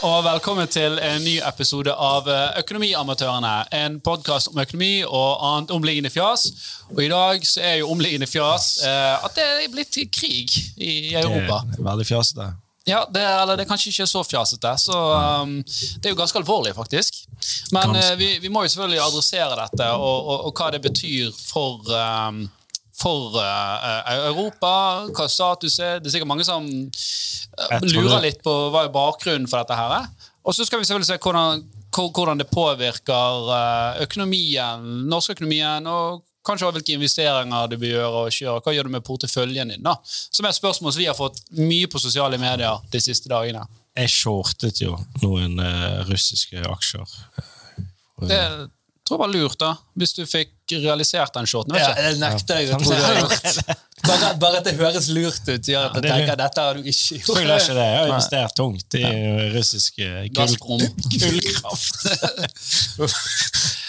og 0.00 0.22
velkommen 0.24 0.68
til 0.70 0.96
en 1.04 1.20
ny 1.20 1.34
episode 1.44 1.92
av 1.92 2.28
eh, 2.30 2.60
Økonomiamatørene. 2.62 3.52
En 3.76 3.98
podkast 4.00 4.48
om 4.48 4.60
økonomi 4.62 5.02
og 5.04 5.42
annet 5.44 5.72
omliggende 5.76 6.12
fjas. 6.12 6.46
Og 6.94 7.02
i 7.04 7.10
dag 7.12 7.44
så 7.44 7.60
er 7.68 7.74
jo 7.82 7.90
omliggende 7.92 8.28
fjas 8.30 8.78
eh, 8.86 9.26
at 9.26 9.36
det 9.36 9.44
er 9.44 9.68
blitt 9.72 9.98
krig 10.14 10.56
i 10.80 11.12
Europa. 11.20 11.60
Det 11.68 11.82
er 11.82 11.88
veldig 11.90 12.06
fjasete. 12.08 12.48
Ja, 12.88 13.02
det, 13.12 13.24
eller 13.42 13.58
det 13.58 13.66
er 13.66 13.68
kanskje 13.68 13.92
ikke 13.92 14.08
så 14.08 14.22
fjasete. 14.24 14.72
Så 14.80 14.96
um, 14.96 15.58
det 15.60 16.08
er 16.08 16.14
jo 16.14 16.20
ganske 16.22 16.40
alvorlig, 16.40 16.72
faktisk. 16.78 17.20
Men 17.76 17.92
eh, 18.00 18.14
vi, 18.16 18.30
vi 18.40 18.52
må 18.52 18.64
jo 18.64 18.72
selvfølgelig 18.72 19.04
adressere 19.04 19.58
dette, 19.60 19.90
og, 20.00 20.16
og, 20.32 20.48
og 20.48 20.56
hva 20.56 20.70
det 20.72 20.80
betyr 20.86 21.28
for 21.36 21.92
um, 21.92 22.46
for 23.00 23.36
eh, 23.40 24.14
Europa, 24.28 24.72
hva 25.16 25.28
status 25.30 25.78
er. 25.80 26.00
Det 26.00 26.10
er 26.10 26.16
sikkert 26.16 26.30
mange 26.30 26.46
som 26.46 26.66
eh, 26.68 27.84
lurer 27.94 28.26
litt 28.26 28.42
på 28.44 28.54
hva 28.72 28.86
er 28.86 28.94
bakgrunnen 28.94 29.48
for 29.50 29.62
dette. 29.62 29.78
her 29.78 30.00
er. 30.02 30.08
Og 30.44 30.56
så 30.56 30.64
skal 30.64 30.80
vi 30.80 30.88
selvfølgelig 30.88 31.10
se 31.10 31.20
hvordan, 31.20 31.62
hvordan 31.96 32.40
det 32.40 32.48
påvirker 32.52 33.54
eh, 33.56 34.02
økonomien, 34.06 34.84
norsk 35.10 35.36
økonomien, 35.36 35.86
og 35.90 36.24
kanskje 36.46 36.68
også 36.68 36.78
hvilke 36.78 36.96
investeringer 36.96 37.68
du 37.68 37.76
bør 37.76 37.92
gjøre. 37.94 38.10
og 38.22 38.32
ikke 38.32 38.44
gjøre. 38.44 38.64
Hva 38.64 38.74
gjør 38.76 38.88
du 38.88 38.94
med 38.96 39.06
porteføljen 39.06 39.74
din? 39.74 39.84
da? 39.84 39.96
Som 40.04 40.48
er 40.48 40.56
spørsmål 40.56 40.94
som 40.94 41.02
vi 41.02 41.08
har 41.10 41.18
fått 41.18 41.42
mye 41.58 41.90
på 41.90 42.02
sosiale 42.02 42.40
medier 42.40 42.84
de 42.92 43.02
siste 43.02 43.32
dagene. 43.32 43.66
Jeg 43.98 44.12
shortet 44.12 44.80
jo 44.84 44.96
noen 45.24 45.58
eh, 45.60 46.04
russiske 46.08 46.62
aksjer. 46.68 47.16
Det 48.20 48.42
tror 49.10 49.18
det 49.18 49.24
var 49.26 49.32
lurt, 49.34 49.58
da, 49.60 49.70
hvis 49.98 50.12
du 50.16 50.22
fikk 50.28 50.50
realisert 50.78 51.34
den 51.34 51.46
shorten. 51.50 51.74
Vet 51.74 51.82
Ja, 51.82 51.88
det 51.98 52.18
nekter 52.22 52.54
jeg 52.62 52.66
å 52.74 52.76
tro. 52.82 52.94
Bare, 54.00 54.30
bare 54.40 54.56
at 54.62 54.64
det 54.64 54.72
høres 54.78 55.10
lurt 55.12 55.44
ut, 55.44 55.66
gjør 55.68 55.90
at 55.90 55.96
jeg 55.98 56.02
det 56.02 56.08
er 56.08 56.12
tenker 56.14 56.32
at 56.32 56.38
dette 56.40 56.62
har 56.64 56.72
du 56.78 56.80
ikke 56.88 57.18
gjort. 57.18 57.26
Selvfølgelig 57.26 57.52
er 57.52 57.60
ikke 57.60 57.74
det. 57.76 57.84
Jeg 57.84 57.98
har 57.98 58.06
investert 58.08 58.52
tungt 58.56 58.94
i 58.96 59.02
russiske 59.52 60.06
Gullkraft 60.38 60.38
Gazprom. 60.38 60.80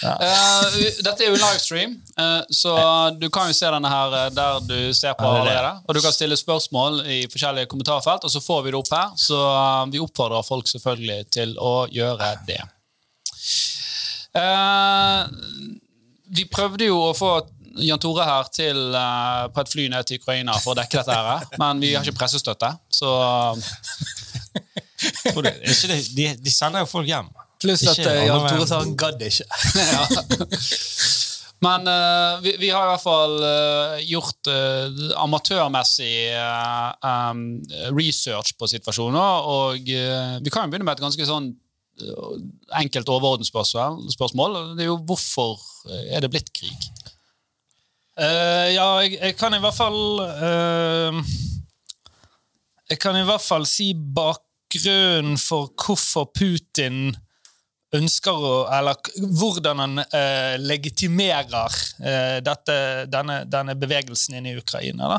ja. 0.04 0.12
uh, 0.12 0.66
dette 1.06 1.16
er 1.16 1.28
jo 1.30 1.36
livestream, 1.38 1.96
uh, 2.20 2.44
så 2.52 2.76
du 3.16 3.24
kan 3.32 3.48
jo 3.48 3.56
se 3.56 3.64
denne 3.72 3.88
her 3.94 4.08
uh, 4.18 4.28
der 4.36 4.60
du 4.68 4.92
ser 4.92 5.16
på 5.16 5.24
det 5.24 5.32
er 5.32 5.40
allerede. 5.46 5.72
Og 5.86 5.90
du 5.96 6.00
kan 6.04 6.12
stille 6.18 6.36
spørsmål 6.36 6.92
i 7.06 7.24
forskjellige 7.32 7.72
kommentarfelt, 7.72 8.20
og 8.28 8.32
så 8.36 8.40
får 8.44 8.60
vi 8.66 8.68
det 8.74 8.78
opp 8.82 8.92
her. 8.92 9.08
Så 9.16 9.40
eh, 9.40 9.86
vi 9.92 10.00
oppfordrer 10.02 10.42
folk 10.46 10.68
selvfølgelig 10.68 11.26
til 11.32 11.56
å 11.56 11.86
gjøre 11.92 12.34
det. 12.48 12.60
Eh, 14.34 15.24
vi 16.32 16.44
prøvde 16.48 16.86
jo 16.88 16.98
å 17.10 17.12
få 17.16 17.32
Jan 17.84 18.00
Tore 18.00 18.24
her 18.28 18.48
til, 18.52 18.78
eh, 18.96 19.46
på 19.52 19.60
et 19.60 19.68
fly 19.72 19.88
ned 19.92 20.04
til 20.08 20.18
Ukraina 20.20 20.52
for 20.60 20.72
å 20.74 20.78
dekke 20.80 21.00
dette, 21.00 21.12
her, 21.16 21.46
men 21.60 21.80
vi 21.80 21.94
har 21.94 22.04
ikke 22.04 22.18
pressestøtte. 22.20 22.72
Så 22.92 23.08
Tror 25.32 25.42
du- 25.42 25.50
ikke 25.50 25.88
det, 25.90 25.98
de, 26.16 26.26
de 26.44 26.50
sender 26.52 26.84
jo 26.84 26.86
folk 26.90 27.06
hjem. 27.08 27.28
Pluss 27.62 27.84
at 27.86 27.98
Ikke 27.98 28.10
eh, 28.10 28.26
Jan 28.26 28.48
Tore 28.48 28.66
sa 28.66 28.80
han 28.82 28.96
gadd 28.98 29.20
ikke. 29.22 29.46
Men 31.62 31.86
uh, 31.86 32.40
vi, 32.42 32.56
vi 32.58 32.70
har 32.74 32.82
i 32.82 32.90
hvert 32.90 33.04
fall 33.04 33.36
eh, 33.46 34.00
gjort 34.10 34.48
eh, 34.50 34.88
amatørmessig 35.22 36.32
eh, 36.34 36.88
um, 37.06 37.44
research 37.94 38.56
på 38.58 38.66
situasjoner, 38.66 39.46
og 39.46 39.78
eh, 39.94 40.40
vi 40.42 40.50
kan 40.50 40.66
jo 40.66 40.72
begynne 40.72 40.88
med 40.88 40.96
et 40.98 41.04
ganske 41.04 41.22
sånn 41.28 41.46
eh, 41.52 41.54
enkelt 42.78 43.08
overordnet 43.08 43.48
spørsmål. 43.48 44.76
Det 44.76 44.86
er 44.86 44.90
jo 44.90 45.00
hvorfor 45.06 45.60
eh, 45.90 46.14
er 46.16 46.24
det 46.24 46.30
blitt 46.32 46.52
krig? 46.54 46.88
Uh, 48.12 48.68
ja, 48.68 48.86
jeg, 49.00 49.16
jeg 49.16 49.36
kan 49.40 49.54
i 49.56 49.60
hvert 49.62 49.72
fall 49.72 50.20
uh, 50.20 51.20
Jeg 52.90 52.98
kan 53.00 53.16
i 53.16 53.22
hvert 53.24 53.40
fall 53.40 53.64
si 53.64 53.86
bakgrunnen 53.96 55.38
for 55.40 55.70
hvorfor 55.80 56.28
Putin 56.36 57.14
ønsker 57.96 58.36
å 58.36 58.52
Eller 58.72 59.00
hvordan 59.38 59.80
han 59.80 60.02
uh, 60.02 60.54
legitimerer 60.60 61.78
eh, 62.04 62.38
dette, 62.44 62.76
denne, 63.12 63.42
denne 63.48 63.76
bevegelsen 63.78 64.38
inne 64.38 64.52
i 64.52 64.60
Ukraina. 64.60 65.16
da. 65.16 65.18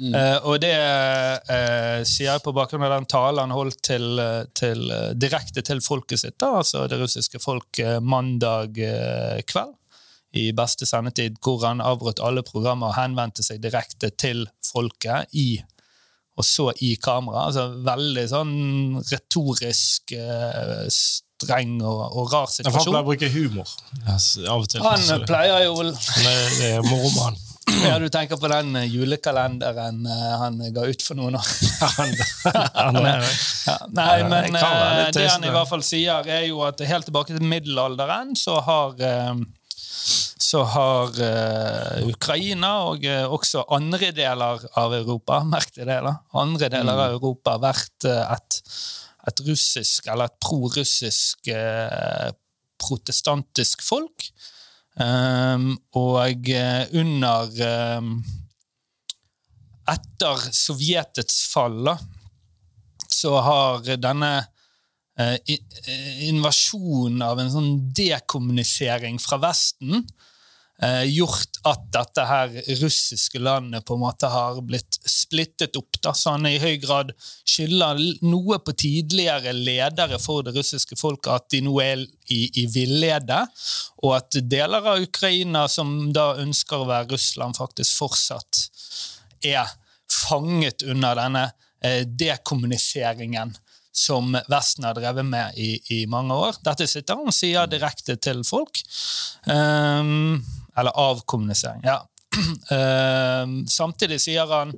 Eh, 0.00 0.38
og 0.48 0.56
det 0.62 0.72
uh, 0.72 2.00
sier 2.08 2.30
jeg 2.30 2.42
på 2.44 2.54
bakgrunn 2.56 2.86
av 2.86 2.94
den 2.94 3.08
talen 3.10 3.42
han 3.44 3.52
holdt 3.52 3.82
til, 3.84 4.06
eh, 4.22 4.44
til, 4.56 4.86
direkte 5.20 5.64
til 5.66 5.82
folket 5.84 6.22
sitt, 6.22 6.38
da, 6.40 6.54
altså 6.62 6.86
det 6.88 7.00
russiske 7.02 7.40
folk, 7.42 7.82
mandag 8.00 8.78
kveld 9.48 9.76
i 10.32 10.46
beste 10.56 10.88
sendetid, 10.88 11.36
hvor 11.44 11.60
han 11.66 11.82
avbrøt 11.84 12.22
alle 12.24 12.44
programmer 12.46 12.88
og 12.88 12.96
henvendte 12.96 13.44
seg 13.44 13.60
direkte 13.60 14.08
til 14.16 14.46
folket 14.64 15.28
i 15.36 15.60
og 16.32 16.46
så 16.48 16.70
i 16.80 16.94
kamera. 16.96 17.46
Altså 17.50 17.66
veldig 17.84 18.22
sånn 18.30 18.54
retorisk 19.04 20.14
uh, 20.16 20.86
streng 20.88 21.76
og, 21.84 22.02
og 22.16 22.32
rar 22.32 22.48
situasjon. 22.48 22.78
Han 22.78 22.86
pleier 22.88 23.02
å 23.02 23.08
bruke 23.10 23.32
humor. 23.34 23.74
Yes, 24.06 24.28
av 24.46 24.64
og 24.64 24.70
til. 24.72 24.84
Han 24.86 25.26
pleier 25.28 25.66
jo 25.66 25.76
det, 25.84 25.96
det 26.24 26.70
er 26.78 26.86
moro 26.86 27.10
med 27.10 27.24
han. 27.26 27.42
Ja, 27.70 27.98
du 27.98 28.08
tenker 28.10 28.36
på 28.42 28.48
den 28.50 28.74
eh, 28.76 28.88
julekalenderen 28.90 30.06
eh, 30.06 30.34
han 30.40 30.58
ga 30.74 30.86
ut 30.88 31.02
for 31.04 31.18
noen 31.18 31.36
år 31.38 31.46
Ja, 33.62 33.76
nei, 33.94 34.16
men 34.26 34.56
det 34.56 35.22
eh, 35.22 35.30
han 35.30 35.46
i 35.46 35.52
hvert 35.54 35.70
fall 35.70 35.84
sier, 35.86 36.26
er 36.26 36.46
jo 36.48 36.64
at 36.66 36.82
helt 36.86 37.06
tilbake 37.06 37.36
til 37.36 37.46
middelalderen 37.46 38.34
så 38.38 38.58
har 38.66 38.96
så 40.52 40.62
har 40.68 41.14
uh, 41.16 42.08
Ukraina 42.10 42.72
og 42.90 43.06
uh, 43.08 43.30
også 43.32 43.62
andre 43.72 44.10
deler 44.12 44.60
av 44.76 44.92
Europa 44.92 45.38
merk 45.48 45.70
det 45.78 45.86
da, 45.86 46.12
andre 46.42 46.68
deler 46.74 46.92
av 46.92 47.14
Europa 47.14 47.54
vært 47.62 48.08
uh, 48.10 48.34
et, 48.34 48.58
et 49.30 49.42
russisk, 49.46 50.10
eller 50.12 50.28
et 50.28 50.36
pro-russisk 50.42 51.48
protestantisk 52.82 53.84
folk. 53.86 54.26
Um, 54.92 55.70
og 55.96 56.50
eh, 56.52 56.82
under 57.00 57.48
um, 57.96 58.16
Etter 59.88 60.42
Sovjetets 60.52 61.46
fall, 61.48 61.78
da, 61.86 61.94
så 63.08 63.38
har 63.40 63.88
denne 63.96 64.32
uh, 64.42 65.38
eh, 65.48 66.26
invasjonen 66.28 67.24
av 67.24 67.40
en 67.40 67.50
sånn 67.54 67.72
dekommunisering 67.96 69.16
fra 69.22 69.40
Vesten 69.42 70.04
eh, 70.84 71.04
gjort 71.10 71.60
at 71.68 71.84
dette 71.94 72.24
her 72.26 72.52
russiske 72.80 73.40
landet 73.42 73.84
på 73.86 73.96
en 73.96 74.02
måte 74.02 74.30
har 74.30 74.60
blitt 74.66 74.98
splittet 75.08 75.76
opp. 75.78 76.00
Da, 76.02 76.14
så 76.14 76.34
han 76.36 76.48
i 76.48 76.58
høy 76.62 76.76
grad 76.82 77.12
skylder 77.20 78.00
noe 78.26 78.58
på 78.64 78.74
tidligere 78.84 79.54
ledere 79.56 80.18
for 80.22 80.46
det 80.46 80.56
russiske 80.56 80.98
folket, 80.98 81.32
at 81.32 81.50
de 81.54 81.62
nå 81.66 81.76
er 81.84 82.04
i, 82.32 82.42
i 82.62 82.66
villede, 82.72 83.42
og 84.02 84.16
at 84.18 84.40
deler 84.50 84.92
av 84.94 85.02
Ukraina 85.02 85.66
som 85.70 86.12
da 86.14 86.32
ønsker 86.42 86.82
å 86.82 86.88
være 86.90 87.12
Russland, 87.14 87.58
faktisk 87.58 88.02
fortsatt 88.02 88.66
er 89.46 89.68
fanget 90.12 90.84
under 90.86 91.18
denne 91.18 91.44
eh, 91.84 92.02
dekommuniseringen 92.06 93.54
som 93.92 94.32
Vesten 94.48 94.86
har 94.88 94.96
drevet 94.96 95.26
med 95.26 95.58
i, 95.60 95.76
i 95.92 96.06
mange 96.08 96.34
år. 96.34 96.56
Dette 96.64 96.86
sitter 96.88 97.18
han 97.18 97.28
og 97.28 97.36
sier 97.36 97.68
direkte 97.68 98.16
til 98.16 98.40
folk. 98.46 98.80
Ehm, 99.52 100.40
eller 100.78 100.98
avkommunisering, 101.08 101.84
ja. 101.84 102.00
Ehm, 102.72 103.66
samtidig 103.68 104.16
sier 104.24 104.48
han 104.48 104.70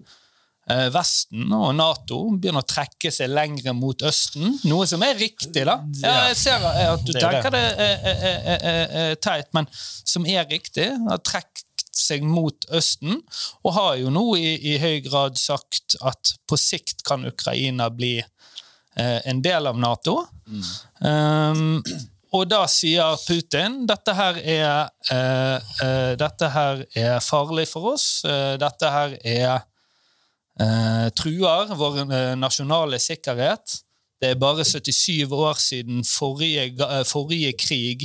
eh, 0.70 0.88
Vesten 0.94 1.52
og 1.54 1.68
Nato 1.78 2.18
begynner 2.32 2.64
å 2.64 2.66
trekke 2.66 3.12
seg 3.14 3.30
lengre 3.30 3.74
mot 3.76 4.02
Østen, 4.02 4.56
noe 4.66 4.88
som 4.90 5.04
er 5.06 5.14
riktig. 5.20 5.62
da. 5.68 5.76
Ja, 6.02 6.16
jeg 6.32 6.40
ser 6.40 6.66
eh, 6.72 6.88
at 6.90 7.04
du 7.06 7.12
er 7.14 7.20
tenker 7.20 7.54
det 7.54 7.62
er, 7.84 8.66
er 9.04 9.14
teit, 9.22 9.52
men 9.54 9.70
som 9.76 10.26
er 10.26 10.48
riktig. 10.50 10.90
Har 11.06 11.22
trukket 11.22 11.70
seg 11.94 12.24
mot 12.26 12.66
Østen, 12.74 13.20
og 13.62 13.76
har 13.76 13.94
jo 14.02 14.10
nå 14.12 14.24
i, 14.40 14.54
i 14.74 14.78
høy 14.82 14.98
grad 15.06 15.38
sagt 15.40 15.94
at 16.02 16.34
på 16.48 16.58
sikt 16.58 17.04
kan 17.06 17.26
Ukraina 17.28 17.86
bli 17.94 18.16
eh, 18.18 19.20
en 19.30 19.42
del 19.44 19.70
av 19.70 19.78
Nato. 19.80 20.24
Um, 20.98 21.78
og 22.34 22.48
da 22.50 22.64
sier 22.70 23.14
Putin 23.28 23.84
dette 23.86 24.14
her 24.16 24.38
er, 24.42 24.88
eh, 25.12 25.68
eh, 25.84 26.14
dette 26.18 26.48
her 26.50 26.82
er 26.98 27.20
farlig 27.22 27.68
for 27.70 27.92
oss. 27.94 28.24
eh, 28.24 28.56
dette 28.58 28.90
her 28.90 29.16
er 29.22 29.62
truer 31.18 31.72
vår 31.74 32.04
nasjonale 32.38 33.00
sikkerhet. 33.02 33.80
Det 34.22 34.28
er 34.30 34.36
bare 34.38 34.62
77 34.64 35.32
år 35.32 35.58
siden 35.58 36.04
forrige, 36.06 36.76
forrige 37.04 37.52
krig 37.58 38.04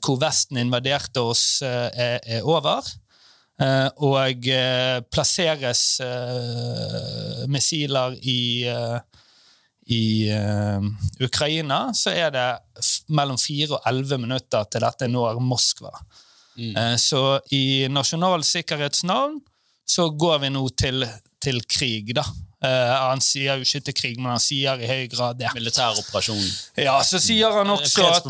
hvor 0.00 0.16
Vesten 0.16 0.56
invaderte 0.56 1.20
oss, 1.20 1.60
er, 1.60 2.20
er 2.24 2.40
over. 2.42 2.88
Og 4.00 4.48
plasseres 5.12 6.00
missiler 7.52 8.16
i 8.22 8.64
i 9.88 10.28
uh, 10.28 10.84
Ukraina, 11.24 11.94
så 11.96 12.12
er 12.12 12.32
det 12.34 12.48
mellom 13.08 13.38
4 13.40 13.78
og 13.78 13.86
11 13.88 14.20
minutter 14.20 14.66
til 14.68 14.84
dette 14.84 15.08
når 15.08 15.40
Moskva. 15.40 15.94
Eh, 16.58 16.96
så 16.98 17.38
i 17.54 17.86
nasjonal 17.90 18.42
sikkerhets 18.44 19.04
navn 19.06 19.38
så 19.88 20.08
går 20.10 20.42
vi 20.42 20.50
nå 20.52 20.64
til, 20.76 21.06
til 21.40 21.62
krig, 21.70 22.12
da. 22.18 22.24
Eh, 22.58 22.92
han 22.98 23.20
sier 23.22 23.60
jo 23.60 23.66
ikke 23.66 23.80
til 23.86 23.94
krig, 23.94 24.16
men 24.18 24.32
han 24.32 24.42
sier 24.42 24.80
i 24.82 24.88
høy 24.90 25.04
grad 25.12 25.38
det. 25.38 25.50
Militæroperasjon. 25.54 26.40
Ja, 26.82 26.96
så 27.06 27.20
sier 27.22 27.54
han 27.54 27.70
også 27.70 28.08
at 28.08 28.26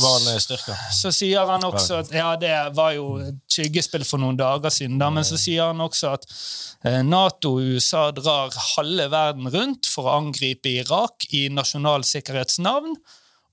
så 0.93 1.13
sier 1.17 1.49
han 1.49 1.65
også 1.65 2.03
at 2.03 2.13
Ja, 2.13 2.35
det 2.41 2.53
var 2.77 2.93
jo 2.93 3.15
et 3.25 3.39
skyggespill 3.49 4.05
for 4.05 4.21
noen 4.21 4.37
dager 4.37 4.75
siden, 4.75 4.99
da, 5.01 5.09
men 5.09 5.25
så 5.25 5.41
sier 5.41 5.71
han 5.71 5.81
også 5.81 6.13
at 6.19 6.29
eh, 6.85 7.01
Nato 7.07 7.55
og 7.57 7.79
USA 7.79 8.11
drar 8.13 8.53
halve 8.75 9.09
verden 9.15 9.49
rundt 9.55 9.89
for 9.89 10.11
å 10.11 10.19
angripe 10.19 10.77
Irak 10.85 11.31
i 11.33 11.47
nasjonal 11.49 12.05
sikkerhets 12.05 12.61
navn. 12.61 12.99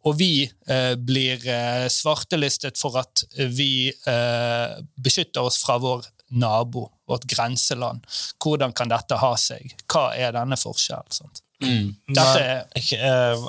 Og 0.06 0.20
vi 0.20 0.44
eh, 0.44 0.94
blir 1.02 1.40
eh, 1.50 1.88
svartelistet 1.90 2.78
for 2.78 3.00
at 3.00 3.24
vi 3.56 3.88
eh, 3.90 4.76
beskytter 5.02 5.48
oss 5.48 5.58
fra 5.64 5.80
vår 5.82 6.04
nabo, 6.32 6.92
vårt 7.08 7.24
grenseland. 7.30 8.06
Hvordan 8.42 8.74
kan 8.74 8.90
dette 8.90 9.16
ha 9.22 9.34
seg? 9.38 9.76
Hva 9.92 10.08
er 10.18 10.32
denne 10.36 10.58
forskjellen? 10.58 11.32
Mm. 11.64 11.92
Dette 12.10 12.40
er 12.42 12.64
ikke, 12.76 12.98
eh, 12.98 13.46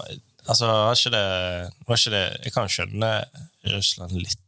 altså, 0.49 0.67
var 0.67 0.95
ikke 0.95 1.11
det, 1.17 1.25
var 1.89 1.97
ikke 1.97 2.13
det 2.15 2.25
Jeg 2.45 2.53
kan 2.55 2.69
skjønne 2.69 3.13
Russland 3.73 4.13
litt. 4.13 4.39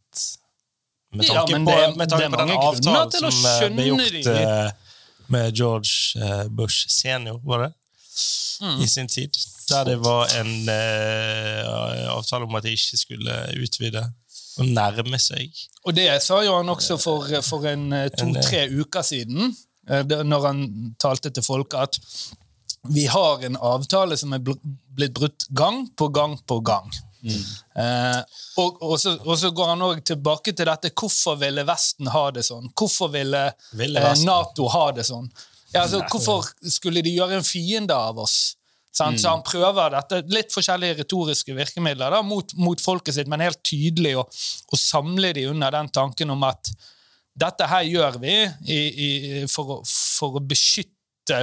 Med 1.12 1.24
Ja, 1.24 1.34
tanke 1.40 1.52
men 1.56 1.64
på, 1.64 1.70
det- 1.72 1.96
med 1.96 2.08
det 2.08 2.10
tanke 2.12 2.24
er 2.24 2.30
på 2.30 2.36
den 2.44 2.50
avtalen 2.58 3.10
til 3.10 3.32
som 3.32 3.46
eh, 3.46 3.68
ble 3.74 3.86
gjort 3.88 4.12
de. 4.12 4.36
eh, 4.36 4.70
med 5.28 5.52
George 5.56 6.48
Bush 6.50 6.86
senior, 6.88 7.40
var 7.44 7.64
det? 7.66 7.72
Mm. 8.60 8.80
I 8.82 8.86
sin 8.86 9.08
tid. 9.08 9.34
Der 9.70 9.84
det 9.84 9.98
var 10.00 10.26
en 10.40 10.52
uh, 10.68 12.08
avtale 12.16 12.44
om 12.48 12.54
at 12.58 12.62
de 12.64 12.72
ikke 12.74 12.96
skulle 12.98 13.34
utvide 13.62 14.00
og 14.58 14.66
nærme 14.74 15.20
seg. 15.22 15.54
Og 15.86 15.94
det 15.96 16.08
sa 16.24 16.42
jo 16.44 16.56
han 16.58 16.72
også 16.72 16.98
for, 17.00 17.30
for 17.46 17.66
en 17.70 17.88
eh, 17.94 18.10
to-tre 18.14 18.66
uker 18.74 19.06
siden, 19.06 19.52
eh, 19.88 20.04
når 20.04 20.46
han 20.50 20.62
talte 21.00 21.32
til 21.34 21.46
folket, 21.46 21.88
at 21.88 22.88
vi 22.94 23.06
har 23.10 23.44
en 23.44 23.56
avtale 23.56 24.16
som 24.16 24.32
er 24.36 24.42
blitt 24.42 25.14
brutt 25.14 25.46
gang 25.56 25.86
på 25.98 26.08
gang 26.14 26.38
på 26.46 26.60
gang. 26.64 26.90
Eh, 27.24 28.20
og, 28.56 28.82
og, 28.82 28.94
så, 29.00 29.16
og 29.24 29.38
så 29.38 29.50
går 29.50 29.72
han 29.72 29.82
også 29.82 30.04
tilbake 30.12 30.54
til 30.54 30.68
dette. 30.70 30.92
Hvorfor 30.94 31.38
ville 31.40 31.64
Vesten 31.66 32.10
ha 32.14 32.28
det 32.34 32.44
sånn? 32.46 32.70
Hvorfor 32.78 33.10
ville, 33.14 33.48
Ville 33.78 34.02
eh, 34.02 34.22
Nato 34.26 34.68
ha 34.72 34.88
det 34.94 35.06
sånn? 35.08 35.28
Ja, 35.72 35.84
altså, 35.84 36.00
hvorfor 36.08 36.46
skulle 36.70 37.02
de 37.04 37.12
gjøre 37.12 37.40
en 37.40 37.46
fiende 37.46 37.96
av 37.96 38.20
oss? 38.22 38.56
Sant? 38.94 39.20
Så 39.20 39.30
han 39.30 39.44
prøver 39.46 39.94
dette, 39.94 40.22
litt 40.32 40.54
forskjellige 40.54 41.02
retoriske 41.02 41.54
virkemidler 41.54 42.14
da, 42.16 42.22
mot, 42.26 42.54
mot 42.58 42.80
folket 42.82 43.18
sitt, 43.18 43.30
men 43.30 43.44
helt 43.44 43.60
tydelig 43.66 44.16
å, 44.18 44.26
å 44.26 44.80
samle 44.80 45.34
de 45.36 45.48
under 45.50 45.74
den 45.74 45.90
tanken 45.94 46.34
om 46.34 46.46
at 46.48 46.72
dette 47.38 47.66
her 47.70 47.86
gjør 47.86 48.22
vi 48.22 48.36
i, 48.66 48.78
i, 48.78 49.08
for, 49.50 49.82
for 49.86 50.38
å 50.38 50.42
beskytte 50.42 50.94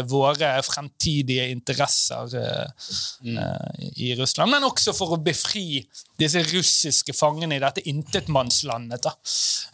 våre 0.09 0.50
fremtidige 0.65 1.45
interesser 1.53 2.31
uh, 2.42 2.88
mm. 3.21 3.36
uh, 3.38 3.83
i 4.01 4.09
Russland, 4.18 4.50
men 4.51 4.65
også 4.65 4.95
for 4.98 5.13
å 5.13 5.19
befri 5.21 5.83
disse 6.18 6.41
russiske 6.50 7.13
fangene 7.13 7.59
i 7.59 7.62
dette 7.62 7.86
intetmannslandet. 7.91 9.06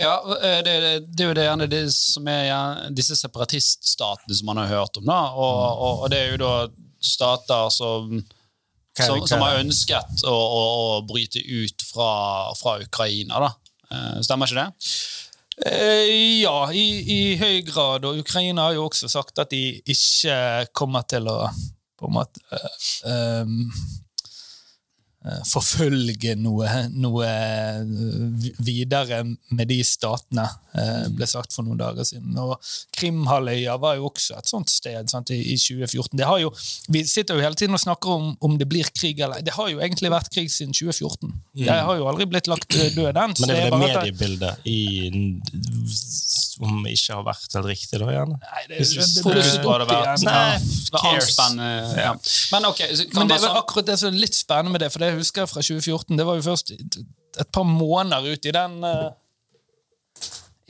Ja, 0.04 0.18
eh, 0.36 0.60
det, 0.68 0.76
det, 0.84 0.94
det 1.08 1.26
er 1.26 1.32
jo 1.32 1.40
det, 1.64 1.70
det 1.72 1.82
som 1.96 2.28
er 2.28 2.44
ja, 2.50 2.62
disse 2.92 3.16
separatiststatene 3.16 4.36
som 4.36 4.52
man 4.52 4.60
har 4.66 4.72
hørt 4.76 5.00
om. 5.00 5.08
da, 5.08 5.22
Og, 5.32 5.60
og, 5.72 6.04
og 6.04 6.12
det 6.12 6.26
er 6.26 6.34
jo 6.36 6.42
da 6.44 6.54
stater 7.02 7.70
som, 7.74 8.22
som, 8.98 9.26
som 9.28 9.44
har 9.44 9.60
ønsket 9.62 10.26
å, 10.28 10.36
å, 10.36 10.62
å 10.98 11.02
bryte 11.08 11.42
ut 11.42 11.86
fra, 11.90 12.12
fra 12.60 12.78
Ukraina. 12.84 13.42
da. 13.48 13.52
Eh, 13.92 14.22
Stemmer 14.26 14.50
ikke 14.50 14.64
det? 14.64 14.94
Eh, 15.68 16.42
ja, 16.42 16.56
i, 16.74 16.86
i 17.02 17.20
høy 17.42 17.62
grad. 17.68 18.08
Og 18.08 18.22
Ukraina 18.24 18.70
har 18.70 18.78
jo 18.80 18.88
også 18.88 19.12
sagt 19.12 19.42
at 19.44 19.52
de 19.54 19.82
ikke 19.84 20.66
kommer 20.78 21.06
til 21.10 21.30
å 21.30 21.44
på 22.02 22.10
en 22.10 22.16
måte 22.16 22.42
um, 23.06 23.68
forfølge 25.46 26.34
noe, 26.42 26.66
noe 26.98 27.28
eh, 27.30 28.48
videre 28.58 29.20
med 29.54 29.70
de 29.70 29.78
statene, 29.86 30.48
eh, 30.74 31.04
ble 31.14 31.28
sagt 31.30 31.54
for 31.54 31.68
noen 31.68 31.78
dager 31.78 32.08
siden. 32.08 32.34
Og 32.42 32.56
Krimhalvøya 32.98 33.76
var 33.82 34.00
jo 34.00 34.10
også 34.10 34.40
et 34.40 34.50
sånt 34.50 34.74
sted 34.74 35.12
sant, 35.14 35.30
i, 35.30 35.38
i 35.54 35.58
2014. 35.62 36.18
Det 36.18 36.26
har 36.26 36.42
jo, 36.42 36.50
vi 36.90 37.04
sitter 37.06 37.38
jo 37.38 37.46
hele 37.46 37.60
tiden 37.60 37.78
og 37.78 37.84
snakker 37.84 38.16
om 38.16 38.32
om 38.42 38.58
det 38.58 38.66
blir 38.70 38.88
krig 38.96 39.20
eller 39.22 39.44
Det 39.46 39.54
har 39.54 39.70
jo 39.70 39.82
egentlig 39.84 40.10
vært 40.10 40.32
krig 40.34 40.50
siden 40.50 40.74
2014. 40.74 41.30
Det 41.62 41.70
har 41.70 42.00
jo 42.00 42.08
aldri 42.10 42.26
blitt 42.32 42.50
lagt 42.50 42.74
eh, 42.74 42.90
død, 42.96 43.12
den. 43.14 43.38
Men 43.44 43.52
det 43.52 43.60
er 43.60 43.70
vel 43.70 43.78
det 43.78 43.82
mediebildet 43.86 44.66
i, 44.66 44.80
som 45.92 46.82
ikke 46.90 47.20
har 47.20 47.26
vært 47.30 47.58
helt 47.60 47.70
riktig, 47.70 48.02
da, 48.02 48.10
gjerne? 48.16 48.40
Nei, 48.42 48.66
det, 48.72 48.82
er 48.82 48.90
det, 48.90 49.06
det, 49.06 49.38
det, 49.38 49.46
det. 51.94 52.10
Men 52.56 52.70
ok, 52.72 52.84
Men 53.14 53.30
det 53.30 53.38
er 53.38 53.46
vel 53.46 53.62
akkurat 53.62 53.94
det 53.94 54.02
som 54.02 54.10
er 54.10 54.22
litt 54.26 54.38
spennende 54.38 54.74
med 54.74 54.82
det, 54.84 54.90
for 54.94 55.04
det 55.04 55.11
husker 55.20 55.50
fra 55.50 55.64
2014. 55.64 56.18
Det 56.18 56.28
var 56.28 56.38
jo 56.40 56.46
først 56.46 56.72
et 56.72 57.52
par 57.54 57.68
måneder 57.68 58.34
ut 58.34 58.46
i 58.46 58.54
den 58.56 58.84
eh, 58.88 59.10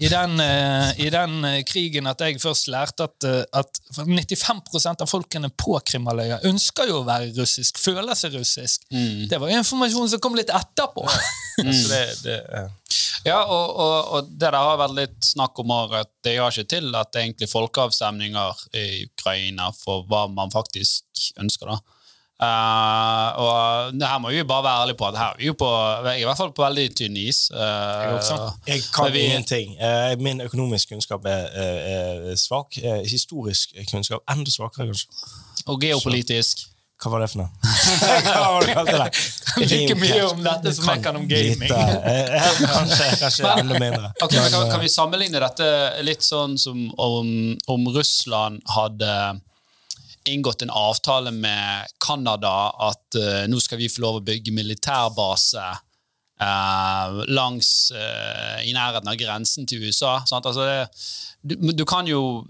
i 0.01 0.09
den, 0.09 0.39
eh, 0.39 0.99
I 0.99 1.09
den 1.13 1.45
eh, 1.45 1.59
krigen 1.67 2.09
at 2.09 2.21
jeg 2.25 2.39
først 2.41 2.71
lærte 2.73 3.05
at, 3.05 3.25
at 3.53 3.79
95% 3.93 5.03
av 5.03 5.09
folkene 5.09 5.51
på 5.53 5.75
Krimhalvøya 5.85 6.39
ønsker 6.49 6.89
jo 6.89 7.01
å 7.01 7.05
være 7.05 7.29
russisk, 7.35 7.77
føler 7.77 8.17
seg 8.17 8.33
russisk. 8.39 8.87
Det 9.29 9.37
var 9.37 9.51
jo 9.51 9.59
informasjon 9.61 10.09
som 10.09 10.23
kom 10.23 10.37
litt 10.39 10.53
etterpå. 10.53 11.05
Altså, 11.61 11.89
det, 11.91 12.05
det, 12.23 12.35
eh, 12.57 12.99
Ja, 13.27 13.41
og, 13.43 13.75
og, 13.75 13.97
og 14.15 14.29
det 14.31 14.47
der 14.47 14.55
har 14.55 14.79
vært 14.79 14.95
litt 14.97 15.27
snakk 15.27 15.59
om 15.61 15.73
at 15.75 16.09
det 16.25 16.37
gjør 16.37 16.55
ikke 16.55 16.71
til 16.71 16.87
at 16.97 17.11
det 17.11 17.19
er 17.19 17.25
egentlig 17.27 17.49
folkeavstemninger 17.51 18.63
i 18.79 18.85
Ukraina 19.03 19.67
for 19.75 20.07
hva 20.09 20.23
man 20.31 20.49
faktisk 20.49 21.27
ønsker. 21.43 21.75
da. 21.75 21.99
Eh, 22.41 23.27
og 23.37 23.91
det 23.93 24.07
her 24.09 24.17
må 24.23 24.31
vi 24.33 24.41
bare 24.49 24.63
være 24.65 24.81
ærlige 24.85 24.97
på 24.97 25.07
at 25.11 25.17
her 25.19 25.33
er 25.35 25.37
vi 25.37 25.45
jo 25.51 25.53
på, 25.61 25.67
i 26.17 26.23
hvert 26.25 26.39
fall 26.39 26.49
på 26.57 26.63
veldig 26.65 26.85
tynn 26.97 27.17
is. 27.21 27.43
Eh, 27.53 28.33
jeg 28.67 28.81
kan 28.95 29.11
vi- 29.13 29.27
ingenting. 29.27 29.75
Eh, 29.79 30.15
Min 30.19 30.41
økonomiske 30.41 30.89
kunnskap 30.95 31.25
er, 31.25 31.45
er, 31.53 32.25
er 32.31 32.35
svak. 32.41 32.77
Eh, 32.81 33.03
Historisk 33.11 33.75
kunnskap 33.91 34.21
enda 34.31 34.51
svakere, 34.51 34.87
kanskje. 34.89 35.07
og 35.67 35.81
geopolitisk. 35.81 36.67
Hva 37.01 37.09
var 37.09 37.19
det 37.23 37.29
for 37.31 37.39
noe? 37.41 37.49
Hva 38.25 38.49
var 38.53 38.65
det 38.65 38.73
kalt 38.77 38.89
det 38.91 38.97
der? 39.01 39.21
Like 39.61 39.95
mye 39.97 40.19
om 40.31 40.43
dette 40.45 40.73
som 40.77 40.85
jeg 40.91 41.01
kan 41.03 41.15
om 41.17 41.23
gaming. 41.29 41.63
Lite, 41.65 41.77
kanskje 42.61 43.07
kanskje 43.21 43.43
Men- 43.47 43.59
enda 43.63 43.79
mindre. 43.81 44.11
Okay, 44.21 44.37
men 44.39 44.51
kan, 44.53 44.67
kan 44.75 44.79
vi 44.83 44.89
sammenligne 44.93 45.39
dette 45.41 45.69
litt 46.05 46.21
sånn 46.25 46.57
som 46.61 46.83
om, 47.01 47.31
om 47.73 47.87
Russland 47.95 48.61
hadde 48.75 49.15
inngått 50.29 50.61
en 50.61 50.73
avtale 50.73 51.31
med 51.31 51.87
Canada 52.03 52.71
at 52.89 53.17
uh, 53.17 53.45
nå 53.49 53.61
skal 53.63 53.81
vi 53.81 53.89
få 53.89 54.03
lov 54.03 54.19
å 54.19 54.25
bygge 54.25 54.53
militærbase 54.53 55.63
uh, 56.41 57.21
langs 57.31 57.91
uh, 57.95 58.59
i 58.65 58.73
nærheten 58.75 59.09
av 59.09 59.17
grensen 59.19 59.67
til 59.69 59.87
USA. 59.87 60.19
Sant? 60.29 60.45
Altså 60.45 60.65
det, 60.67 60.87
du, 61.41 61.55
du 61.73 61.83
kan 61.89 62.05
jo 62.09 62.43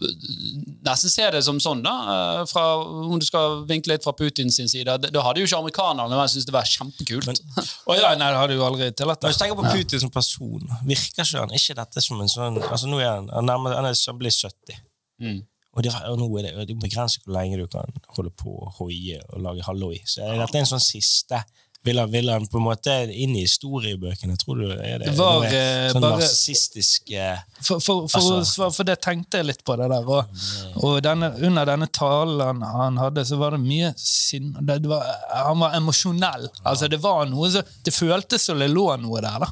nesten 0.83 1.11
se 1.11 1.27
det 1.31 1.43
som 1.45 1.59
sånn, 1.63 1.83
da, 1.85 2.43
fra, 2.49 2.65
om 2.81 3.19
du 3.19 3.25
skal 3.27 3.61
vinkle 3.69 3.95
litt 3.95 4.03
fra 4.03 4.15
Putins 4.17 4.59
side. 4.59 4.97
Da 5.07 5.23
hadde 5.23 5.43
jo 5.43 5.47
ikke 5.47 5.61
amerikanerne 5.63 6.11
men 6.11 6.25
jeg 6.25 6.35
synes 6.35 6.49
det 6.49 6.55
var 6.55 6.67
kjempekult. 6.67 7.29
Men- 7.31 7.67
oh 7.87 7.95
ja, 7.95 8.11
nei, 8.19 8.31
det 8.33 8.41
hadde 8.41 8.57
jo 8.59 8.65
aldri 8.67 8.91
tillatt 8.91 9.23
Hvis 9.27 9.39
du 9.39 9.45
tenker 9.45 9.59
på 9.61 9.71
Putin 9.71 10.03
som 10.03 10.11
person, 10.13 10.67
virker 10.87 11.23
ikke 11.23 11.45
han 11.45 11.55
ikke 11.55 11.77
dette 11.79 12.03
som 12.03 12.19
en 12.19 12.31
sånn 12.31 12.59
altså 12.61 12.89
nå 12.91 12.99
er 12.99 13.13
Han 13.13 13.31
han, 13.31 13.47
nærmer, 13.47 13.77
han, 13.79 13.87
er, 13.87 13.95
han 13.95 14.19
blir 14.19 14.33
70. 14.35 14.83
Mm. 15.21 15.39
Og, 15.71 15.83
det, 15.85 15.93
er 15.95 16.17
nå 16.19 16.27
er 16.41 16.49
det, 16.49 16.67
det 16.67 16.77
begrenser 16.83 17.23
hvor 17.23 17.37
lenge 17.37 17.61
du 17.61 17.67
kan 17.71 17.87
holde 18.17 18.33
på 18.35 18.51
å 18.65 18.71
hoie 18.81 19.21
og 19.31 19.39
lage 19.45 19.63
halloi. 19.69 19.97
Så 20.05 20.19
er 20.25 20.41
dette 20.43 20.59
en 20.59 20.67
sånn 20.75 20.83
siste 20.83 21.39
Vil 21.87 21.97
han, 21.97 22.11
vil 22.13 22.27
han 22.29 22.43
på 22.45 22.59
en 22.59 22.65
måte 22.67 22.93
inn 23.09 23.31
i 23.33 23.41
historiebøkene? 23.41 24.35
Tror 24.37 24.59
du 24.59 24.67
er 24.69 24.99
det, 25.01 25.07
Det 25.07 25.13
var, 25.17 25.39
noe 25.41 25.47
eh, 25.49 25.87
sånn 25.89 26.03
bare- 26.03 26.19
narsistisk 26.19 27.09
eh, 27.17 27.39
For, 27.57 27.79
for, 27.81 28.03
for, 28.11 28.27
Altså- 28.35 28.67
for 28.75 28.85
det 28.85 28.99
tenkte 29.01 29.39
jeg 29.39 29.47
litt 29.47 29.63
på 29.65 29.77
det 29.79 29.87
der. 29.89 30.05
Og, 30.05 30.43
og 30.83 30.99
denne, 31.07 31.31
under 31.41 31.65
denne 31.71 31.87
talen 31.89 32.61
han 32.61 32.99
hadde, 33.01 33.23
så 33.25 33.39
var 33.41 33.55
det 33.57 33.63
mye 33.63 33.89
sinn 33.97 34.51
det, 34.59 34.77
det 34.83 34.91
var, 34.91 35.07
Han 35.47 35.63
var 35.63 35.79
emosjonell. 35.79 36.45
Altså, 36.61 36.91
det 36.93 37.01
var 37.01 37.25
noe 37.31 37.49
så, 37.55 37.63
Det 37.87 37.95
føltes 37.97 38.45
som 38.51 38.61
det 38.61 38.69
lå 38.69 38.85
noe 39.01 39.23
der, 39.25 39.41
da. 39.47 39.49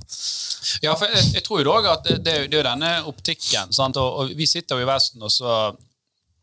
Ja, 0.85 0.93
for 0.99 1.09
jeg, 1.09 1.31
jeg 1.39 1.47
tror 1.47 1.63
jo 1.65 1.73
også 1.79 1.95
at 1.97 2.05
det, 2.11 2.19
er 2.19 2.45
det 2.45 2.59
er 2.59 2.61
jo 2.61 2.65
denne 2.69 2.93
optikken. 3.09 3.73
Sant? 3.73 3.97
Og, 3.97 4.19
og 4.27 4.38
vi 4.38 4.45
sitter 4.45 4.77
jo 4.77 4.85
i 4.85 4.91
Vesten, 4.91 5.23
og 5.25 5.33
så 5.33 5.57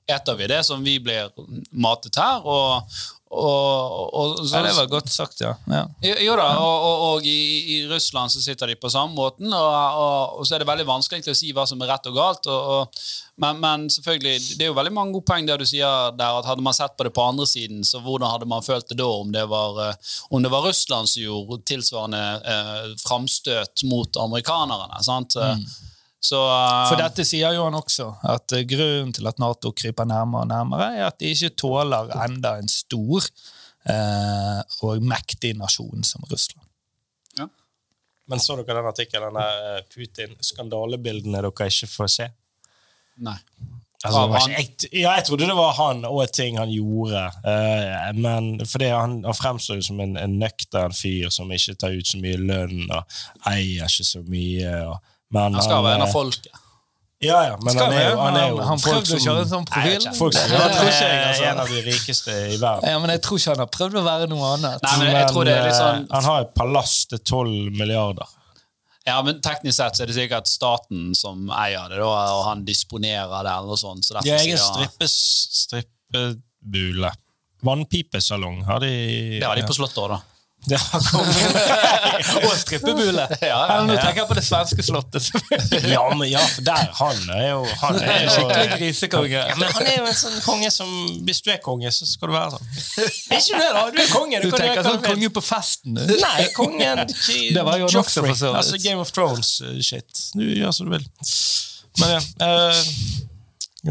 eter 0.06 0.34
vi 0.38 0.46
det 0.46 0.62
som 0.66 0.84
vi 0.84 0.98
blir 1.02 1.30
matet 1.70 2.16
her. 2.16 2.44
og, 2.46 2.98
og, 3.36 4.14
og 4.14 4.46
så, 4.46 4.56
Ja, 4.56 4.62
det 4.62 4.74
var 4.76 4.86
godt 4.86 5.10
sagt, 5.10 5.40
ja. 5.42 5.54
ja. 5.66 5.82
Jo 6.22 6.36
da, 6.38 6.46
og, 6.62 7.00
og, 7.08 7.26
i, 7.26 7.74
i 7.74 7.78
Russland 7.90 8.30
så 8.30 8.40
sitter 8.42 8.70
de 8.70 8.76
på 8.78 8.90
samme 8.92 9.16
måten, 9.18 9.50
og, 9.50 10.44
så 10.46 10.54
er 10.54 10.62
det 10.62 10.68
veldig 10.68 10.86
vanskelig 10.86 11.26
å 11.32 11.36
si 11.36 11.50
hva 11.56 11.64
som 11.66 11.82
er 11.82 11.90
rett 11.90 12.06
og 12.06 12.14
galt. 12.16 12.46
Men, 13.42 13.58
men 13.60 13.88
selvfølgelig, 13.92 14.36
det 14.56 14.64
er 14.64 14.70
jo 14.70 14.78
veldig 14.78 14.94
mange 14.94 15.16
gode 15.16 15.26
poeng 15.28 15.48
der 15.48 15.60
du 15.60 15.66
sier 15.68 16.14
der 16.16 16.38
at 16.38 16.46
hadde 16.48 16.64
man 16.64 16.76
sett 16.76 16.94
på 16.96 17.08
det 17.08 17.12
på 17.16 17.26
andre 17.26 17.48
siden, 17.50 17.82
så 17.84 18.00
hvordan 18.04 18.30
hadde 18.30 18.48
man 18.48 18.64
følt 18.64 18.86
det 18.92 19.00
da 19.02 19.10
om 19.10 19.34
det 19.34 19.44
var, 19.50 19.82
eh, 19.88 20.14
om 20.30 20.46
det 20.46 20.52
var 20.54 20.64
Russland 20.64 21.10
som 21.10 21.26
gjorde 21.26 21.60
tilsvarende 21.66 22.22
eh, 22.46 22.94
framstøt 23.02 23.84
mot 23.90 24.22
amerikanerne? 24.22 25.02
sant? 25.04 25.36
Så 26.22 26.38
uh, 26.40 26.86
For 26.90 26.98
dette 27.00 27.26
sier 27.28 27.54
jo 27.54 27.66
han 27.68 27.76
også, 27.76 28.08
at 28.26 28.54
eh, 28.56 28.64
grunnen 28.68 29.12
til 29.14 29.28
at 29.28 29.38
Nato 29.42 29.70
kryper 29.76 30.08
nærmere 30.08 30.46
og 30.46 30.50
nærmere, 30.50 30.88
er 30.96 31.10
at 31.10 31.20
de 31.20 31.30
ikke 31.34 31.54
tåler 31.60 32.10
enda 32.24 32.56
en 32.58 32.70
stor 32.72 33.28
eh, 33.86 34.62
og 34.82 35.04
mektig 35.04 35.52
nasjon 35.60 36.02
som 36.08 36.24
Russland. 36.30 36.66
Men 38.26 38.42
så 38.42 38.56
dere 38.58 38.80
den 38.80 38.90
artikkelen 38.90 39.38
der 39.38 39.64
eh, 39.70 39.82
Putin-skandalebildene 39.92 41.42
dere 41.44 41.70
ikke 41.70 41.88
får 41.90 42.12
se? 42.16 42.28
Nei. 43.22 43.38
Altså, 44.04 44.22
han? 44.28 44.52
ikke, 44.60 44.88
jeg, 44.90 45.00
ja, 45.00 45.12
jeg 45.16 45.24
trodde 45.26 45.46
det 45.48 45.56
var 45.56 45.72
han 45.78 46.04
og 46.06 46.20
et 46.22 46.34
ting 46.36 46.58
han 46.60 46.70
gjorde. 46.70 47.22
Uh, 47.46 48.10
men 48.18 48.50
fordi 48.68 48.90
han, 48.92 49.16
han 49.24 49.34
fremstår 49.34 49.80
jo 49.80 49.86
som 49.88 50.02
en, 50.04 50.18
en 50.20 50.36
nøktern 50.38 50.94
fyr 50.94 51.30
som 51.34 51.50
ikke 51.54 51.74
tar 51.80 51.96
ut 51.96 52.10
så 52.10 52.20
mye 52.22 52.38
lønn 52.38 52.84
og 52.84 53.16
eier 53.50 53.88
ikke 53.88 54.06
så 54.06 54.22
mye. 54.26 54.74
Og, 54.90 55.14
men 55.30 55.54
Han 55.54 55.62
skal 55.62 55.82
være 55.84 55.94
en 55.94 56.00
eh, 56.02 56.06
av 56.08 56.12
folket. 56.12 56.62
Ja, 57.24 57.38
ja, 57.48 57.54
men 57.64 57.78
han 57.80 57.92
er 57.96 58.10
jo, 58.10 58.16
han 58.20 58.36
er 58.36 58.48
jo 58.50 58.56
han- 58.60 58.66
han 58.68 58.78
prøvde 58.78 59.16
å 59.16 59.20
kjøre 59.24 59.40
en 59.40 59.48
sånn 59.48 59.64
Nei, 59.72 59.84
jeg 59.88 60.00
profil. 60.00 60.06
ikke. 60.06 60.16
Folk 60.18 60.32
som 60.36 60.50
Ja, 60.50 60.58
jeg 60.58 60.74
tror 60.76 60.88
ikke 60.90 61.06
jeg, 61.06 61.16
er 61.16 61.28
altså. 61.30 61.44
en 61.50 61.58
av 61.62 61.68
de 61.68 61.80
rikeste 61.86 62.30
i 62.52 62.56
verden. 62.60 62.88
Ja, 62.90 62.98
men 62.98 63.10
jeg 63.10 63.22
tror 63.22 63.38
ikke 63.40 63.48
han 63.54 63.58
har 63.64 63.70
prøvd 63.78 63.94
å 63.96 64.02
være 64.04 64.28
noe 64.28 64.50
annet. 64.56 64.82
Nei, 64.82 64.96
men 64.98 65.14
jeg 65.16 65.28
tror 65.32 65.44
det 65.48 65.54
er 65.56 65.64
litt 65.64 65.74
sånn 65.80 66.02
eh, 66.02 66.06
Han 66.12 66.24
har 66.24 66.40
et 66.42 66.54
palass 66.54 67.06
til 67.06 67.18
12 67.18 67.70
milliarder. 67.78 68.26
Ja, 69.06 69.22
men 69.22 69.40
Teknisk 69.40 69.76
sett 69.78 69.96
så 69.96 70.02
er 70.02 70.06
det 70.10 70.16
sikkert 70.16 70.46
staten 70.50 71.14
som 71.16 71.48
eier 71.50 71.88
det, 71.88 71.96
da, 72.02 72.04
og 72.36 72.44
han 72.50 72.64
disponerer 72.66 73.42
det. 73.46 73.52
eller 73.62 73.76
sånn. 73.80 74.02
Så 74.04 74.20
De 74.22 74.30
har 74.30 74.38
egen 74.44 74.58
strippes, 74.58 75.16
strippebule. 75.64 77.12
Vannpipesalong 77.64 78.62
har 78.66 78.80
de 78.80 79.38
Det 79.40 79.46
har 79.46 79.56
de 79.56 79.62
på 79.62 79.74
Slottet 79.74 79.96
òg, 80.04 80.08
da. 80.10 80.20
Kongen. 80.66 81.58
Og 82.46 82.54
strippebule! 82.58 83.26
Ja, 83.40 83.58
ja, 83.70 83.76
nå 83.86 83.94
tenker 83.98 84.22
jeg 84.22 84.28
på 84.30 84.36
det 84.38 84.44
svenske 84.46 84.82
slottet. 84.82 85.28
Ja, 85.86 86.02
men 86.16 86.26
ja, 86.30 86.42
for 86.50 86.66
der 86.66 86.88
han 86.98 87.20
er 87.36 87.44
jo 87.50 87.60
Han 87.82 87.98
er 88.00 88.24
jo 88.24 88.32
Skikkelig 88.34 88.78
grisekonge. 88.80 89.36
Ja, 89.36 89.54
men 89.58 89.70
han 89.76 89.90
er 89.90 90.00
jo 90.00 90.08
en 90.10 90.18
sånn 90.18 90.40
konge 90.44 90.70
som 90.74 90.90
Hvis 91.26 91.42
du 91.46 91.52
er 91.54 91.60
konge, 91.62 91.92
så 91.94 92.08
skal 92.08 92.32
du 92.32 92.36
være 92.36 92.56
sånn. 92.56 92.72
Ikke 93.36 93.60
det, 93.60 93.68
da? 93.76 93.84
Du 93.92 94.00
er 94.02 94.10
konge. 94.10 94.42
Du 94.42 94.50
du 94.50 94.56
tenker 94.56 94.82
sånn 94.86 95.02
konge 95.04 95.30
på 95.36 95.44
festen. 95.44 96.00
Nei, 96.10 96.48
kongen 96.56 97.04
Det 97.06 97.66
var 97.66 97.80
jo 97.82 97.90
vidt. 97.92 98.44
Altså 98.50 98.80
Game 98.82 99.02
of 99.02 99.12
Thrones-shit. 99.14 100.26
Du 100.34 100.44
gjør 100.46 100.74
som 100.74 100.90
du 100.90 100.96
vil. 100.96 101.06
Men 102.00 102.16
ja. 102.16 102.20
eh, 102.44 102.82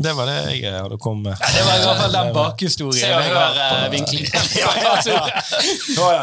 det 0.04 0.12
var 0.18 0.25
det 0.28 0.36
jeg 0.62 0.74
hadde 0.74 0.98
kommet 0.98 1.24
med. 1.24 1.36
Det 1.56 1.64
var 1.66 1.75
i 1.75 1.84
hvert 1.86 2.00
fall 2.02 2.14
den 2.14 2.34
bakhistorien. 2.36 3.00
Se 3.00 3.10
og 3.16 3.22
jeg 3.22 3.30
hør 3.30 3.38
har 3.40 3.56
eh, 3.56 3.90
på- 3.92 3.94
Ja, 4.62 4.72
ja, 4.82 4.92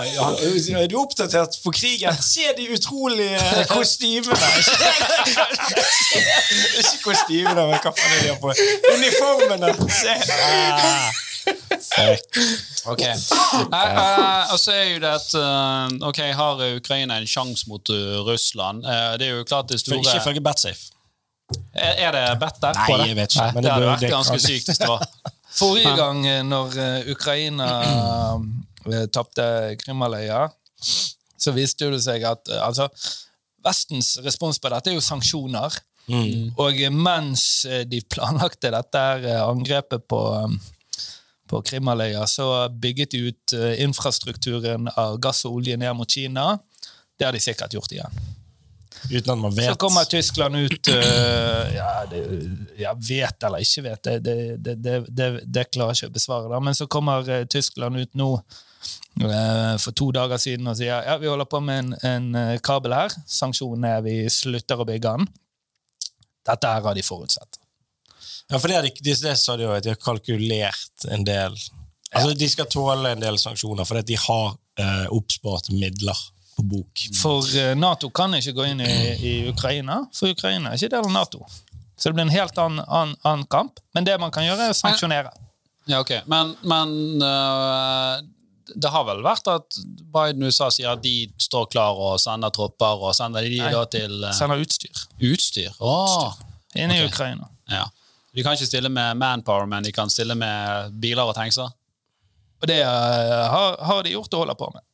ja, 0.05 0.27
ja. 0.73 0.79
Er 0.83 0.87
du 0.91 0.97
oppdatert 1.01 1.57
på 1.65 1.71
krigen? 1.73 2.17
Se 2.23 2.45
de 2.59 2.69
utrolige 2.75 3.39
kostymene! 3.71 4.37
Ikke 6.81 6.99
kostymene, 7.05 7.63
men 7.71 7.79
hva 7.79 7.93
faen 7.97 8.13
er 8.13 8.23
de 8.23 8.29
har 8.29 8.41
på? 8.43 8.53
Uniformene! 8.97 9.69
Se! 11.83 12.07
Ok. 12.87 13.03
Eh, 13.03 14.53
og 14.53 14.59
så 14.61 14.73
er 14.75 14.85
jo 14.93 14.99
det 15.03 15.11
at 15.11 15.35
eh, 15.39 15.97
Ok, 16.09 16.19
har 16.39 16.63
Ukraina 16.77 17.19
en 17.19 17.27
sjanse 17.29 17.67
mot 17.71 17.91
eh, 17.91 18.19
Russland? 18.27 18.85
Eh, 18.87 19.13
det 19.19 19.27
er 19.29 19.37
jo 19.41 19.45
klart 19.49 19.69
det 19.71 19.81
For 19.81 19.89
store 19.91 20.03
ikke 20.05 20.21
ifølge 20.23 20.41
Batsafe. 20.45 20.91
Er, 21.73 22.13
det 22.15 22.25
bedt 22.41 22.59
der 22.63 22.79
Nei, 22.79 22.99
jeg 23.09 23.17
vet 23.19 23.35
ikke, 23.35 23.45
Nei, 23.45 23.53
men 23.55 23.63
det 23.63 23.69
det 23.69 23.75
hadde 23.75 23.91
vært 23.93 24.15
ganske 24.17 24.41
sykt 24.43 24.85
var. 24.87 25.07
Forrige 25.61 25.93
gang 25.99 26.27
eh, 26.27 26.43
når 26.49 26.77
eh, 26.81 27.11
Ukraina 27.13 27.71
uh, 27.93 29.03
tapte 29.13 29.45
Krimhalvøya, 29.83 30.47
så 31.43 31.53
viste 31.53 31.91
det 31.93 32.01
seg 32.05 32.25
at 32.25 32.49
eh, 32.49 32.63
altså, 32.65 32.89
Vestens 33.63 34.17
respons 34.25 34.59
på 34.59 34.71
dette 34.73 34.91
er 34.91 34.97
jo 34.97 35.05
sanksjoner. 35.05 35.77
Og 36.59 36.81
eh, 36.81 36.91
mens 36.93 37.65
eh, 37.69 37.85
de 37.89 38.03
planlagte 38.11 38.73
dette 38.75 39.03
eh, 39.23 39.41
angrepet 39.43 40.07
på, 40.11 40.21
eh, 40.41 41.07
på 41.49 41.63
Krimhalvøya, 41.69 42.27
så 42.27 42.49
bygget 42.69 43.15
de 43.15 43.25
ut 43.31 43.57
eh, 43.59 43.83
infrastrukturen 43.85 44.91
av 44.97 45.19
gass 45.23 45.45
og 45.47 45.61
olje 45.61 45.79
ned 45.79 45.95
mot 45.97 46.11
Kina. 46.11 46.57
Det 47.17 47.29
har 47.29 47.37
de 47.37 47.43
sikkert 47.43 47.77
gjort 47.77 47.95
igjen. 47.95 48.23
Uten 49.11 49.33
at 49.33 49.39
man 49.39 49.55
vet. 49.55 49.71
Så 49.71 49.79
kommer 49.81 50.05
Tyskland 50.05 50.57
ut 50.57 50.89
uh, 50.89 51.75
ja, 51.75 51.89
det, 52.11 52.21
ja, 52.79 52.93
vet 53.09 53.47
eller 53.47 53.65
ikke 53.65 53.87
vet, 53.87 54.11
det, 54.25 54.77
det, 54.79 55.29
det, 55.43 55.65
klarer 55.75 55.97
jeg 55.97 56.05
ikke 56.05 56.13
å 56.13 56.19
besvare. 56.19 56.51
Da. 56.53 56.61
Men 56.63 56.77
så 56.79 56.87
kommer 56.91 57.27
øh, 57.27 57.47
Tyskland 57.51 57.99
ut 57.99 58.15
nå 58.19 58.31
uh, 58.39 59.75
for 59.83 59.91
to 59.99 60.11
dager 60.15 60.41
siden 60.43 60.71
og 60.71 60.79
sier 60.79 61.03
ja, 61.09 61.19
vi 61.21 61.31
holder 61.31 61.51
på 61.51 61.63
med 61.65 61.83
en, 61.83 61.97
en 62.07 62.63
kabel 62.65 62.95
her. 62.97 63.19
Sanksjonen 63.27 63.89
er 63.91 64.07
vi 64.07 64.17
slutter 64.33 64.81
å 64.81 64.89
bygge 64.89 65.17
den. 65.19 65.29
Dette 66.47 66.73
her 66.75 66.87
har 66.87 66.99
de 66.99 67.05
forutsett. 67.07 67.59
Ja, 68.49 68.59
for 68.59 68.69
det, 68.69 68.83
de, 68.83 68.97
de, 69.01 69.15
det 69.17 69.37
sa 69.41 69.57
de 69.57 69.65
jo, 69.65 69.73
at 69.75 69.85
de 69.85 69.95
har 69.95 70.03
kalkulert 70.03 71.07
en 71.11 71.25
del 71.27 71.57
Altså, 72.13 72.35
De 72.37 72.49
skal 72.51 72.69
tåle 72.69 73.15
en 73.15 73.23
del 73.23 73.39
sanksjoner 73.41 73.87
fordi 73.89 74.03
de 74.13 74.19
har 74.21 74.51
eh, 74.77 75.07
oppspart 75.17 75.71
midler 75.73 76.19
på 76.63 76.71
bok. 76.77 77.05
For 77.19 77.47
øh, 77.59 77.75
Nato 77.79 78.11
kan 78.15 78.35
ikke 78.39 78.55
gå 78.57 78.67
inn 78.71 78.83
i, 78.85 78.97
i 79.19 79.35
Ukraina, 79.51 80.03
for 80.15 80.33
Ukraina 80.33 80.73
er 80.73 80.81
ikke 80.81 80.95
del 80.95 81.07
av 81.07 81.15
Nato. 81.15 81.45
Så 81.99 82.11
det 82.11 82.17
blir 82.17 82.27
en 82.27 82.35
helt 82.35 82.59
annen, 82.59 82.83
annen, 82.89 83.17
annen 83.23 83.47
kamp. 83.51 83.81
Men 83.95 84.07
det 84.07 84.19
man 84.19 84.33
kan 84.35 84.47
gjøre, 84.47 84.71
er 84.71 84.75
å 84.75 84.79
sanksjonere. 84.79 85.33
Ja, 85.91 86.01
ok. 86.03 86.15
Men, 86.31 86.55
men 86.67 87.23
øh, 87.23 88.23
det 88.75 88.91
har 88.95 89.07
vel 89.07 89.23
vært 89.27 89.49
at 89.51 89.81
Biden 90.15 90.47
og 90.47 90.53
USA 90.53 90.71
sier 90.73 90.95
at 90.95 91.03
de 91.05 91.29
står 91.43 91.69
klar 91.75 91.99
og 91.99 92.21
sender 92.23 92.55
tropper, 92.55 93.03
og 93.03 93.15
sender 93.19 93.47
de 93.47 93.59
Nei. 93.61 93.73
da 93.75 93.83
til 93.91 94.17
øh, 94.23 94.35
Sender 94.37 94.63
utstyr 94.63 95.05
utstyr? 95.33 95.75
Åh, 95.83 96.33
inn 96.75 96.95
i 96.95 97.03
okay. 97.03 97.11
Ukraina. 97.11 97.51
ja. 97.71 97.89
De 98.33 98.41
kan 98.41 98.57
ikke 98.57 98.65
stille 98.65 98.89
med 98.89 99.19
manpower, 99.21 99.67
men 99.69 99.85
de 99.85 99.91
kan 99.93 100.09
stille 100.09 100.33
med 100.35 100.95
biler 101.03 101.29
og 101.29 101.35
tankser? 101.37 101.69
Og 102.63 102.71
det 102.71 102.79
eh, 102.81 103.43
har, 103.53 103.77
har 103.85 104.07
de 104.07 104.15
gjort 104.15 104.33
og 104.33 104.45
holder 104.45 104.57
på 104.57 104.71
med. 104.73 104.85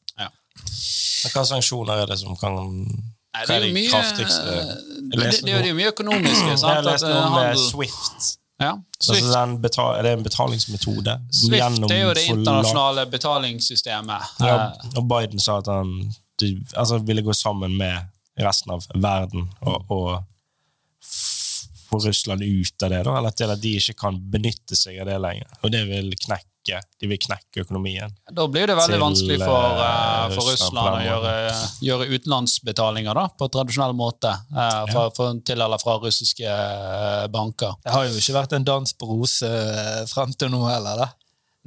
Hva 1.33 1.45
sanksjoner 1.45 2.05
er 2.05 2.11
det 2.11 2.19
som 2.21 2.37
kan 2.39 2.59
Nei, 2.59 3.45
det 3.47 3.55
er 3.55 3.65
jo 3.67 3.73
mye, 3.75 3.91
kraftigste 3.93 4.45
det, 4.49 5.31
det, 5.45 5.53
er 5.53 5.67
jo 5.69 5.77
mye 5.77 5.91
økonomiske. 5.93 6.45
Jeg 6.53 6.61
sant? 6.63 6.71
har 6.73 6.87
lest 6.87 7.07
noe 7.07 7.15
med 7.15 7.25
eh, 7.25 7.35
handel- 7.35 7.65
Swift. 7.69 8.29
Ja. 8.59 8.71
Altså, 8.75 9.13
Swift. 9.15 9.29
den 9.35 9.53
betal, 9.63 9.91
er 9.99 10.03
det 10.07 10.13
en 10.17 10.25
betalingsmetode? 10.27 11.15
Swift 11.31 11.59
Gjennom 11.61 11.93
er 11.95 12.01
jo 12.03 12.15
det 12.19 12.25
internasjonale 12.33 13.05
betalingssystemet. 13.13 14.33
Ja, 14.43 14.57
Eh, 14.73 14.89
og 14.99 15.05
Biden 15.13 15.43
sa 15.43 15.59
at 15.63 15.71
han 15.71 15.93
de, 16.41 16.53
altså, 16.75 16.99
ville 16.99 17.23
gå 17.23 17.35
sammen 17.35 17.77
med 17.79 18.09
resten 18.39 18.71
av 18.75 18.85
verden 18.95 19.49
og, 19.61 19.85
og 19.91 20.25
få 21.89 21.99
Russland 22.05 22.43
ut 22.43 22.83
av 22.83 22.91
det, 22.91 23.03
da, 23.07 23.17
eller 23.19 23.31
til 23.31 23.51
at 23.51 23.63
de 23.63 23.73
ikke 23.81 23.97
kan 24.03 24.19
benytte 24.31 24.77
seg 24.77 25.01
av 25.03 25.09
det 25.09 25.17
lenger. 25.23 25.49
Og 25.63 25.73
det 25.73 25.85
vil 25.89 26.11
knekke 26.21 26.48
de 26.77 27.09
vil 27.11 27.21
knekke 27.21 27.63
økonomien. 27.65 28.13
Da 28.31 28.47
blir 28.51 28.69
det 28.71 28.77
veldig 28.79 28.97
til, 28.97 29.03
vanskelig 29.03 29.39
for, 29.43 29.83
eh, 29.83 29.93
eh, 29.99 30.35
for 30.35 30.51
Russland 30.53 30.91
å 30.91 31.05
gjøre, 31.07 31.35
gjøre 31.89 32.09
utenlandsbetalinger 32.15 33.19
da, 33.19 33.25
på 33.39 33.49
tradisjonell 33.55 33.97
måte 33.99 34.35
uh, 34.53 34.85
for, 34.93 35.15
for, 35.17 35.39
til 35.47 35.65
eller 35.65 35.81
fra 35.83 35.99
russiske 36.03 36.45
eh, 36.49 37.25
banker. 37.33 37.79
Det 37.85 37.95
har 37.95 38.09
jo 38.09 38.19
ikke 38.21 38.37
vært 38.37 38.59
en 38.59 38.69
dans 38.69 38.95
på 38.99 39.09
roser 39.09 39.57
eh, 39.73 40.05
frem 40.11 40.35
til 40.37 40.53
nå 40.53 40.63
heller, 40.69 41.05
da. 41.05 41.09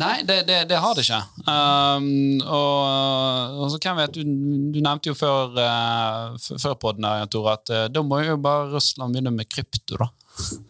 Nei, 0.02 0.22
det, 0.26 0.40
det, 0.48 0.64
det 0.72 0.80
har 0.82 0.96
det 0.98 1.04
ikke. 1.04 1.20
Um, 1.46 2.40
og, 2.42 3.60
og 3.62 3.68
så 3.70 3.78
hvem 3.84 4.00
vet, 4.00 4.16
du, 4.16 4.32
du 4.74 4.80
nevnte 4.82 5.12
jo 5.12 5.18
før, 5.18 5.52
uh, 5.60 6.40
før 6.40 6.78
podden 6.82 7.06
her, 7.06 7.28
Tore, 7.30 7.58
at 7.60 7.74
uh, 7.74 7.84
da 7.92 8.02
må 8.06 8.22
jo 8.24 8.40
bare 8.42 8.72
Russland 8.72 9.14
begynne 9.14 9.36
med 9.36 9.50
krypto, 9.52 10.00
da. 10.02 10.10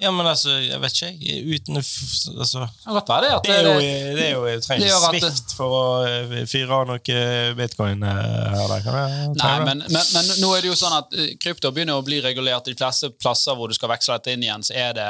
Ja, 0.01 0.11
men 0.11 0.25
altså, 0.25 0.55
jeg 0.59 0.79
vet 0.81 0.97
ikke. 0.97 1.35
Uten 1.55 1.77
altså, 1.77 2.65
godt 2.85 3.09
være 3.09 3.21
det. 3.27 3.31
At 3.35 3.45
Det 3.45 3.55
er 3.55 3.67
jo, 3.67 3.75
det, 4.17 4.25
er 4.25 4.31
jo 4.33 4.45
jeg 4.49 4.63
trenger 4.65 4.87
ikke 4.87 5.21
svikt 5.29 5.53
for 5.57 5.75
å 5.77 5.83
eh, 6.07 6.33
fyre 6.49 6.79
av 6.79 6.89
noe 6.89 7.19
bitcoin 7.57 8.03
eh, 8.07 8.57
her. 8.57 8.99
Nei, 9.37 9.53
men, 9.67 9.83
men, 9.85 10.01
men 10.15 10.33
nå 10.41 10.51
er 10.55 10.65
det 10.65 10.71
jo 10.71 10.79
sånn 10.79 10.97
at 10.97 11.15
eh, 11.15 11.33
krypto 11.41 11.71
begynner 11.75 12.01
å 12.01 12.05
bli 12.05 12.19
regulert. 12.25 12.67
De 12.67 12.77
fleste 12.77 13.11
plasser 13.21 13.57
hvor 13.57 13.71
du 13.71 13.77
skal 13.77 13.93
veksle 13.93 14.17
dette 14.17 14.35
inn 14.35 14.47
igjen, 14.47 14.65
så 14.65 14.75
er 14.77 14.97
det 14.97 15.09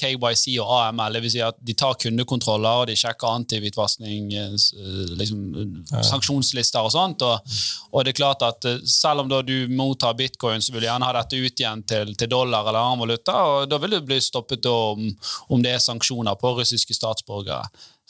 KYC 0.00 0.56
og 0.62 0.70
AML. 0.78 1.16
Det 1.16 1.22
vil 1.24 1.32
si 1.32 1.42
at 1.44 1.58
de 1.62 1.74
tar 1.78 1.96
kundekontroller, 2.02 2.82
og 2.82 2.88
de 2.90 2.96
sjekker 2.98 3.30
antihvitvaskning, 3.30 4.32
eh, 4.34 4.54
eh, 4.54 5.14
liksom, 5.20 5.44
ja. 5.90 6.02
sanksjonslister 6.10 6.84
og 6.84 6.92
sånt. 6.94 7.24
Og, 7.26 7.56
og 7.92 8.04
det 8.04 8.14
er 8.14 8.20
klart 8.20 8.44
at 8.46 8.68
eh, 8.70 8.82
selv 8.90 9.24
om 9.24 9.32
du 9.46 9.54
mottar 9.74 10.16
bitcoin, 10.18 10.62
så 10.62 10.74
vil 10.74 10.84
du 10.84 10.88
gjerne 10.90 11.08
ha 11.08 11.16
dette 11.20 11.40
ut 11.40 11.64
igjen 11.64 11.84
til, 11.88 12.14
til 12.18 12.32
dollar 12.32 12.66
eller 12.66 12.80
annen 12.82 13.04
valuta, 13.06 13.38
og 13.50 13.70
da 13.70 13.80
vil 13.82 13.96
du 13.96 14.00
bli 14.04 14.20
stoppet 14.22 14.66
om, 14.70 15.08
om 15.48 15.64
det 15.64 15.76
er 15.76 15.84
sanksjoner 15.84 16.38
på 16.40 16.56
russiske 16.58 16.96
statsborgere. 16.96 17.64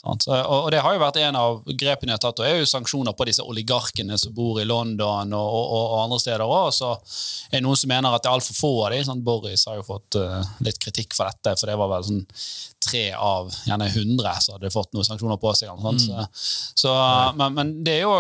Og, 0.04 0.66
det 0.73 0.82
har 0.84 0.94
jo 0.94 1.00
vært 1.00 1.18
en 1.23 1.38
av 1.40 1.62
grepene 1.64 2.12
jeg 2.12 2.18
har 2.18 2.23
tatt, 2.26 2.40
og 2.42 2.46
er 2.46 2.58
jo 2.61 2.68
sanksjoner 2.68 3.14
på 3.16 3.26
disse 3.28 3.44
oligarkene 3.44 4.18
som 4.20 4.34
bor 4.37 4.61
i 4.61 4.66
London 4.68 5.32
og, 5.32 5.46
og, 5.49 5.70
og, 5.78 5.94
andre 6.02 6.18
steder 6.20 6.44
òg. 6.44 6.68
Så 6.76 6.90
er 7.49 7.56
det 7.56 7.62
noen 7.64 7.80
som 7.80 7.92
mener 7.92 8.12
at 8.12 8.25
det 8.25 8.28
er 8.28 8.37
altfor 8.37 8.58
få 8.58 8.73
av 8.84 8.92
dem. 8.92 9.06
Sånn, 9.08 9.25
Boris 9.25 9.64
har 9.70 9.80
jo 9.80 9.87
fått 9.87 10.20
eh, 10.20 10.52
litt 10.66 10.80
kritikk 10.82 11.16
for 11.16 11.30
dette, 11.30 11.56
for 11.56 11.70
det 11.70 11.78
var 11.80 11.92
vel 11.94 12.06
sånn 12.11 12.23
tre 12.84 13.06
av 13.16 13.49
gjerne 13.64 13.88
hundre 13.94 14.37
som 14.44 14.58
hadde 14.58 14.75
fått 14.75 14.92
noen 14.92 15.08
sanksjoner 15.08 15.40
på 15.40 15.54
seg. 15.56 15.73
eller. 15.73 15.99
Så, 16.04 16.28
så, 16.84 16.94
men, 17.40 17.56
men 17.56 17.75
det 17.87 17.99
er 17.99 18.04
jo 18.04 18.18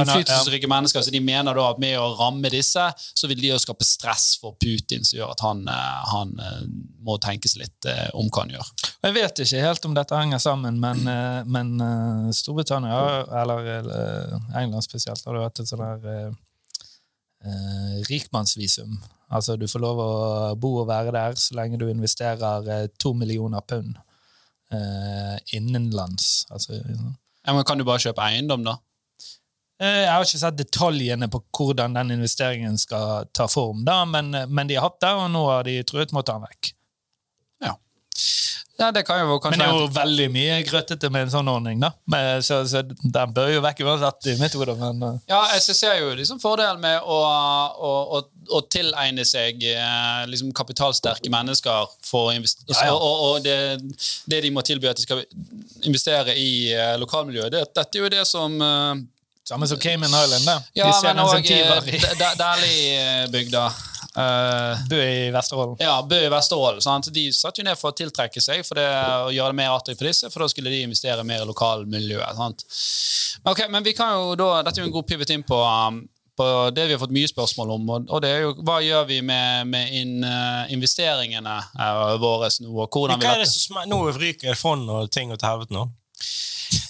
innflytelsesrike 0.00 0.68
mennesker. 0.70 1.02
Så 1.04 1.12
de 1.14 1.20
mener 1.24 1.56
da 1.56 1.66
at 1.72 1.80
med 1.82 1.96
å 2.00 2.10
ramme 2.18 2.50
disse, 2.52 2.84
så 2.96 3.30
vil 3.30 3.40
de 3.40 3.52
jo 3.52 3.58
skape 3.62 3.86
stress 3.86 4.34
for 4.40 4.56
Putin, 4.60 5.04
som 5.06 5.18
gjør 5.18 5.34
at 5.34 5.44
han, 5.46 5.64
eh, 5.68 6.00
han 6.12 6.34
eh, 6.40 6.62
må 7.06 7.18
tenkes 7.22 7.56
litt 7.60 7.90
eh, 7.90 8.08
om 8.14 8.30
hva 8.30 8.44
han 8.46 8.54
gjør. 8.56 8.72
Jeg 9.04 9.16
vet 9.18 9.44
ikke 9.44 9.64
helt 9.66 9.88
om 9.88 9.96
dette 9.96 10.18
henger 10.18 10.40
sammen, 10.42 10.78
men, 10.80 11.04
men 11.50 11.74
Storbritannia, 12.32 13.00
eller 13.42 13.68
England 14.56 14.86
spesielt, 14.86 15.20
har 15.26 15.36
det 15.36 15.42
vært 15.44 15.60
et 15.60 15.70
sånn 15.70 15.82
der 15.84 16.32
eh, 17.44 18.00
rikmannsvisum. 18.08 18.96
Altså 19.34 19.56
du 19.60 19.66
får 19.68 19.82
lov 19.82 20.00
å 20.00 20.10
bo 20.60 20.76
og 20.82 20.88
være 20.88 21.12
der 21.14 21.36
så 21.40 21.56
lenge 21.58 21.80
du 21.80 21.86
investerer 21.90 22.88
to 23.00 23.12
millioner 23.18 23.64
pund 23.66 23.96
eh, 24.72 25.36
innenlands. 25.56 26.46
Altså, 26.50 26.80
Ja, 27.44 27.52
men 27.52 27.64
Kan 27.64 27.78
du 27.78 27.84
bare 27.84 28.00
kjøpe 28.00 28.24
eiendom, 28.24 28.64
da? 28.64 28.78
Eh, 29.82 30.04
Jeg 30.04 30.12
har 30.12 30.22
ikke 30.22 30.38
sett 30.38 30.58
detaljene 30.58 31.28
på 31.30 31.42
hvordan 31.58 31.96
den 31.98 32.14
investeringen 32.18 32.78
skal 32.78 33.26
ta 33.34 33.48
form, 33.50 33.82
da, 33.86 34.04
men, 34.06 34.30
men 34.48 34.70
de 34.70 34.78
har 34.78 34.88
hatt 34.88 35.00
det, 35.02 35.14
og 35.18 35.30
nå 35.34 35.46
har 35.50 35.66
de 35.66 35.80
truet 35.86 36.14
med 36.14 36.22
å 36.22 36.26
ta 36.28 36.36
den 36.38 36.44
vekk. 36.46 36.68
Ja. 37.64 37.72
ja 38.78 38.90
det 38.94 39.02
kan 39.08 39.18
jo 39.24 39.40
kanskje 39.42 39.58
Men 39.58 39.64
det 39.64 39.66
er 39.72 39.80
jo 39.80 39.88
veldig 39.96 40.26
mye 40.36 40.58
grøtete 40.68 41.08
med 41.10 41.26
en 41.26 41.32
sånn 41.32 41.50
ordning, 41.50 41.82
da. 41.82 41.90
Men, 42.06 42.44
så, 42.46 42.60
så 42.70 42.84
den 42.86 43.32
bør 43.34 43.50
jo 43.50 43.64
vekk 43.64 43.82
uansett 43.82 44.28
i 44.30 44.36
mitt 44.38 44.54
hode, 44.54 44.76
men 44.78 45.02
eh, 45.08 45.16
Ja, 45.32 45.40
jeg 45.56 45.74
ser 45.74 45.98
jo 45.98 46.12
liksom 46.20 46.38
fordelen 46.42 46.78
med 46.84 47.00
å, 47.02 47.16
å, 47.74 47.90
å, 48.14 48.20
å 48.54 48.60
tilegne 48.70 49.26
seg 49.26 49.64
eh, 49.72 50.20
liksom 50.30 50.52
kapitalsterke 50.54 51.32
mennesker 51.34 51.90
for 52.06 52.30
å 52.30 52.36
Ja, 52.36 52.44
ja. 52.78 52.94
Og, 52.94 53.24
og, 53.26 53.42
det, 53.42 53.58
det 54.30 54.38
de 54.46 54.54
må 54.54 54.62
tilby 54.62 54.92
at 54.92 55.02
de 55.02 55.08
skal 55.08 55.26
investere 55.82 56.38
i 56.38 56.70
eh, 56.70 56.94
lokalmiljøet. 57.02 57.50
Det, 57.56 57.64
dette 57.74 57.98
er 57.98 58.06
jo 58.06 58.14
det 58.14 58.22
som 58.30 58.54
eh, 58.62 59.02
Samme 59.48 59.68
som 59.68 59.78
Cayman 59.78 60.08
Island, 60.08 60.46
da. 60.48 60.62
Ja, 60.72 60.86
de 60.86 60.92
ser 61.00 61.14
men 61.14 61.24
òg 61.24 61.44
Dæhlie-bygda. 62.40 63.66
Uh, 64.14 64.78
Bø 64.88 65.00
i 65.02 65.30
Vesterålen. 65.34 65.76
ja, 65.78 66.02
Bø 66.02 66.20
i 66.26 66.28
Vesterålen. 66.30 67.02
De 67.12 67.24
satte 67.34 67.60
jo 67.60 67.66
ned 67.66 67.76
for 67.76 67.90
å 67.90 67.96
tiltrekke 67.98 68.40
seg 68.40 68.62
for 68.62 68.78
det, 68.78 68.86
å 69.26 69.32
gjøre 69.34 69.50
det 69.50 69.58
mer 69.58 69.72
attraktivt 69.74 69.98
for 69.98 70.08
disse, 70.08 70.30
for 70.30 70.44
da 70.44 70.48
skulle 70.52 70.70
de 70.70 70.84
investere 70.86 71.24
mer 71.26 71.42
i 71.42 71.48
lokalmiljøet. 71.48 72.38
Sant? 72.38 72.62
Men, 73.42 73.62
men 73.74 73.86
vi 73.88 73.94
kan 73.98 74.14
jo 74.14 74.36
da, 74.38 74.62
Dette 74.62 74.80
er 74.80 74.86
jo 74.86 74.92
en 74.92 74.94
god 74.94 75.08
pivot 75.10 75.34
inn 75.34 75.42
på, 75.44 75.58
um, 75.58 75.98
på 76.38 76.46
det 76.76 76.86
vi 76.86 76.94
har 76.94 77.02
fått 77.02 77.16
mye 77.16 77.32
spørsmål 77.32 77.74
om. 77.74 77.90
Og, 77.90 78.08
og 78.14 78.22
det 78.22 78.30
er 78.30 78.46
jo 78.46 78.54
hva 78.62 78.78
gjør 78.86 79.10
vi 79.10 79.20
med, 79.26 79.68
med 79.74 79.92
inn, 79.98 80.16
uh, 80.22 80.62
investeringene 80.72 81.58
uh, 81.74 82.14
våre 82.22 82.52
nå? 82.62 82.70
og 82.78 82.86
hvordan 82.86 83.18
vi 83.18 83.26
Hva 83.26 83.36
er 83.36 83.44
det 83.44 83.50
som 83.50 83.82
Nå 83.90 84.00
ryker 84.14 84.56
fond 84.56 84.88
og 84.94 85.10
ting 85.12 85.34
til 85.34 85.48
helvete 85.50 85.74
nå. 85.74 85.88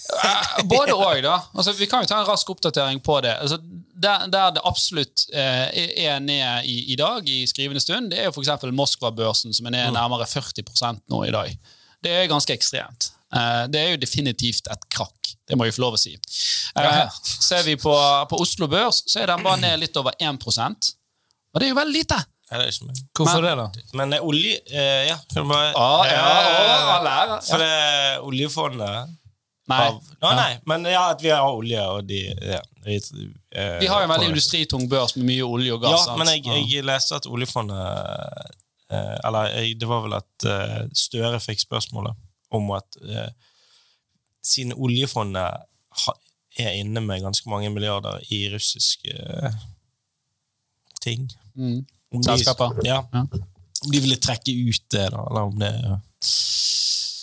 Eh, 0.05 0.63
Både 0.69 0.93
og, 0.93 1.17
da. 1.23 1.39
Altså, 1.55 1.73
vi 1.77 1.87
kan 1.89 2.03
jo 2.03 2.09
ta 2.09 2.19
en 2.21 2.27
rask 2.29 2.49
oppdatering 2.53 2.99
på 3.03 3.17
det. 3.25 3.33
Altså, 3.41 3.57
der, 3.95 4.27
der 4.31 4.53
det 4.57 4.63
absolutt 4.67 5.25
eh, 5.33 5.65
er 6.05 6.19
ned 6.23 6.67
i, 6.69 6.77
i 6.93 6.97
dag, 6.99 7.25
i 7.29 7.45
skrivende 7.49 7.81
stund, 7.81 8.11
det 8.11 8.19
er 8.21 8.29
jo 8.29 8.35
f.eks. 8.35 8.67
Moskva-børsen, 8.75 9.55
som 9.55 9.65
er 9.69 9.75
ned 9.77 9.95
nærmere 9.97 10.27
40% 10.29 11.01
nå 11.11 11.23
i 11.25 11.33
dag. 11.33 11.55
Det 12.05 12.13
er 12.13 12.29
ganske 12.29 12.53
ekstremt. 12.53 13.09
Eh, 13.33 13.63
det 13.73 13.81
er 13.81 13.89
jo 13.95 14.01
definitivt 14.03 14.69
et 14.71 14.85
krakk. 14.93 15.33
Det 15.45 15.57
må 15.57 15.67
vi 15.67 15.73
få 15.75 15.83
lov 15.85 15.97
å 15.97 16.01
si. 16.01 16.13
Eh, 16.77 17.17
ser 17.23 17.65
vi 17.65 17.75
på, 17.81 17.95
på 18.29 18.39
Oslo 18.41 18.69
Børs, 18.71 19.03
så 19.09 19.23
er 19.23 19.33
den 19.33 19.43
bare 19.45 19.61
ned 19.61 19.81
litt 19.81 19.97
over 20.01 20.15
1% 20.21 20.93
Og 21.55 21.61
det 21.61 21.67
er 21.67 21.71
jo 21.71 21.77
veldig 21.77 21.99
lite. 22.01 22.17
Er 22.53 22.61
det 22.61 22.73
ikke? 22.75 22.93
Hvorfor 23.17 23.41
Men- 23.41 23.45
det, 23.45 23.53
da? 23.57 23.85
Men 23.97 24.11
det 24.13 24.17
er 24.19 24.25
olje 24.25 24.57
eh, 24.69 25.07
Ja, 25.09 25.15
bare 25.33 25.69
Ja, 25.73 25.87
ja, 26.05 27.37
Eh, 27.37 27.39
For 27.47 27.61
det 27.61 27.69
er 27.69 28.25
oljefondet 28.25 29.15
Nei. 29.65 29.79
av 29.87 29.95
ja, 30.21 30.31
nei, 30.37 30.51
men 30.69 30.83
ja, 30.85 31.07
at 31.15 31.23
vi 31.23 31.31
har 31.33 31.41
olje, 31.49 31.81
og 31.89 32.05
de 32.05 32.19
ja, 32.29 32.59
vi, 32.85 32.99
eh, 33.49 33.79
Vi 33.81 33.87
har 33.89 34.03
jo 34.03 34.05
en 34.05 34.11
veldig 34.13 34.27
industritung 34.29 34.85
børs 34.89 35.15
med 35.17 35.25
mye 35.31 35.47
olje 35.47 35.73
og 35.73 35.81
gass. 35.81 36.05
Ja, 36.05 36.17
men 36.19 36.29
jeg, 36.29 36.45
jeg 36.69 36.85
leste 36.85 37.17
at 37.17 37.25
oljefondet 37.25 37.79
eh, 38.93 39.15
Eller 39.25 39.49
jeg, 39.55 39.79
det 39.81 39.89
var 39.89 40.03
vel 40.05 40.17
at 40.19 40.45
eh, 40.51 40.83
Støre 40.93 41.39
fikk 41.41 41.63
spørsmålet 41.65 42.13
om 42.53 42.69
at 42.77 42.99
eh, 43.01 43.31
siden 44.45 44.75
oljefondet 44.77 45.65
ha, 46.05 46.13
er 46.61 46.77
inne 46.77 47.01
med 47.01 47.25
ganske 47.25 47.49
mange 47.49 47.71
milliarder 47.73 48.21
i 48.29 48.45
russiske 48.53 49.17
eh, 49.17 49.57
ting 51.01 51.25
Mm. 51.55 51.85
Selskaper. 52.25 52.73
Ja. 52.83 52.97
Ja. 53.13 53.21
Om 53.85 53.91
de 53.91 53.99
ville 54.03 54.17
trekke 54.19 54.51
ut 54.51 54.81
det, 54.91 55.05
da, 55.13 55.21
eller 55.29 55.45
om 55.47 55.59
det 55.59 55.69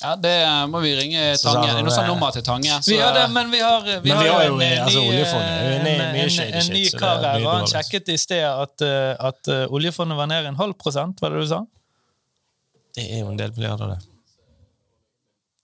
Ja, 0.03 0.15
det 0.19 0.35
må 0.71 0.81
vi 0.83 0.93
ringe 0.99 1.21
Tange. 1.39 1.75
Det 1.77 1.85
Nå 1.87 1.93
sa 1.95 2.07
nummer 2.07 2.33
til 2.35 2.43
Tange. 2.43 2.69
så- 2.83 2.91
Vi 2.91 2.99
har 2.99 3.13
det, 3.15 3.31
men 3.31 3.51
vi 3.51 3.61
har, 3.61 3.81
vi 3.83 4.09
Men 4.09 4.17
har, 4.17 4.25
vi 4.25 4.31
har 4.31 4.45
jo, 4.45 4.55
en, 4.55 4.63
eh, 4.63 4.85
altså, 4.85 5.01
er 5.01 5.77
en, 5.77 5.85
mye 5.85 6.25
en, 6.25 6.55
en 6.61 6.73
ny 6.75 6.85
kar 6.91 7.19
er 7.25 7.39
her, 7.39 7.47
han 7.49 7.67
sjekket 7.67 8.09
i 8.09 8.17
sted 8.17 8.43
at, 8.45 8.83
eh, 8.83 9.15
at 9.29 9.49
uh, 9.49 9.67
oljefondet 9.71 10.17
var 10.17 10.27
ned 10.27 10.47
en 10.47 10.57
halv 10.57 10.75
prosent, 10.75 11.21
var 11.23 11.31
det 11.31 11.41
du 11.45 11.47
sa? 11.47 11.61
Det 12.97 13.05
er 13.11 13.21
jo 13.21 13.31
en 13.31 13.39
del 13.39 13.53
milliarder, 13.57 13.95
det. 13.95 14.01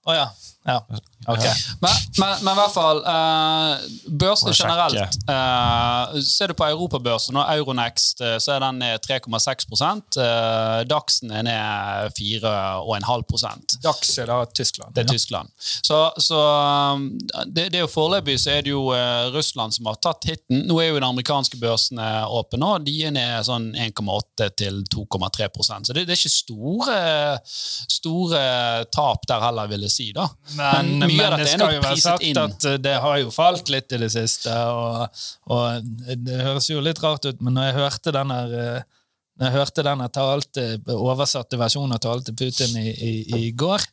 Å 0.07 0.15
ja. 0.15 0.27
Ja. 0.65 0.85
Ok. 1.27 1.43
Men, 1.79 1.91
men, 2.17 2.43
men 2.43 2.53
i 2.53 2.57
hvert 2.57 2.73
fall, 2.73 2.99
eh, 3.11 3.83
børsene 4.21 4.53
generelt 4.55 5.17
eh, 5.29 6.19
Ser 6.25 6.51
du 6.51 6.55
på 6.57 6.67
europabørsen 6.67 7.37
og 7.39 7.51
Euronext, 7.53 8.23
eh, 8.23 8.37
så 8.41 8.55
er 8.55 8.63
den 8.63 8.79
ned 8.81 9.03
3,6 9.05 9.67
uh, 9.75 10.81
Daxen 10.89 11.33
er 11.35 11.45
ned 11.47 12.15
4,5 12.17 13.79
Dax 13.83 14.13
er 14.19 14.31
da 14.31 14.39
Tyskland. 14.45 14.95
Det 14.95 15.03
er 15.03 15.09
ja. 15.09 15.13
Tyskland. 15.13 15.51
Så, 15.59 15.99
så 16.17 16.39
um, 16.95 17.09
det, 17.45 17.69
det 17.73 17.81
er 17.81 17.85
jo 17.85 17.91
Foreløpig 17.91 18.37
så 18.41 18.53
er 18.55 18.65
det 18.65 18.73
jo 18.73 18.89
eh, 18.95 19.29
Russland 19.33 19.75
som 19.75 19.89
har 19.89 19.99
tatt 20.01 20.27
hiten. 20.29 20.63
Nå 20.69 20.79
er 20.81 20.91
jo 20.91 20.99
den 20.99 21.07
amerikanske 21.09 21.59
børsen 21.61 21.99
eh, 22.01 22.25
åpen 22.39 22.63
og 22.65 22.85
De 22.87 22.95
er 23.05 23.13
ned 23.15 23.45
sånn 23.47 23.71
1,8 23.75 24.49
til 24.59 24.81
2,3% 24.93 25.89
Så 25.89 25.95
det, 25.95 26.05
det 26.07 26.15
er 26.15 26.19
ikke 26.19 26.33
store, 26.33 26.99
store 27.99 28.43
tap 28.93 29.27
der 29.29 29.45
heller, 29.49 29.69
vil 29.71 29.85
jeg 29.87 29.93
si. 29.93 30.09
da. 30.15 30.27
Men, 30.57 30.93
men, 30.99 31.07
men 31.07 31.17
det, 31.17 31.43
det 31.43 31.49
skal 31.51 31.75
jo 31.75 31.81
være 31.83 32.01
sagt 32.01 32.23
inn. 32.25 32.39
at 32.41 32.65
eh, 32.69 32.77
det 32.81 32.95
har 33.03 33.17
jo 33.21 33.33
falt 33.33 33.69
litt 33.73 33.91
i 33.95 33.99
det 34.01 34.09
siste. 34.13 34.53
Og, 34.53 35.21
og 35.53 35.91
det 36.25 36.39
høres 36.45 36.69
jo 36.71 36.81
litt 36.83 37.01
rart 37.03 37.27
ut, 37.27 37.43
men 37.43 37.57
når 37.57 37.69
jeg 37.69 37.77
hørte 37.79 38.15
den 38.15 38.33
her 38.33 38.55
eh, 38.63 38.87
når 39.39 39.47
jeg 39.47 39.55
hørte 39.55 39.85
den 39.87 40.01
talte, 40.11 40.63
oversatte 40.91 41.57
versjonen 41.59 41.95
av 41.95 42.01
talen 42.03 42.25
til 42.27 42.35
Putin 42.35 42.75
i, 42.75 42.89
i, 42.91 43.13
i 43.37 43.51
går, 43.55 43.85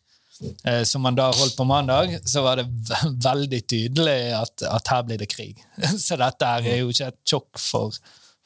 eh, 0.66 0.82
som 0.82 1.06
han 1.06 1.14
da 1.14 1.28
holdt 1.30 1.54
på 1.56 1.66
mandag, 1.68 2.16
så 2.26 2.42
var 2.42 2.58
det 2.58 2.66
ve 2.66 2.98
veldig 3.28 3.60
tydelig 3.70 4.16
at, 4.40 4.64
at 4.66 4.90
her 4.90 5.04
blir 5.06 5.22
det 5.22 5.30
krig. 5.30 5.62
Så 6.06 6.18
dette 6.18 6.50
er 6.50 6.80
jo 6.80 6.90
ikke 6.90 7.12
et 7.12 7.20
sjokk 7.30 7.62
for, 7.62 7.94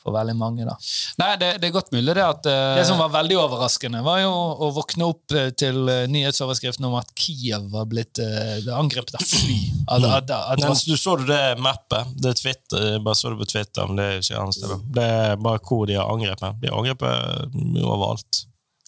for 0.00 0.14
veldig 0.14 0.34
mange. 0.36 0.64
da. 0.64 0.76
Nei, 1.20 1.30
det, 1.40 1.50
det 1.60 1.68
er 1.68 1.74
godt 1.74 1.92
mulig 1.92 2.14
det 2.16 2.24
at 2.24 2.46
uh, 2.48 2.74
Det 2.78 2.86
som 2.88 3.00
var 3.00 3.12
veldig 3.12 3.36
overraskende, 3.42 4.02
var 4.04 4.22
jo 4.22 4.30
å 4.32 4.70
våkne 4.76 5.08
opp 5.12 5.34
eh, 5.36 5.50
til 5.60 5.82
uh, 5.90 6.06
nyhetsoverskriften 6.10 6.86
om 6.88 6.96
at 7.00 7.10
Kiev 7.18 7.66
var 7.74 7.88
blitt 7.90 8.20
uh, 8.22 8.70
angrepet 8.78 9.18
av 9.20 9.26
fly. 9.26 9.58
At, 9.90 10.06
at, 10.06 10.30
at, 10.36 10.62
Men 10.62 10.76
du 10.86 10.96
så 10.96 11.16
du 11.20 11.26
det 11.28 11.42
mappet? 11.60 12.14
Det 12.16 12.32
er 12.32 12.38
Twitter, 12.40 12.86
bare 13.04 13.18
så 13.18 13.34
det 13.34 13.40
på 13.42 13.50
Twitter, 13.52 13.88
men 13.88 14.00
det 14.00 14.06
er 14.06 14.22
ikke 14.22 14.44
annet 14.44 14.60
sted. 14.60 14.86
Det 15.00 15.08
er 15.24 15.42
bare 15.48 15.64
hvor 15.66 15.84
de 15.90 15.98
har 16.00 16.12
angrepet. 16.12 16.62
De 16.62 16.70
har 16.70 16.78
angrepet 16.80 17.58
overalt. 17.84 18.44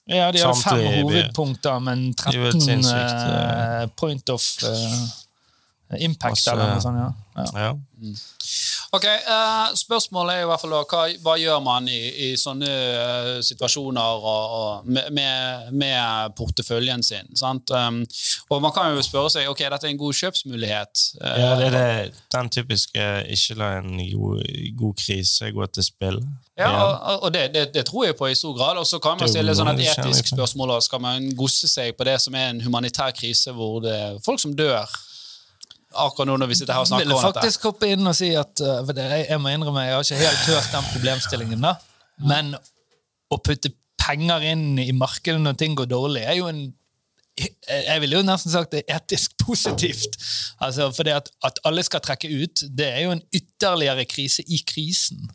ja, 0.07 0.31
de 0.33 0.45
har 0.47 0.57
fem 0.59 0.87
hovedpunkter, 1.03 1.83
men 1.85 2.09
Det 2.17 2.33
er 2.33 2.39
jo 2.41 2.53
13 2.57 2.87
uh, 2.89 3.83
eh, 3.83 3.89
point 4.01 4.33
of 4.33 4.47
uh, 4.65 5.99
impact, 6.01 6.39
Masse- 6.39 6.55
eller 6.55 6.73
noe 6.73 6.85
sånt. 6.85 7.03
Ja. 7.03 7.13
Ja. 7.37 7.69
Ja. 7.69 7.73
Ok, 8.93 9.05
eh, 9.05 9.75
Spørsmålet 9.75 10.35
er 10.35 10.43
i 10.43 10.49
hvert 10.51 10.61
fall 10.61 10.75
da, 10.75 10.83
hva, 10.85 11.05
hva 11.25 11.35
gjør 11.41 11.61
man 11.65 11.87
i, 11.89 12.01
i 12.27 12.27
sånne 12.37 12.69
eh, 12.69 13.29
situasjoner 13.41 14.25
og, 14.29 14.57
og 14.57 14.91
med, 14.93 15.71
med, 15.73 16.35
porteføljen 16.37 17.01
sin? 17.01 17.31
sant? 17.33 17.73
Um, 17.73 18.03
og 18.53 18.61
Man 18.61 18.75
kan 18.77 18.93
jo 18.93 19.01
spørre 19.01 19.31
seg 19.33 19.49
ok, 19.49 19.63
dette 19.73 19.89
er 19.89 19.95
en 19.95 20.01
god 20.03 20.19
kjøpsmulighet. 20.19 21.05
Eh, 21.23 21.39
ja, 21.41 21.55
det 21.57 21.71
er 21.71 21.77
det, 21.79 22.21
den 22.37 22.53
typiske 22.53 23.07
ikke 23.33 23.57
la 23.63 23.71
en 23.79 23.97
god, 23.97 24.43
god 24.83 25.01
krise 25.01 25.49
gå 25.57 25.69
til 25.73 25.87
spill. 25.87 26.21
Ja, 26.61 26.69
og, 26.85 27.23
og 27.23 27.33
det, 27.33 27.47
det, 27.55 27.63
det 27.73 27.87
tror 27.89 28.05
jeg 28.11 28.19
på 28.19 28.29
i 28.29 28.37
stor 28.37 28.53
grad. 28.59 28.77
Og 28.77 28.85
så 28.87 29.01
kan 29.01 29.17
man 29.17 29.33
stille 29.33 29.55
sånn 29.57 29.73
et 29.73 29.87
etisk 29.87 30.35
spørsmål. 30.35 30.75
Skal 30.85 31.01
man 31.01 31.31
gosse 31.39 31.71
seg 31.71 31.97
på 31.97 32.05
det 32.05 32.19
som 32.21 32.37
er 32.37 32.53
en 32.53 32.61
humanitær 32.61 33.17
krise, 33.17 33.57
hvor 33.57 33.81
det 33.87 33.97
er 33.97 34.21
folk 34.29 34.45
som 34.45 34.53
dør 34.53 34.85
akkurat 35.95 36.29
nå 36.31 36.37
når 36.41 36.51
vi 36.53 36.59
sitter 36.61 36.75
her 36.77 36.85
og 36.85 36.91
snakker 36.91 37.11
om 37.13 37.23
dette? 37.23 37.41
faktisk 37.41 37.67
hoppe 37.69 37.89
inn 37.93 38.07
og 38.07 38.15
si 38.17 38.33
at 38.39 38.61
eh, 38.61 38.93
det, 38.93 39.07
jeg, 39.15 39.27
jeg 39.31 39.41
må 39.43 39.53
innrømme, 39.53 39.85
jeg 39.87 39.97
har 39.97 40.07
ikke 40.07 40.21
helt 40.23 40.45
hørt 40.53 40.71
den 40.77 40.91
problemstillingen. 40.93 41.67
da. 41.69 41.75
Men 42.29 42.55
å 43.33 43.39
putte 43.43 43.73
penger 44.03 44.45
inn 44.53 44.79
i 44.83 44.93
markedet 44.97 45.41
når 45.41 45.59
ting 45.61 45.77
går 45.79 45.91
dårlig, 45.93 46.25
er 46.27 46.39
jo 46.41 46.49
en 46.51 46.65
jeg 47.43 48.01
ville 48.03 48.19
jo 48.19 48.25
nesten 48.27 48.53
sagt 48.53 48.75
det 48.75 48.83
er 48.85 48.99
etisk 48.99 49.33
positivt. 49.41 50.19
Altså, 50.61 50.91
for 50.93 51.09
det 51.09 51.15
at, 51.17 51.31
at 51.49 51.61
alle 51.65 51.83
skal 51.87 52.03
trekke 52.05 52.29
ut, 52.29 52.65
det 52.77 52.91
er 52.91 53.07
jo 53.07 53.15
en 53.15 53.23
ytterligere 53.35 54.05
krise 54.05 54.45
i 54.45 54.59
krisen. 54.69 55.31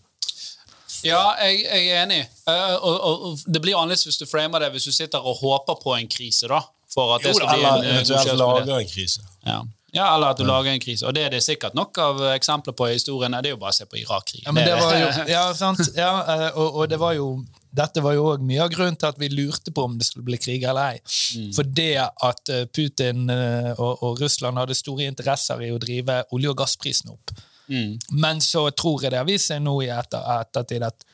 Ja, 1.05 1.33
jeg, 1.41 1.63
jeg 1.65 1.89
er 1.93 2.03
enig. 2.05 2.19
Eh, 2.49 2.75
og, 2.77 2.93
og, 3.01 3.25
og 3.31 3.41
Det 3.53 3.61
blir 3.61 3.77
annerledes 3.77 4.05
hvis 4.07 4.19
du 4.21 4.25
framer 4.29 4.61
det 4.63 4.71
hvis 4.75 4.87
du 4.89 4.93
sitter 4.93 5.25
og 5.25 5.41
håper 5.41 5.77
på 5.81 5.95
en 5.97 6.09
krise. 6.09 6.47
da. 6.49 6.61
For 6.93 7.15
at 7.15 7.25
det 7.25 7.33
Jo, 7.33 7.39
skal 7.41 7.49
bli 7.51 7.65
eller 7.65 7.73
en, 7.73 7.81
eh, 7.81 7.81
god 7.81 7.95
eventuelt 7.97 8.29
kjøpsmulighet. 8.29 8.71
en 8.77 8.93
krise. 8.93 9.25
Ja. 9.45 9.59
Ja, 9.95 10.15
Eller 10.15 10.33
at 10.33 10.39
du 10.39 10.43
lager 10.43 10.71
en 10.71 10.81
krise. 10.83 11.05
Og 11.07 11.13
det 11.15 11.23
er 11.23 11.31
det 11.31 11.39
sikkert 11.45 11.75
nok 11.77 11.97
av 12.03 12.19
eksempler 12.33 12.75
på 12.75 12.89
i 12.89 12.97
historien. 12.97 13.31
Det 13.39 13.53
er 13.53 13.55
jo 13.55 13.61
bare 13.61 13.71
å 13.71 13.77
se 13.77 13.87
på 13.87 13.99
Irak-krigen. 14.01 14.43
Ja, 14.49 14.55
men 14.55 14.67
det 14.67 14.75
var 14.75 14.97
jo, 14.99 15.07
ja, 15.31 15.45
sant? 15.55 15.79
Ja, 15.95 16.11
eh, 16.33 16.49
og, 16.59 16.81
og 16.81 16.91
det 16.91 16.99
var 17.01 17.15
jo 17.15 17.29
dette 17.77 18.01
var 18.01 18.15
jo 18.15 18.25
òg 18.31 18.43
mye 18.45 18.63
av 18.63 18.71
grunnen 18.73 18.97
til 18.97 19.09
at 19.09 19.19
vi 19.21 19.29
lurte 19.31 19.73
på 19.75 19.83
om 19.85 19.97
det 19.99 20.07
skulle 20.07 20.25
bli 20.27 20.39
krig 20.41 20.63
eller 20.65 20.95
ei. 20.95 21.01
Mm. 21.37 21.51
For 21.55 21.67
det 21.79 21.91
at 22.01 22.53
eh, 22.53 22.65
Putin 22.73 23.29
eh, 23.33 23.71
og, 23.75 24.01
og, 24.01 24.21
Russland 24.21 24.59
hadde 24.59 24.77
store 24.77 25.07
interesser 25.11 25.61
i 25.65 25.69
å 25.73 25.79
drive 25.81 26.23
olje- 26.35 26.53
og 26.53 26.57
gassprisene 26.63 27.13
opp. 27.13 27.35
Mm. 27.67 27.97
Men 28.23 28.41
så 28.43 28.65
tror 28.71 29.03
jeg 29.03 29.13
det 29.13 29.21
har 29.21 29.27
vist 29.27 29.51
seg 29.51 29.61
nå 29.63 29.75
i 29.85 29.91
etter, 29.93 30.23
ettertid 30.39 30.87
at, 30.87 31.07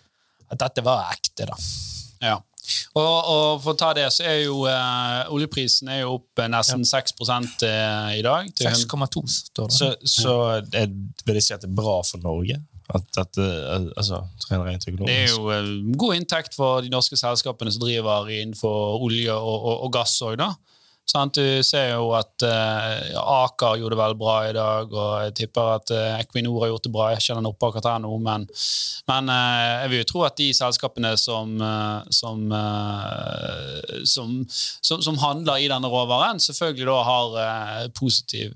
at, 0.48 0.58
dette 0.62 0.86
var 0.86 1.12
ekte. 1.12 1.50
da. 1.50 1.60
Ja. 2.24 2.38
Og, 2.93 3.04
og, 3.04 3.62
for 3.63 3.73
å 3.73 3.80
ta 3.80 3.91
det, 3.97 4.06
så 4.15 4.26
er 4.28 4.38
jo 4.45 4.63
eh, 4.69 5.32
oljeprisen 5.34 5.89
er 5.91 6.04
jo 6.04 6.17
opp 6.17 6.43
nesten 6.52 6.86
ja. 6.86 7.02
6 7.04 7.15
eh, 7.67 8.19
i 8.19 8.21
dag. 8.26 8.52
6,2 8.60 9.23
står 9.30 9.71
det. 9.71 9.78
Så, 9.78 9.89
så 10.08 10.36
det, 10.67 10.86
vil 11.26 11.39
jeg 11.39 11.47
si 11.47 11.56
at 11.58 11.65
det 11.65 11.71
er 11.71 11.76
bra 11.82 11.97
for 12.08 12.23
Norge? 12.23 12.62
At, 12.93 13.08
at, 13.17 13.39
eh, 13.39 13.88
altså. 13.97 14.23
Det 15.08 15.15
er 15.15 15.30
jo 15.32 15.47
uh, 15.49 15.95
god 15.97 16.19
inntekt 16.19 16.56
for 16.56 16.84
de 16.84 16.91
norske 16.93 17.17
selskapene 17.19 17.71
som 17.73 17.84
driver 17.84 18.30
innenfor 18.32 19.04
olje 19.04 19.34
og, 19.34 19.56
og, 19.56 19.76
og 19.88 19.93
gass 19.95 20.17
òg, 20.26 20.38
da. 20.41 20.54
Sant? 21.04 21.36
Du 21.36 21.63
ser 21.68 21.89
jo 21.98 22.13
at 22.16 22.46
uh, 22.48 23.20
Aker 23.20 23.76
gjorde 23.82 23.92
det 23.94 24.00
veldig 24.00 24.18
bra 24.22 24.36
i 24.48 24.54
dag, 24.56 24.94
og 24.96 25.10
jeg 25.26 25.34
tipper 25.42 25.74
at 25.76 25.92
uh, 25.92 26.22
Equinor 26.22 26.63
har 26.63 26.72
gjort 26.72 26.88
det 26.88 26.92
bra. 26.96 27.10
Jeg 27.12 27.26
kjenner 27.26 27.50
opp 27.50 27.66
akkurat 27.68 27.89
her 27.92 28.00
nå, 28.06 28.12
men, 28.24 28.46
men 29.12 29.32
uh, 29.34 29.84
jeg 29.84 29.92
vil 29.92 30.00
jo 30.00 30.08
tro 30.13 30.24
at 30.30 30.39
de 30.39 30.48
selskapene 30.56 31.12
som, 31.20 31.52
som, 32.13 32.46
som, 34.08 34.32
som, 34.80 35.20
handler 35.22 35.62
i 35.62 35.70
denne 35.72 35.92
råvaren, 35.92 36.39
selvfølgelig 36.44 36.88
da 36.88 36.98
har 37.10 37.94
positiv 38.00 38.56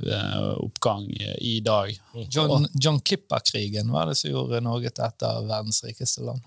oppgang 0.63 1.05
i 1.43 1.59
dag. 1.65 1.91
John, 2.31 2.67
John 2.73 3.01
Kipper-krigen 3.03 3.91
var 3.93 4.09
det 4.09 4.17
som 4.21 4.31
gjorde 4.31 4.63
Norge 4.63 4.93
til 4.93 5.05
et 5.05 5.27
av 5.27 5.45
verdens 5.51 5.83
rikeste 5.85 6.23
land. 6.25 6.41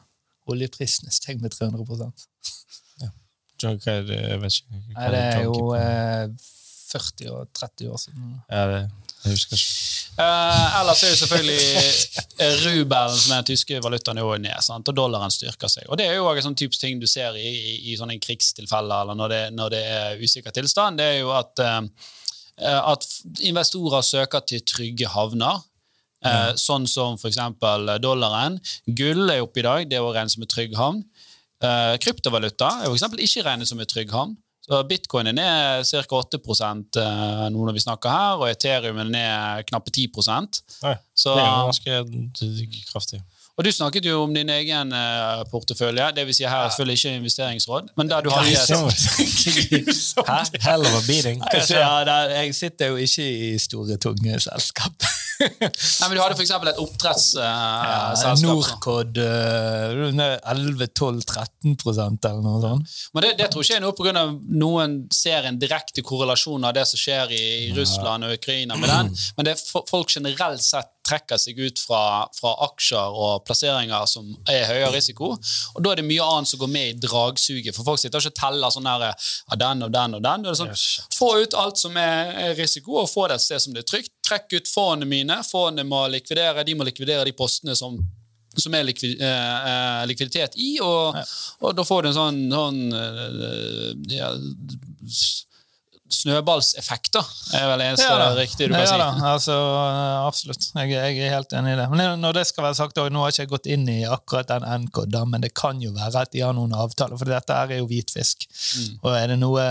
Oljeprisene 0.50 1.12
steg 1.14 1.42
med 1.44 1.54
300 1.54 1.84
John, 3.60 3.76
hva 3.82 3.98
er 3.98 4.08
det, 4.08 4.20
jeg 4.32 4.40
vet 4.40 4.58
ikke. 4.58 4.80
Nei, 4.96 5.10
det 5.12 5.20
er 5.20 5.44
jo 5.44 5.70
eh, 5.76 6.48
40 6.90 7.32
og 7.34 7.50
30 7.56 7.92
år 7.92 8.02
siden. 8.02 8.34
Ja, 8.50 8.66
det, 8.70 8.80
jeg 9.20 9.36
husker 9.36 9.58
ikke. 9.58 9.90
Eh, 10.20 10.78
ellers 10.80 11.02
er 11.04 11.12
jo 11.12 11.18
selvfølgelig 11.20 11.64
eh, 12.40 12.54
rubelen, 12.64 13.16
som 13.16 13.34
er 13.34 13.42
den 13.42 13.48
tyske 13.50 13.80
valutaen, 13.84 14.20
jo 14.20 14.32
ned, 14.40 14.56
sant? 14.64 14.88
og 14.88 14.96
dollaren 14.96 15.32
styrker 15.32 15.70
seg. 15.72 15.86
Og 15.88 16.00
Det 16.00 16.08
er 16.08 16.18
jo 16.18 16.28
en 16.30 16.46
sånn 16.48 16.58
typisk 16.58 16.82
ting 16.82 17.00
du 17.00 17.08
ser 17.10 17.36
i, 17.38 17.46
i, 17.46 17.74
i 17.92 17.96
sånne 18.00 18.18
krigstilfeller 18.22 19.04
eller 19.04 19.18
når 19.18 19.34
det, 19.34 19.42
når 19.56 19.74
det, 19.76 19.82
er 19.96 20.22
usikker 20.24 20.56
tilstand. 20.56 21.00
Det 21.00 21.08
er 21.14 21.18
jo 21.20 21.34
at, 21.36 21.64
eh, 21.64 22.78
at 22.80 23.08
investorer 23.48 24.06
søker 24.06 24.46
til 24.48 24.64
trygge 24.64 25.10
havner. 25.12 25.66
Uh, 26.20 26.50
sånn 26.60 26.84
som 26.84 27.14
f.eks. 27.16 27.38
dollaren. 28.04 28.58
Gull 28.84 29.30
er 29.32 29.40
oppe 29.40 29.62
i 29.62 29.64
dag, 29.64 29.86
det 29.88 29.96
er 29.96 30.04
å 30.04 30.12
som 30.28 30.44
en 30.44 30.50
trygg 30.52 30.74
havn. 30.76 30.98
Uh, 31.60 31.96
kryptovaluta 32.00 32.70
er 32.80 32.88
for 32.88 32.96
eksempel 32.96 33.20
ikke 33.24 33.44
regnet 33.44 33.68
som 33.68 33.80
en 33.80 33.88
trygg 33.88 34.12
havn. 34.14 34.36
Så 34.64 34.78
Bitcoin 34.86 35.26
er 35.26 35.34
ned 35.34 35.84
ca. 35.88 36.04
8 36.20 36.38
uh, 36.38 37.48
nå 37.50 37.64
når 37.66 37.74
vi 37.74 37.82
snakker 37.82 38.12
her, 38.12 38.40
og 38.40 38.50
Ethereum 38.50 39.00
er 39.02 39.10
ned 39.10 39.66
knappe 39.68 39.90
10 39.90 40.08
Nei, 40.84 40.94
så, 41.16 41.34
Det 41.34 41.42
er 41.42 41.50
jo 41.50 41.68
ganske 41.68 42.84
kraftig. 42.92 43.22
Og 43.58 43.64
Du 43.64 43.72
snakket 43.72 44.06
jo 44.08 44.22
om 44.22 44.34
din 44.34 44.48
egen 44.48 44.92
uh, 44.92 45.42
portefølje. 45.50 46.06
Det 46.16 46.26
vil 46.26 46.34
si 46.34 46.44
her 46.44 46.64
er 46.64 46.68
selvfølgelig 46.70 46.96
ikke 46.98 47.16
investeringsråd. 47.16 47.90
men 47.96 48.10
der 48.10 48.20
du 48.20 48.30
har 48.30 48.44
Hæ? 50.30 50.38
Hell 50.70 50.80
of 50.80 50.94
a 50.96 51.02
beating. 51.06 51.42
Ja, 51.52 52.14
jeg 52.40 52.54
sitter 52.54 52.86
jo 52.86 52.96
ikke 52.96 53.26
i 53.54 53.58
store, 53.58 53.96
tunge 53.96 54.40
selskap. 54.40 55.04
Nei, 55.40 56.08
men 56.08 56.14
Du 56.16 56.20
hadde 56.22 56.36
f.eks. 56.36 56.52
et 56.52 56.80
oppdrettsselskap. 56.82 57.40
Uh, 57.40 58.20
ja, 58.20 58.34
Norcod 58.44 59.20
uh, 59.20 60.10
11-12-13% 60.52 62.28
eller 62.30 62.44
noe 62.44 62.60
sånt. 62.64 62.82
Men 63.14 63.26
Det, 63.26 63.32
det 63.40 63.48
tror 63.52 63.64
ikke 63.64 63.76
jeg 63.78 63.84
noe 63.84 63.96
pga. 63.96 64.24
noen 64.60 64.90
ser 65.14 65.48
en 65.48 65.60
direkte 65.60 66.04
korrelasjon 66.06 66.64
av 66.68 66.76
det 66.76 66.86
som 66.90 67.00
skjer 67.00 67.26
i, 67.36 67.44
Russland 67.76 68.26
og 68.26 68.34
Ukraina 68.34 68.76
med 68.78 68.88
den, 68.90 69.12
men 69.36 69.46
det 69.46 69.52
er 69.54 69.84
folk 69.88 70.08
generelt 70.10 70.62
sett 70.64 70.90
trekker 71.10 71.40
seg 71.40 71.58
ut 71.58 71.80
fra, 71.80 72.26
fra, 72.34 72.52
aksjer 72.68 73.16
og 73.24 73.44
plasseringer 73.46 74.06
som 74.10 74.28
er 74.50 74.66
høyere 74.68 74.92
risiko. 74.94 75.32
Og 75.74 75.82
Da 75.82 75.92
er 75.92 76.00
det 76.00 76.06
mye 76.08 76.26
annet 76.26 76.52
som 76.52 76.60
går 76.60 76.72
med 76.72 76.90
i 76.90 76.98
dragsuget. 77.06 77.74
For 77.76 77.86
folk 77.86 78.02
sitter 78.02 78.20
ikke 78.20 78.34
og 78.34 78.40
teller 78.40 78.74
sånn 78.74 78.88
der, 78.88 79.06
ja, 79.08 79.60
den 79.64 79.86
og 79.86 79.92
den 79.94 80.18
og 80.18 80.24
den. 80.26 80.46
Det 80.46 80.56
sånn, 80.60 80.74
få 81.16 81.32
ut 81.42 81.56
alt 81.58 81.80
som 81.80 81.96
er 82.00 82.54
risiko, 82.58 83.00
og 83.02 83.10
få 83.10 83.28
det 83.30 83.40
et 83.40 83.46
sted 83.46 83.64
som 83.64 83.76
det 83.76 83.84
er 83.84 83.90
trygt. 83.94 84.14
Trekk 84.30 84.56
ut 84.60 84.70
fondene 84.70 85.10
mine. 85.10 85.40
Fondene 85.46 85.86
må 85.88 86.06
likvidere, 86.12 86.64
de 86.66 86.78
må 86.78 86.86
likvidere 86.86 87.26
de 87.28 87.36
postene 87.36 87.76
som 87.78 87.98
som 88.58 88.74
er 88.74 88.82
likvid, 88.82 89.20
eh, 89.22 89.68
eh, 89.70 90.06
likviditet 90.10 90.56
i, 90.58 90.72
og, 90.82 91.14
og, 91.60 91.70
da 91.76 91.84
får 91.86 92.02
du 92.02 92.08
en 92.10 92.16
sånn, 92.16 92.40
sånn 92.50 92.80
eh, 92.98 94.16
ja, 94.16 94.32
snøballseffekter, 96.14 97.26
er 97.56 97.66
vel 97.70 97.82
eneste 97.84 98.06
ja, 98.06 98.30
riktige 98.36 98.68
du 98.70 98.74
kan 98.74 98.82
ja, 98.82 98.88
si. 98.90 98.98
Da, 99.00 99.08
altså, 99.32 99.56
absolutt. 100.26 100.66
Jeg, 100.74 100.90
jeg, 100.92 101.18
er 101.26 101.34
helt 101.36 101.54
enig 101.56 101.74
i 101.74 101.78
det. 101.78 101.86
Men 101.92 102.22
når 102.22 102.40
det 102.40 102.46
skal 102.50 102.66
være 102.66 102.78
sagt, 102.78 102.98
Nå 103.00 103.22
har 103.22 103.30
jeg 103.32 103.46
ikke 103.46 103.56
gått 103.56 103.68
inn 103.70 103.86
i 103.90 104.00
akkurat 104.08 104.50
den 104.50 104.66
NKD, 104.84 105.16
men 105.30 105.44
det 105.44 105.52
kan 105.58 105.80
jo 105.82 105.92
være 105.96 106.24
at 106.26 106.32
de 106.34 106.42
har 106.44 106.56
noen 106.56 106.74
avtaler, 106.76 107.18
for 107.20 107.30
dette 107.30 107.56
er 107.56 107.78
jo 107.78 107.88
hvitfisk. 107.90 108.48
Mm. 108.50 108.90
Og 109.00 109.14
er 109.14 109.30
det 109.32 109.38
noe 109.40 109.64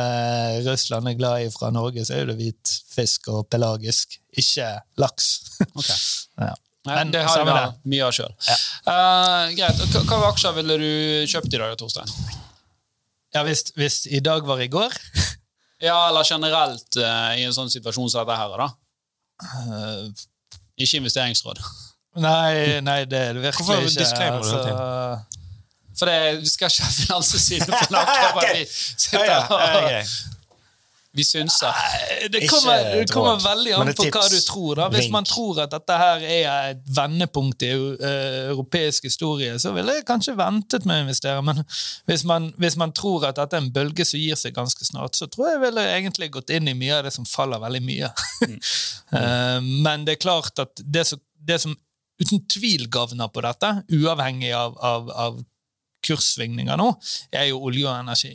Russland 0.66 1.12
er 1.12 1.20
glad 1.20 1.46
i 1.46 1.52
fra 1.54 1.70
Norge, 1.76 2.08
så 2.08 2.18
er 2.18 2.32
det 2.32 2.40
hvitfisk 2.40 3.30
og 3.34 3.46
pelagisk, 3.52 4.20
ikke 4.40 4.74
laks. 5.02 5.36
Okay. 5.80 5.96
ja. 6.40 6.54
Men 6.88 7.12
det 7.12 7.22
har 7.28 7.44
vi 7.44 7.56
mye 7.92 8.06
av 8.08 8.14
sjøl. 8.16 8.32
Ja. 8.48 8.56
Uh, 8.88 9.50
greit. 9.58 9.82
Hva 10.08 10.20
aksjer 10.30 10.56
ville 10.56 10.78
du 10.80 10.92
kjøpt 11.28 11.52
i 11.52 11.60
dag, 11.60 11.76
Torstein? 11.80 12.14
Ja, 13.36 13.44
hvis, 13.46 13.68
hvis 13.78 14.06
i 14.10 14.22
dag 14.26 14.48
var 14.48 14.62
i 14.64 14.70
går 14.72 14.96
ja, 15.82 15.98
eller 16.10 16.28
generelt 16.28 17.00
uh, 17.00 17.32
i 17.40 17.46
en 17.48 17.56
sånn 17.56 17.72
situasjon 17.72 18.12
som 18.12 18.26
dette 18.26 18.40
her, 18.40 18.56
da. 18.60 18.70
Uh, 19.40 20.26
ikke 20.80 21.00
investeringsråd. 21.00 21.62
Nei, 22.20 22.80
nei, 22.84 23.04
det 23.08 23.20
er 23.20 23.38
det 23.38 23.44
virkelig 23.44 23.66
Hvorfor 23.68 23.86
ikke. 23.86 24.32
Altså, 24.34 24.60
for 26.00 26.10
det, 26.10 26.42
vi 26.42 26.50
skal 26.50 26.72
ikke 26.72 26.88
ha 26.88 26.92
finanstilsynet 26.96 27.70
på 27.70 27.94
noe. 27.94 28.44
Vi 28.56 28.66
sitter 28.72 29.52
og 29.52 30.39
vi 31.12 31.24
synser. 31.26 31.74
Det 32.30 32.48
kommer, 32.50 32.96
det 32.96 33.12
kommer 33.12 33.40
veldig 33.42 33.74
an 33.74 33.90
på 33.98 34.06
hva 34.14 34.26
du 34.30 34.38
tror. 34.46 34.76
da. 34.78 34.90
Hvis 34.94 35.10
man 35.12 35.26
tror 35.26 35.64
at 35.64 35.74
dette 35.74 35.98
her 35.98 36.22
er 36.22 36.50
et 36.76 36.84
vendepunkt 36.96 37.66
i 37.66 37.72
uh, 37.74 38.06
europeisk 38.52 39.10
historie, 39.10 39.56
så 39.60 39.74
ville 39.74 39.98
jeg 39.98 40.06
kanskje 40.08 40.38
ventet 40.38 40.86
med 40.86 41.00
å 41.02 41.08
investere. 41.08 41.42
Men 41.46 41.64
hvis 42.10 42.26
man, 42.30 42.52
hvis 42.62 42.78
man, 42.78 42.94
tror 42.94 43.26
at 43.30 43.42
dette 43.42 43.58
er 43.58 43.66
en 43.66 43.74
bølge 43.74 44.06
som 44.06 44.22
gir 44.22 44.38
seg 44.38 44.54
ganske 44.54 44.86
snart, 44.86 45.18
så 45.18 45.26
tror 45.32 45.54
jeg 45.54 45.64
ville 45.66 45.90
egentlig 45.96 46.30
gått 46.38 46.54
inn 46.54 46.70
i 46.70 46.78
mye 46.78 47.00
av 47.00 47.08
det 47.08 47.16
som 47.16 47.28
faller 47.30 47.62
veldig 47.64 47.84
mye. 47.86 48.14
Mm. 48.46 48.58
men 49.86 50.06
det 50.06 50.18
er 50.18 50.26
klart 50.28 50.62
at 50.62 50.84
det 50.86 51.08
som, 51.10 51.22
det 51.42 51.62
som 51.66 51.78
uten 52.22 52.44
tvil 52.52 52.86
gagner 52.92 53.32
på 53.34 53.42
dette, 53.46 53.80
uavhengig 53.96 54.52
av, 54.54 54.78
av, 54.78 55.10
av 55.10 55.42
kurssvingninger 56.06 56.80
nå, 56.80 56.90
er 57.36 57.50
jo 57.50 57.64
olje 57.70 57.88
og 57.88 57.96
energi. 57.96 58.34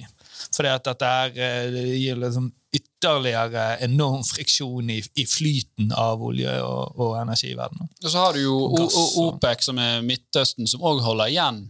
Fordi 0.54 0.70
at 0.72 0.84
dette 0.88 1.10
her, 1.10 1.32
eh, 1.34 1.70
det 1.72 1.84
gir 2.00 2.20
liksom 2.20 2.50
ytterligere 2.74 3.78
enorm 3.86 4.24
friksjon 4.26 4.90
i, 4.90 4.98
i 5.20 5.26
flyten 5.28 5.92
av 5.94 6.22
olje- 6.24 6.58
og, 6.64 6.98
og 6.98 7.16
energi 7.20 7.52
i 7.52 7.58
verden. 7.58 7.86
Og 8.02 8.10
så 8.10 8.24
har 8.24 8.34
du 8.34 8.42
jo 8.42 8.58
gass, 8.74 8.98
OPEC, 9.22 9.64
som 9.68 9.78
er 9.82 10.02
Midtøsten, 10.06 10.68
som 10.70 10.82
òg 10.82 11.02
holder 11.04 11.30
igjen 11.30 11.64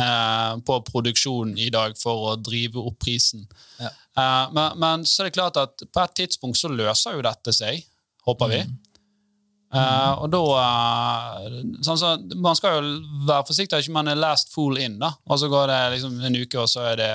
eh, 0.00 0.52
på 0.64 0.80
produksjonen 0.88 1.58
i 1.60 1.68
dag 1.74 1.96
for 2.00 2.32
å 2.32 2.36
drive 2.40 2.80
opp 2.80 2.98
prisen. 3.04 3.44
Ja. 3.80 3.92
Eh, 3.92 4.44
men, 4.56 4.78
men, 4.80 5.06
så 5.08 5.24
er 5.24 5.30
det 5.30 5.36
klart 5.36 5.60
at 5.60 5.84
på 5.84 6.04
et 6.04 6.18
tidspunkt 6.22 6.60
så 6.60 6.72
løser 6.72 7.18
jo 7.18 7.24
dette 7.26 7.54
seg, 7.54 7.84
håper 8.28 8.54
vi. 8.54 8.62
Mm. 8.64 8.76
Uh, 9.68 10.22
og 10.24 10.30
da 10.32 10.38
uh, 10.56 11.56
sånn 11.84 11.98
så, 12.00 12.14
Man 12.40 12.56
skal 12.56 12.78
jo 12.78 12.92
være 13.28 13.44
forsiktig, 13.50 13.82
ikke 13.82 13.96
man 13.98 14.08
er 14.08 14.16
last 14.16 14.48
fool 14.54 14.78
in. 14.80 14.96
da, 15.00 15.12
og 15.28 15.40
Så 15.40 15.50
går 15.52 15.68
det 15.68 15.80
liksom 15.96 16.14
en 16.24 16.38
uke, 16.40 16.62
og 16.62 16.70
så 16.72 16.86
er 16.92 17.00
det 17.00 17.10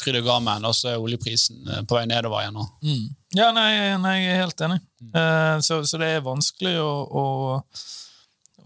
fryd 0.00 0.22
og 0.22 0.30
gammen, 0.30 0.64
og 0.64 0.76
så 0.76 0.94
er 0.94 1.02
oljeprisen 1.02 1.60
uh, 1.68 1.82
på 1.84 1.98
vei 1.98 2.06
nedover 2.08 2.44
igjen. 2.44 2.62
Mm. 2.80 3.10
Ja, 3.36 3.50
nei, 3.56 3.72
nei, 4.00 4.16
jeg 4.22 4.32
er 4.32 4.42
helt 4.46 4.64
enig. 4.64 4.78
Mm. 5.02 5.60
Så, 5.64 5.80
så, 5.88 5.98
det 5.98 6.10
er 6.14 6.24
vanskelig 6.24 6.74
å, 6.78 6.90
å 7.08 7.22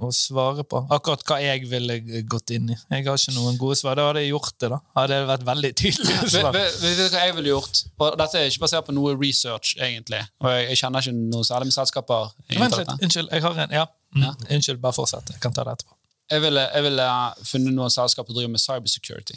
å 0.03 0.11
svare 0.15 0.65
på. 0.69 0.83
Akkurat 0.93 1.23
hva 1.29 1.39
jeg 1.41 1.65
ville 1.71 1.97
gått 2.29 2.53
inn 2.55 2.71
i. 2.73 2.77
Jeg 2.93 3.07
har 3.07 3.19
ikke 3.19 3.35
noen 3.37 3.59
gode 3.61 3.79
svar. 3.81 3.97
Da 3.99 4.09
hadde 4.11 4.23
jeg 4.25 4.33
gjort 4.35 4.55
det. 4.61 4.71
da. 4.73 4.79
Hadde 4.99 5.19
det 5.19 5.29
vært 5.31 5.47
veldig 5.49 5.73
tydelig. 5.81 6.17
Vet 6.37 6.99
du 6.99 7.05
hva 7.07 7.25
jeg 7.25 7.37
ville 7.39 7.53
gjort? 7.55 7.83
Og 7.97 8.19
dette 8.21 8.41
er 8.41 8.51
ikke 8.51 8.65
basert 8.67 8.89
på 8.89 8.97
noe 8.97 9.15
research, 9.17 9.75
egentlig. 9.81 10.23
Og 10.45 10.51
jeg, 10.53 10.69
jeg 10.73 10.83
kjenner 10.83 11.05
ikke 11.05 11.17
noe 11.35 11.49
særlig 11.49 11.71
med 11.71 11.79
selskaper. 11.79 12.33
Vent 12.53 12.79
litt. 12.81 12.95
Unnskyld. 12.97 13.33
jeg 13.33 13.47
har 13.47 13.63
en, 13.65 13.77
ja. 13.81 13.87
Mm. 14.17 14.27
ja. 14.29 14.35
Unnskyld, 14.59 14.83
bare 14.85 14.99
fortsett. 14.99 15.33
Jeg 15.35 15.43
kan 15.45 15.57
ta 15.57 15.65
det 15.67 15.79
etterpå. 15.79 15.97
Jeg 16.31 16.43
ville, 16.43 16.65
jeg 16.75 16.83
ville 16.89 17.11
funnet 17.47 17.77
noen 17.77 17.93
selskaper 17.95 18.33
som 18.33 18.41
driver 18.41 18.55
med 18.57 18.63
cybersecurity. 18.63 19.37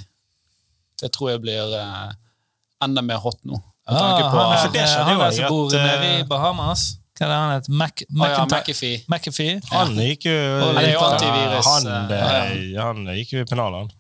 Det 1.00 1.12
tror 1.16 1.36
jeg 1.36 1.44
blir 1.44 1.76
uh, 1.80 2.10
enda 2.84 3.04
mer 3.06 3.22
hot 3.24 3.40
nå. 3.48 3.62
Ah, 3.90 4.20
på, 4.22 4.38
for 4.38 4.74
det 4.74 4.86
skjedde 4.86 5.14
jo 5.16 5.22
at, 5.26 5.38
bor 5.50 5.72
nede 5.74 6.10
i 6.20 6.26
Bahamas. 6.30 6.92
Hva 7.20 7.26
er 7.28 7.32
det 7.32 7.38
han 7.38 7.50
heter? 7.54 7.74
Mac, 7.76 8.02
Å 8.08 8.28
ja, 8.32 8.44
McAfee. 8.48 9.00
McAfee? 9.12 9.56
Han 9.74 9.90
gikk 10.00 10.26
jo 10.30 10.36
Han, 10.64 10.78
eh, 12.16 12.78
han 12.80 13.02
gikk 13.18 13.34
jo 13.36 13.42
i 13.44 13.48
pennalet. 13.50 13.96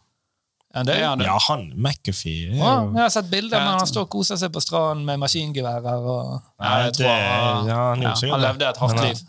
Ja, 0.74 0.84
det, 0.86 0.96
Ja, 1.02 1.10
han. 1.10 1.24
Ja, 1.26 1.38
han 1.48 1.64
McAfee 1.76 2.54
ja, 2.56 2.70
jeg 2.94 3.02
har 3.02 3.10
sett 3.10 3.30
bilder 3.32 3.58
når 3.58 3.66
men 3.72 3.80
han 3.82 3.90
står 3.90 4.06
og 4.06 4.12
koser 4.14 4.38
seg 4.38 4.52
på 4.54 4.62
stranden 4.62 5.04
med 5.08 5.20
maskingeværer. 5.20 6.06
og... 6.14 6.40
Ja, 6.62 6.76
det- 6.86 6.94
tror 7.00 7.10
han, 7.10 7.68
ja, 7.68 7.80
han 7.90 8.06
gjorde 8.06 8.32
han 8.36 8.44
levde 8.46 8.70
et 8.70 8.78
hardt 8.84 9.02
liv. 9.04 9.24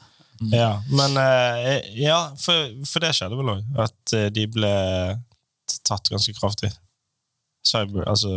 Ja, 0.53 0.69
men 0.89 1.17
eh, 1.21 1.81
Ja, 2.01 2.21
for, 2.41 2.71
for 2.89 3.01
det 3.05 3.11
skjedde 3.17 3.37
vel 3.41 3.51
òg. 3.57 3.65
At 3.89 4.15
eh, 4.17 4.29
de 4.33 4.47
ble 4.53 4.71
tatt 5.89 6.09
ganske 6.13 6.33
kraftig. 6.39 6.71
Cyber, 7.63 8.07
altså 8.09 8.29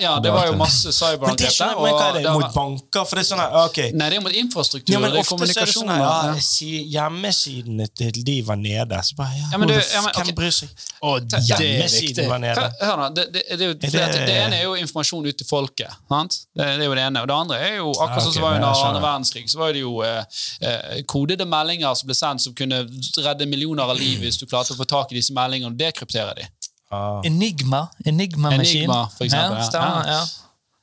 Ja, 0.00 0.14
det 0.24 0.30
var 0.32 0.46
jo 0.48 0.54
masse 0.56 0.88
cyberangrep 0.92 1.50
er 1.50 1.52
der. 1.52 1.80
men 1.82 1.92
hva 1.92 2.04
er 2.08 2.14
det? 2.16 2.32
Mot 2.32 2.54
banker? 2.54 3.04
For 3.04 3.14
det 3.18 3.24
er 3.26 3.28
sånn 3.28 3.42
her, 3.42 3.52
ok 3.66 3.78
Nei, 3.92 4.06
det 4.08 4.16
er 4.16 4.22
mot 4.24 4.32
infrastruktur. 4.32 4.92
ja, 4.94 4.98
men 5.02 5.10
det 5.12 5.18
er 5.18 5.20
ofte 5.20 5.36
så 5.36 5.42
er 5.44 5.46
det 5.46 5.54
kommunikasjon. 5.54 5.82
sånn 5.84 5.90
her, 5.92 6.00
ja. 6.00 7.10
Hjemmesidene 7.10 7.86
til 7.96 8.22
de 8.24 8.36
var 8.46 8.56
nede. 8.56 9.00
Så 9.04 9.14
bare, 9.18 9.34
ja, 9.36 9.44
Ja, 9.52 9.58
men 9.58 9.68
du- 9.68 9.74
ja, 9.74 10.00
men, 10.02 10.12
Hvem 10.14 10.34
bryr 10.34 10.50
seg? 10.50 10.68
Og 11.02 11.20
Hjemmesiden 11.28 12.28
var 12.28 12.38
nede. 12.38 12.64
Hør, 12.80 12.96
nå, 12.96 13.08
det, 13.14 13.24
det, 13.32 13.42
det, 13.50 13.60
er 13.60 13.66
jo, 13.66 13.74
det- 13.74 13.92
det 13.92 14.36
ene 14.46 14.56
er 14.56 14.62
jo 14.64 14.74
informasjon 14.74 15.26
ut 15.26 15.36
til 15.38 15.46
folket. 15.46 15.90
Sant? 16.08 16.38
Det, 16.56 16.64
det 16.64 16.80
er 16.80 16.88
jo 16.88 16.94
det 16.94 17.04
ene. 17.04 17.20
Og 17.22 17.28
det 17.28 17.34
andre 17.36 17.56
er 17.58 17.76
jo 17.76 17.90
akkurat 17.92 18.22
sånn 18.22 18.32
som 18.32 18.42
var 18.42 18.54
under 18.54 18.68
andre 18.88 19.02
verdenskrig. 19.02 19.44
Så 19.50 19.58
var 19.58 19.72
det 19.72 19.80
jo 19.84 20.00
eh, 20.02 20.24
eh, 20.62 21.02
kodede 21.04 21.44
meldinger 21.46 21.94
som 21.94 22.06
ble 22.06 22.14
sendt 22.14 22.40
som 22.40 22.54
kunne 22.54 22.80
redde 23.18 23.46
millioner 23.46 23.82
av 23.84 23.96
liv 23.96 24.20
hvis 24.20 24.38
du 24.40 24.46
klarte 24.46 24.72
å 24.72 24.76
få 24.80 24.86
tak 24.88 25.12
i 25.12 25.16
disse 25.20 25.32
meldingene 25.36 25.72
og 25.72 25.76
dekryptere 25.78 26.34
dem. 26.34 26.46
Ah. 26.90 27.20
Enigma. 27.24 27.88
Enigma-maskin. 28.04 28.82
Enigma, 28.82 29.06
for 29.16 29.24
eksempel, 29.24 29.58
Ja, 29.58 29.62
stemmer, 29.68 30.06
Ja. 30.06 30.12
ja. 30.20 30.24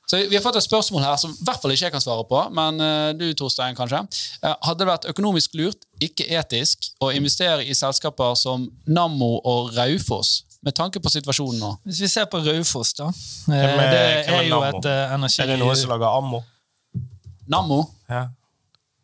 Så 0.08 0.18
Vi 0.30 0.36
har 0.38 0.42
fått 0.42 0.56
et 0.56 0.64
spørsmål 0.64 1.04
her 1.04 1.18
som 1.20 1.32
i 1.32 1.44
hvert 1.44 1.62
fall 1.62 1.72
ikke 1.72 1.84
jeg 1.84 1.92
kan 1.92 2.00
svare 2.02 2.24
på, 2.30 2.50
men 2.56 2.80
eh, 2.80 3.12
du 3.14 3.34
Torstein 3.34 3.76
kanskje. 3.76 4.00
Eh, 4.42 4.54
hadde 4.64 4.80
det 4.80 4.88
vært 4.88 5.06
økonomisk 5.12 5.54
lurt, 5.60 5.84
ikke 6.00 6.24
etisk, 6.40 6.92
å 7.04 7.10
investere 7.14 7.66
i 7.68 7.74
selskaper 7.76 8.34
som 8.40 8.70
Nammo 8.88 9.42
og 9.44 9.74
Raufoss, 9.76 10.44
med 10.64 10.74
tanke 10.80 11.02
på 11.04 11.12
situasjonen 11.12 11.60
nå? 11.60 11.74
Hvis 11.86 12.00
vi 12.00 12.08
ser 12.08 12.26
på 12.32 12.40
Raufoss, 12.40 12.94
da. 12.94 13.10
Hvem 13.12 13.58
er- 13.58 13.68
Det 13.68 14.26
hvem 14.28 14.34
er 14.34 14.40
er 14.40 14.48
jo 14.48 14.62
et 14.64 14.86
energi... 15.14 15.42
Er 15.44 15.48
det 15.48 15.60
noen 15.60 15.76
som 15.76 15.90
lager 15.90 16.08
ammo? 16.18 16.44
Nammo? 17.50 17.84
Ja. 18.10 18.30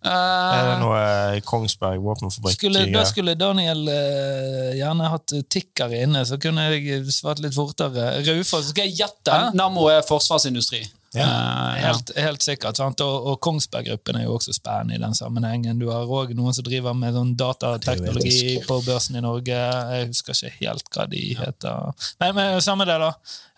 Eh, 0.04 0.56
Er 0.58 0.66
det 0.68 0.80
noe 0.82 1.04
i 1.38 1.44
Kongsberg 1.48 2.02
våpenfabrikk? 2.04 2.58
skulle, 2.58 2.82
da 2.92 3.04
skulle 3.08 3.36
Daniel 3.40 3.86
uh, 3.88 4.74
gjerne 4.76 5.12
hatt 5.14 5.36
tikker 5.48 5.94
inne, 5.96 6.26
så 6.28 6.40
kunne 6.42 6.66
jeg 6.74 7.06
svart 7.16 7.40
litt 7.44 7.56
fortere. 7.56 8.10
Raufoss, 8.28 8.74
skal 8.74 8.90
jeg 8.90 9.00
gjette? 9.00 9.40
Nammo 9.56 9.88
er 9.92 10.04
forsvarsindustri. 10.08 10.84
Ja. 11.14 11.76
Eh. 11.76 11.84
Helt, 11.84 12.12
helt 12.18 12.46
sikkert. 12.46 12.78
sant? 12.78 13.02
Og, 13.06 13.28
og 13.30 13.36
Kongsberg-gruppen 13.44 14.16
er 14.18 14.24
jo 14.26 14.34
også 14.38 14.54
spennende 14.56 14.96
i 14.98 15.02
den 15.02 15.14
sammenhengen. 15.18 15.80
Du 15.82 15.88
har 15.92 16.10
òg 16.10 16.34
noen 16.38 16.54
som 16.56 16.66
driver 16.66 16.94
med 16.98 17.14
sånn 17.18 17.36
datateknologi 17.40 18.60
på 18.68 18.76
børsen 18.88 19.16
i 19.20 19.26
Norge. 19.26 19.54
Jeg 19.54 20.10
husker 20.10 20.34
ikke 20.38 20.54
helt 20.64 20.86
hva 20.94 21.04
de 21.12 21.24
heter. 21.40 21.76
Men, 22.22 22.30
men 22.38 22.46
samme 22.66 22.84
det, 22.90 22.98
da. 23.04 23.12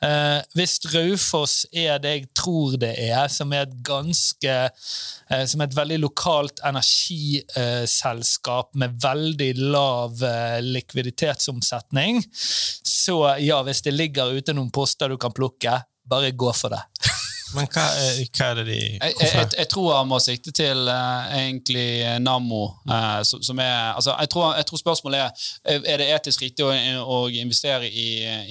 Eh, 0.05 0.39
hvis 0.57 0.73
Raufoss 0.91 1.55
er 1.71 1.99
det 2.03 2.11
jeg 2.11 2.25
tror 2.35 2.75
det 2.81 2.93
er, 2.99 3.27
som 3.31 3.53
er 3.55 3.61
et 3.63 3.75
ganske 3.87 4.55
eh, 4.67 5.45
Som 5.47 5.61
et 5.63 5.75
veldig 5.75 5.99
lokalt 6.03 6.59
energiselskap 6.67 8.75
med 8.75 8.99
veldig 9.01 9.53
lav 9.71 10.23
eh, 10.23 10.61
likviditetsomsetning, 10.61 12.25
så 12.35 13.35
ja, 13.39 13.63
hvis 13.63 13.81
det 13.85 13.93
ligger 13.95 14.33
ute 14.35 14.53
noen 14.53 14.71
poster 14.73 15.09
du 15.09 15.17
kan 15.21 15.33
plukke, 15.35 15.81
bare 16.05 16.31
gå 16.35 16.53
for 16.53 16.69
det. 16.75 16.83
Men 17.55 17.69
hva 17.71 17.85
er, 18.01 18.19
hva 18.29 18.49
er 18.51 18.59
det 18.59 18.65
de 18.67 18.77
Jeg, 18.79 18.99
jeg, 18.99 19.29
jeg, 19.31 19.49
jeg 19.57 19.69
tror 19.71 19.89
han 19.95 20.09
må 20.09 20.19
sikte 20.23 20.53
til 20.55 20.89
uh, 20.89 21.31
egentlig 21.31 21.87
eh, 22.03 22.17
Nammo. 22.21 22.63
uh, 22.89 23.21
som, 23.23 23.43
som 23.43 23.59
er, 23.63 23.93
altså, 23.95 24.15
jeg, 24.19 24.29
tror, 24.29 24.53
jeg 24.59 24.65
tror 24.69 24.81
spørsmålet 24.83 25.19
er 25.19 25.81
er 25.95 26.01
det 26.01 26.07
etisk 26.15 26.41
riktig 26.45 26.65
å, 26.65 26.71
å 27.15 27.17
investere 27.31 27.87
i, 27.89 28.07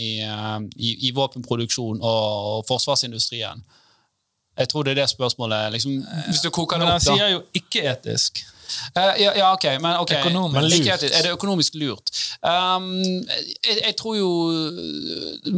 i, 0.09 0.11
uh, 0.25 0.59
i, 0.77 0.97
i 1.09 1.13
våpenproduksjon 1.15 2.01
og, 2.01 2.27
og 2.55 2.67
forsvarsindustrien. 2.69 3.63
Jeg 4.59 4.71
tror 4.71 4.87
det 4.87 4.95
er 4.95 5.03
det 5.03 5.09
spørsmålet. 5.11 5.73
Liksom, 5.75 5.95
hvis 6.29 6.43
du 6.45 6.51
koker 6.51 6.79
det 6.79 6.87
Men 6.87 6.95
opp, 6.95 7.03
han 7.03 7.07
da. 7.07 7.15
sier 7.19 7.33
jo 7.35 7.41
ikke 7.59 7.87
etisk. 7.91 8.45
Eh, 8.97 9.23
ja, 9.23 9.33
ja, 9.37 9.53
ok, 9.53 9.65
men 9.83 9.97
ok. 10.01 10.13
Lurt. 10.55 11.07
Er 11.11 11.23
det 11.27 11.33
økonomisk 11.33 11.77
lurt? 11.81 12.13
Um, 12.45 12.89
jeg, 13.65 13.79
jeg 13.81 13.95
tror 13.97 14.17
jo 14.19 14.31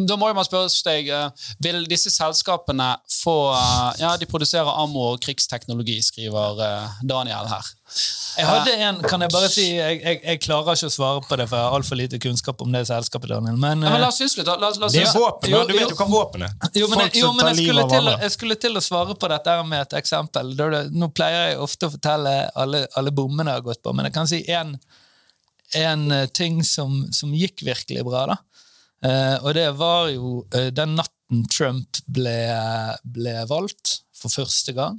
Da 0.07 0.16
må 0.16 0.29
jo 0.31 0.37
man 0.37 0.47
spørre 0.47 0.69
seg 0.71 1.09
eh, 1.11 1.47
Vil 1.64 1.87
disse 1.90 2.12
selskapene 2.14 2.92
få 3.11 3.37
eh, 3.57 4.03
Ja, 4.05 4.14
de 4.21 4.29
produserer 4.31 4.71
ammo 4.71 5.12
og 5.12 5.21
krigsteknologi, 5.25 5.99
skriver 6.05 6.62
Daniel 7.07 7.51
her. 7.51 7.73
Jeg 8.37 8.44
hadde 8.44 8.72
en, 8.85 8.99
kan 9.07 9.22
jeg 9.22 9.31
bare 9.33 9.49
si, 9.49 9.64
jeg, 9.79 10.01
jeg, 10.03 10.18
jeg 10.20 10.40
klarer 10.44 10.77
ikke 10.77 10.88
å 10.90 10.92
svare 10.92 11.20
på 11.25 11.37
det, 11.40 11.46
for 11.49 11.57
jeg 11.57 11.68
har 11.68 11.77
altfor 11.79 11.99
lite 12.01 12.18
kunnskap 12.20 12.61
om 12.64 12.75
det 12.75 12.83
selskapet. 12.88 13.31
Daniel, 13.31 13.57
men, 13.57 13.85
Ja, 13.87 13.92
men 13.94 14.03
la 14.03 14.09
eh, 14.09 14.12
oss 14.12 14.18
synes 14.20 14.35
litt. 14.37 14.49
da. 14.49 14.57
La, 14.61 14.72
la 14.75 14.88
oss 14.88 14.96
Det 14.96 15.05
er 15.07 15.14
våpen, 15.14 15.55
Jo. 15.55 15.62
Du 15.68 15.72
vet 15.72 15.94
jo. 15.94 15.96
hva 16.01 16.09
våpen 16.11 16.44
er. 16.49 16.53
jo, 16.75 16.90
men, 16.90 17.01
Folk 17.01 17.16
jo, 17.16 17.31
men 17.38 17.49
jeg, 17.53 17.62
skulle 17.62 17.87
til, 17.94 18.11
jeg 18.27 18.35
skulle 18.35 18.59
til 18.66 18.81
å 18.81 18.85
svare 18.85 19.16
på 19.16 19.31
dette 19.33 19.57
med 19.70 19.87
et 19.87 19.96
eksempel. 20.03 20.53
Nå 20.92 21.11
pleier 21.16 21.53
jeg 21.53 21.62
ofte 21.64 21.88
å 21.88 21.94
fortelle 21.94 22.37
alle, 22.59 22.85
alle 22.99 23.14
bommene 23.14 23.55
jeg 23.55 23.62
har 23.62 23.66
gått 23.70 23.85
på, 23.87 23.96
men 23.96 24.11
jeg 24.11 24.16
kan 24.18 24.31
si 24.35 24.42
en, 24.59 24.77
en 25.87 26.07
eh, 26.18 26.29
ting 26.37 26.61
som, 26.66 27.05
som 27.16 27.33
gikk 27.38 27.64
virkelig 27.70 28.05
bra. 28.11 28.27
da. 28.35 28.40
Eh, 29.07 29.35
og 29.40 29.53
det 29.57 29.70
var 29.79 30.11
jo 30.12 30.40
den 30.53 30.99
natten 30.99 31.46
Trump 31.55 32.03
ble, 32.11 32.38
ble 33.16 33.38
valgt 33.49 34.01
for 34.16 34.42
første 34.42 34.77
gang. 34.77 34.99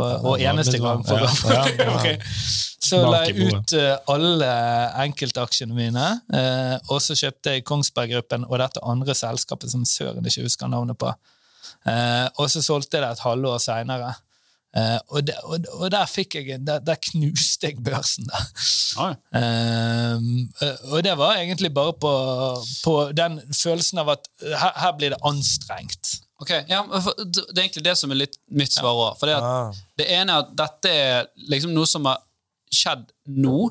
Og, 0.00 0.26
og 0.32 0.42
eneste 0.42 0.80
gang. 0.82 1.04
For, 1.06 1.20
ja, 1.20 1.62
ja, 1.68 1.84
ja. 1.84 1.90
Ok. 1.96 2.36
Så 2.80 3.02
la 3.04 3.20
jeg 3.28 3.50
ut 3.52 3.74
eh, 3.76 3.92
alle 4.10 4.48
enkeltaksjene 5.04 5.76
mine, 5.76 6.06
eh, 6.34 6.76
og 6.88 7.02
så 7.04 7.14
kjøpte 7.18 7.54
jeg 7.54 7.66
Kongsberg-gruppen 7.68 8.46
og 8.48 8.56
dette 8.62 8.82
andre 8.88 9.14
selskapet 9.14 9.70
som 9.70 9.84
søren 9.86 10.26
ikke 10.26 10.46
husker 10.46 10.70
navnet 10.72 10.98
på. 10.98 11.12
Eh, 11.86 12.26
og 12.40 12.48
så 12.50 12.64
solgte 12.64 12.98
jeg 12.98 13.04
det 13.04 13.12
et 13.14 13.24
halvår 13.26 13.60
seinere. 13.62 14.14
Uh, 14.70 15.00
og, 15.10 15.30
og, 15.50 15.64
og 15.82 15.88
der 15.90 16.06
fikk 16.06 16.36
jeg 16.38 16.60
der, 16.62 16.78
der 16.86 16.98
knuste 17.02 17.66
jeg 17.66 17.80
børsen. 17.82 18.28
der. 18.30 18.44
Oi. 19.02 19.14
Uh, 19.34 20.92
og 20.94 21.02
det 21.02 21.16
var 21.18 21.40
egentlig 21.40 21.72
bare 21.74 21.96
på, 21.98 22.12
på 22.84 22.94
den 23.10 23.40
følelsen 23.50 23.98
av 24.04 24.12
at 24.14 24.30
her, 24.46 24.76
her 24.78 24.92
blir 24.98 25.16
det 25.16 25.18
anstrengt. 25.26 26.20
Ok, 26.40 26.50
ja, 26.70 26.80
Det 26.88 27.58
er 27.58 27.62
egentlig 27.66 27.84
det 27.84 27.96
som 28.00 28.10
er 28.14 28.22
litt 28.22 28.38
mitt 28.48 28.72
svar 28.72 28.96
òg. 28.96 29.20
Det, 29.20 29.36
Ah. 29.36 29.72
det 30.00 30.06
ene 30.08 30.32
er 30.32 30.44
at 30.46 30.54
dette 30.56 30.88
er 30.90 31.26
liksom 31.52 31.74
noe 31.76 31.86
som 31.86 32.08
har 32.08 32.20
skjedd 32.72 33.10
nå. 33.26 33.70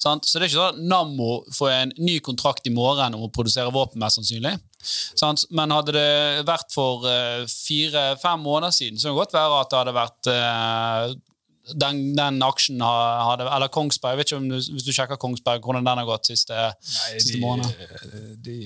Sant? 0.00 0.24
Så 0.24 0.38
det 0.38 0.46
er 0.46 0.48
ikke 0.50 0.60
sånn 0.60 0.74
at 0.78 0.84
Nammo 0.88 1.30
får 1.52 1.70
en 1.74 1.92
ny 2.00 2.18
kontrakt 2.24 2.66
i 2.66 2.72
morgen 2.72 3.14
om 3.16 3.26
å 3.26 3.32
produsere 3.32 3.72
våpen, 3.72 4.00
mest 4.00 4.16
sannsynlig. 4.16 4.54
Sant? 4.82 5.44
Men 5.52 5.72
hadde 5.76 5.92
det 5.92 6.44
vært 6.48 6.72
for 6.72 7.04
uh, 7.04 7.44
fire-fem 7.44 8.40
måneder 8.40 8.72
siden, 8.72 8.96
så 9.00 9.08
kan 9.08 9.16
det 9.16 9.20
godt 9.20 9.36
være 9.36 9.58
at 9.60 9.70
det 9.74 9.80
hadde 9.80 9.96
vært 9.98 10.30
uh, 10.32 11.18
den, 11.80 12.00
den 12.16 12.40
aksjen 12.42 12.80
hadde 12.80 13.44
Eller 13.46 13.68
Kongsberg. 13.72 14.16
Jeg 14.16 14.18
vet 14.22 14.30
ikke 14.32 14.40
om 14.40 14.48
du, 14.48 14.56
Hvis 14.56 14.86
du 14.86 14.92
sjekker 14.96 15.20
Kongsberg, 15.20 15.60
hvordan 15.62 15.84
den 15.86 16.00
har 16.00 16.08
gått 16.08 16.32
siste, 16.32 16.56
siste 16.80 17.38
måned. 17.42 17.68
de, 18.42 18.56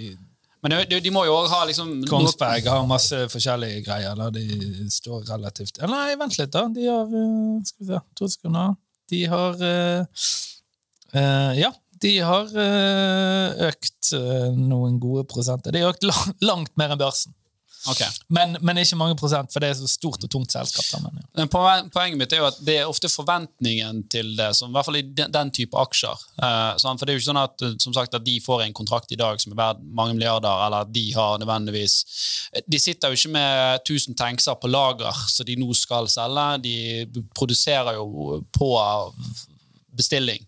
Men 0.64 0.79
de, 0.88 0.96
de, 1.05 1.11
må 1.12 1.27
jo 1.29 1.35
også 1.37 1.59
ha 1.59 1.64
liksom 1.68 1.90
Kongsberg 2.09 2.70
har 2.72 2.87
masse 2.88 3.18
forskjellige 3.29 3.83
greier. 3.85 4.16
Da. 4.16 4.31
De 4.33 4.88
står 4.92 5.27
relativt 5.29 5.77
ja, 5.77 5.90
Nei, 5.92 6.14
vent 6.16 6.38
litt, 6.40 6.53
da. 6.55 6.64
De 6.72 6.87
har 6.88 7.12
eh, 7.20 7.59
Skal 7.68 7.85
vi 7.85 7.90
se, 7.90 8.00
to 8.16 8.29
sekunder. 8.33 8.72
De 9.12 9.20
har 9.29 9.61
uh, 9.61 10.22
uh, 11.12 11.53
Ja, 11.61 11.68
de 12.00 12.14
har 12.24 12.48
uh, 12.57 13.66
økt 13.68 14.14
noen 14.57 14.96
gode 15.03 15.27
prosenter. 15.29 15.74
De 15.74 15.85
har 15.85 15.92
økt 15.92 16.09
lang, 16.09 16.33
langt 16.48 16.72
mer 16.81 16.96
enn 16.96 17.03
børsen. 17.05 17.37
Ok. 17.90 18.01
Men, 18.33 18.57
men 18.64 18.79
ikke 18.81 18.97
mange 18.97 19.16
prosent, 19.20 19.53
for 19.53 19.61
det 19.61 19.70
er 19.70 19.79
så 19.79 19.88
stort 19.90 20.23
og 20.25 20.31
tungt 20.33 20.53
selskap. 20.55 20.87
Men, 21.03 21.18
ja. 21.20 21.27
Men 21.40 21.51
poen- 21.53 21.90
Poenget 21.94 22.18
mitt 22.18 22.33
er 22.33 22.40
jo 22.40 22.47
at 22.49 22.59
det 22.64 22.79
er 22.81 22.88
ofte 22.90 23.11
forventningen 23.12 24.03
til 24.12 24.33
det, 24.38 24.51
som, 24.57 24.70
i 24.70 24.77
hvert 24.77 24.87
fall 24.88 24.97
i 25.01 25.03
den, 25.05 25.33
den 25.35 25.51
type 25.55 25.77
aksjer. 25.79 26.25
Eh, 26.42 26.70
for 26.81 27.05
det 27.05 27.12
er 27.12 27.18
jo 27.18 27.23
ikke 27.23 27.29
sånn 27.31 27.42
at, 27.42 27.64
eh, 27.66 27.75
som 27.85 27.97
sagt, 27.97 28.14
at 28.16 28.25
de 28.25 28.38
får 28.44 28.64
en 28.64 28.77
kontrakt 28.77 29.12
i 29.12 29.18
dag 29.20 29.40
som 29.42 29.53
er 29.53 29.61
verdt 29.61 29.85
mange 30.01 30.16
milliarder, 30.16 30.64
eller 30.66 30.87
at 30.87 30.92
de 30.94 31.05
har 31.14 31.38
nødvendigvis 31.42 31.94
De 32.70 32.79
sitter 32.79 33.11
jo 33.12 33.18
ikke 33.18 33.33
med 33.35 33.81
1000 33.85 34.16
tankser 34.16 34.55
på 34.61 34.70
lager 34.70 35.12
som 35.29 35.47
de 35.47 35.57
nå 35.61 35.75
skal 35.77 36.09
selge. 36.09 36.47
De 36.64 37.25
produserer 37.37 37.94
jo 37.99 38.40
på 38.55 38.68
bestilling, 39.97 40.40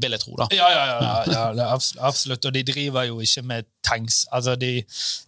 vil 0.00 0.12
jeg 0.12 0.20
tro. 0.20 0.34
da. 0.36 0.48
Ja, 0.52 0.66
ja, 0.68 0.84
ja, 1.30 1.44
ja, 1.56 1.68
absolutt. 2.04 2.44
Og 2.44 2.52
de 2.52 2.62
driver 2.68 3.06
jo 3.08 3.20
ikke 3.24 3.42
med 3.48 3.68
tanks. 3.84 4.24
Altså, 4.32 4.56
de, 4.60 4.82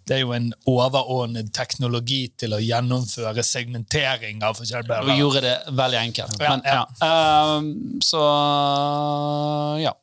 det 0.09 0.19
er 0.19 0.23
jo 0.25 0.35
en 0.37 0.51
overordnet 0.69 1.53
teknologi 1.57 2.27
til 2.39 2.57
å 2.57 2.61
gjennomføre 2.63 3.45
segmentering 3.47 4.43
av 4.45 4.59
forskjellige 4.61 5.03
Og 5.05 5.21
gjorde 5.21 5.45
det 5.47 5.57
veldig 5.77 6.01
enkelt. 6.03 6.41
Men. 6.43 6.65
Ehm, 7.05 7.71
så 8.05 8.25
ja. 9.83 9.95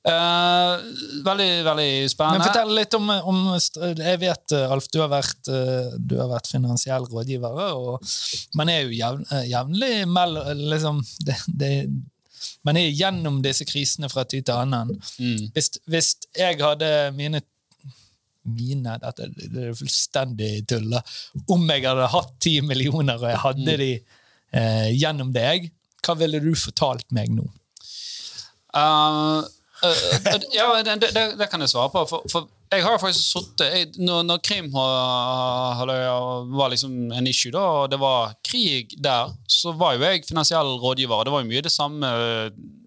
Uh, 0.00 0.80
veldig, 1.26 1.48
veldig 1.66 1.88
Men 2.00 2.08
spennende. 2.08 2.44
fortell 2.46 2.70
litt 2.72 2.94
om, 2.96 3.10
om 3.10 3.40
Jeg 4.00 4.20
vet, 4.22 4.54
eh, 4.56 4.72
Alf, 4.72 4.86
du 4.88 4.96
har 5.02 5.10
vært, 5.12 5.50
eh, 5.52 5.90
du 6.00 6.14
har 6.16 6.30
vært 6.30 6.48
finansiell 6.48 7.04
rådgiver, 7.04 7.58
og 7.76 8.14
man 8.56 8.72
er 8.72 8.86
jo 8.86 8.94
jevn, 8.96 9.26
eh, 9.28 9.44
jevnlig 9.50 9.92
mellom 10.08 10.64
liksom, 10.72 11.02
det, 11.28 11.36
det, 11.52 11.70
Man 12.66 12.76
er 12.76 12.90
gjennom 12.92 13.40
disse 13.44 13.64
krisene 13.68 14.10
fra 14.12 14.26
tid 14.28 14.44
til 14.48 14.58
annen. 14.58 14.92
Mm. 15.18 15.48
Hvis, 15.54 15.72
hvis 15.88 16.10
jeg 16.36 16.60
hadde 16.60 16.90
mine 17.16 17.42
mine, 18.50 18.96
dette 19.02 19.28
det 19.36 19.66
er 19.68 19.76
fullstendig 19.76 20.64
tull. 20.68 20.94
Om 21.52 21.66
jeg 21.70 21.84
hadde 21.86 22.08
hatt 22.14 22.34
ti 22.42 22.54
millioner, 22.64 23.20
og 23.20 23.28
jeg 23.28 23.40
hadde 23.44 23.76
de 23.80 23.90
eh, 23.96 24.88
gjennom 24.96 25.32
deg, 25.34 25.70
hva 26.04 26.16
ville 26.18 26.40
du 26.42 26.50
fortalt 26.56 27.06
meg 27.14 27.32
nå? 27.36 27.44
Uh, 28.70 29.42
uh, 29.82 30.14
ja, 30.54 30.70
det, 30.86 30.96
det, 31.02 31.24
det 31.36 31.48
kan 31.52 31.60
jeg 31.60 31.72
svare 31.72 31.92
på. 31.92 32.06
For, 32.08 32.24
for 32.32 32.48
jeg 32.70 32.84
har 32.86 33.00
faktisk 33.02 33.32
sittet 33.34 33.96
Når, 33.98 34.22
når 34.28 34.42
Krim-halvøya 34.46 36.12
var 36.54 36.70
liksom 36.70 37.10
en 37.16 37.26
issue, 37.26 37.50
da, 37.54 37.62
og 37.82 37.90
det 37.90 37.98
var 37.98 38.36
krig 38.46 38.94
der, 39.02 39.32
så 39.50 39.72
var 39.74 39.96
jo 39.96 40.04
jeg 40.06 40.22
finansiell 40.28 40.76
rådgiver. 40.78 41.24
Det 41.26 41.34
var 41.34 41.42
jo 41.42 41.50
mye 41.50 41.64
det 41.66 41.72
samme 41.74 42.10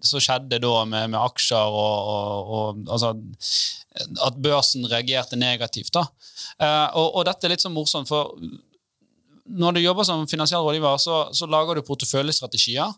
som 0.04 0.22
skjedde 0.24 0.60
da 0.64 0.72
med, 0.88 1.12
med 1.12 1.20
aksjer 1.20 1.76
og, 1.82 2.12
og, 2.14 2.54
og 2.56 2.94
altså, 2.96 3.12
At 4.26 4.40
børsen 4.42 4.88
reagerte 4.90 5.36
negativt. 5.36 5.92
da. 5.94 6.06
Eh, 6.58 6.88
og, 6.96 7.20
og 7.20 7.28
dette 7.28 7.46
er 7.46 7.52
litt 7.52 7.62
sånn 7.62 7.76
morsomt, 7.76 8.08
for 8.08 8.32
når 9.44 9.76
du 9.76 9.82
jobber 9.84 10.08
som 10.08 10.24
finansiell 10.30 10.64
rådgiver, 10.64 10.96
så, 10.98 11.20
så 11.36 11.46
lager 11.46 11.76
du 11.76 11.84
porteføljestrategier. 11.84 12.88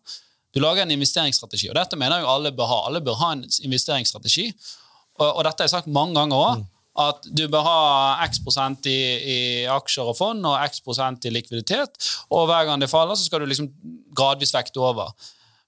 Du 0.54 0.62
lager 0.62 0.86
en 0.86 0.94
investeringsstrategi, 0.94 1.68
og 1.68 1.76
dette 1.76 1.98
mener 1.98 2.22
jo 2.22 2.30
alle 2.30 2.54
bør 2.54 2.70
ha. 2.70 2.80
Alle 2.86 3.02
bør 3.04 3.18
ha 3.20 3.34
en 3.34 3.44
investeringsstrategi. 3.66 4.46
Og, 5.18 5.26
og 5.26 5.42
dette 5.44 5.64
har 5.64 5.68
jeg 5.68 5.74
sagt 5.74 5.90
mange 5.92 6.14
ganger 6.16 6.38
òg. 6.38 6.64
At 6.96 7.26
du 7.28 7.44
bør 7.52 7.64
ha 7.66 7.78
x 8.24 8.40
prosent 8.44 8.86
i, 8.88 8.96
i 8.96 9.38
aksjer 9.68 10.08
og 10.08 10.16
fond 10.16 10.46
og 10.48 10.56
x 10.64 10.80
prosent 10.84 11.26
i 11.28 11.32
likviditet. 11.34 11.98
Og 12.32 12.46
hver 12.48 12.64
gang 12.68 12.80
det 12.80 12.90
faller, 12.92 13.18
så 13.18 13.28
skal 13.28 13.42
du 13.42 13.50
liksom 13.50 13.68
gradvis 14.16 14.54
vekte 14.56 14.80
over. 14.80 15.12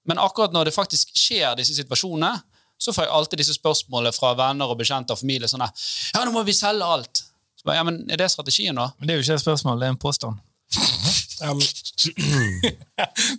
Men 0.09 0.21
akkurat 0.23 0.55
når 0.57 0.71
det 0.71 0.77
faktisk 0.77 1.13
skjer 1.17 1.57
disse 1.59 1.77
situasjonene, 1.77 2.39
så 2.79 2.95
får 2.95 3.05
jeg 3.05 3.13
alltid 3.13 3.43
disse 3.43 3.57
spørsmålene 3.59 4.15
fra 4.15 4.33
venner 4.39 4.71
og 4.71 4.79
bekjente 4.79 5.13
og 5.13 5.21
familie. 5.21 5.49
sånn 5.51 5.65
der, 5.67 5.73
Ja, 6.15 6.25
nå 6.25 6.33
må 6.33 6.45
vi 6.47 6.55
selge 6.57 6.87
alt. 6.87 7.25
Så 7.59 7.67
bare, 7.67 7.81
ja, 7.81 7.85
men 7.85 8.05
Er 8.11 8.17
det 8.17 8.31
strategien, 8.31 8.77
da? 8.77 8.93
Men 8.99 9.09
Det 9.09 9.15
er 9.15 9.19
jo 9.19 9.27
ikke 9.27 9.35
et 9.35 9.45
spørsmål, 9.45 9.81
det 9.81 9.87
er 9.87 9.97
en 9.97 10.01
påstand. 10.01 10.39
Um, 11.43 11.61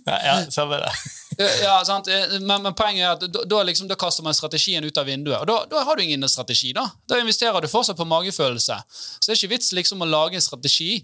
ja, 0.28 0.50
samme 0.50 0.78
det. 0.80 0.92
Ja, 1.40 1.78
sant? 1.84 2.08
Eh, 2.08 2.38
Men, 2.40 2.62
men 2.62 2.74
poenget 2.76 3.04
er 3.04 3.12
at 3.14 3.24
da, 3.32 3.44
da, 3.48 3.62
liksom, 3.66 3.88
da 3.88 3.96
kaster 4.00 4.26
man 4.26 4.36
strategien 4.36 4.84
ut 4.84 4.98
av 5.00 5.08
vinduet. 5.08 5.40
Og 5.40 5.48
da, 5.48 5.60
da 5.70 5.84
har 5.88 5.96
du 5.96 6.04
ingen 6.04 6.28
strategi. 6.28 6.72
Da 6.76 6.88
Da 7.08 7.20
investerer 7.20 7.60
du 7.60 7.68
fortsatt 7.68 7.96
på 7.98 8.08
magefølelse. 8.08 8.76
Så 8.90 9.26
det 9.26 9.34
er 9.34 9.40
ikke 9.40 9.54
vits 9.56 9.72
liksom 9.76 10.02
å 10.04 10.08
lage 10.10 10.38
en 10.38 10.44
strategi 10.44 11.00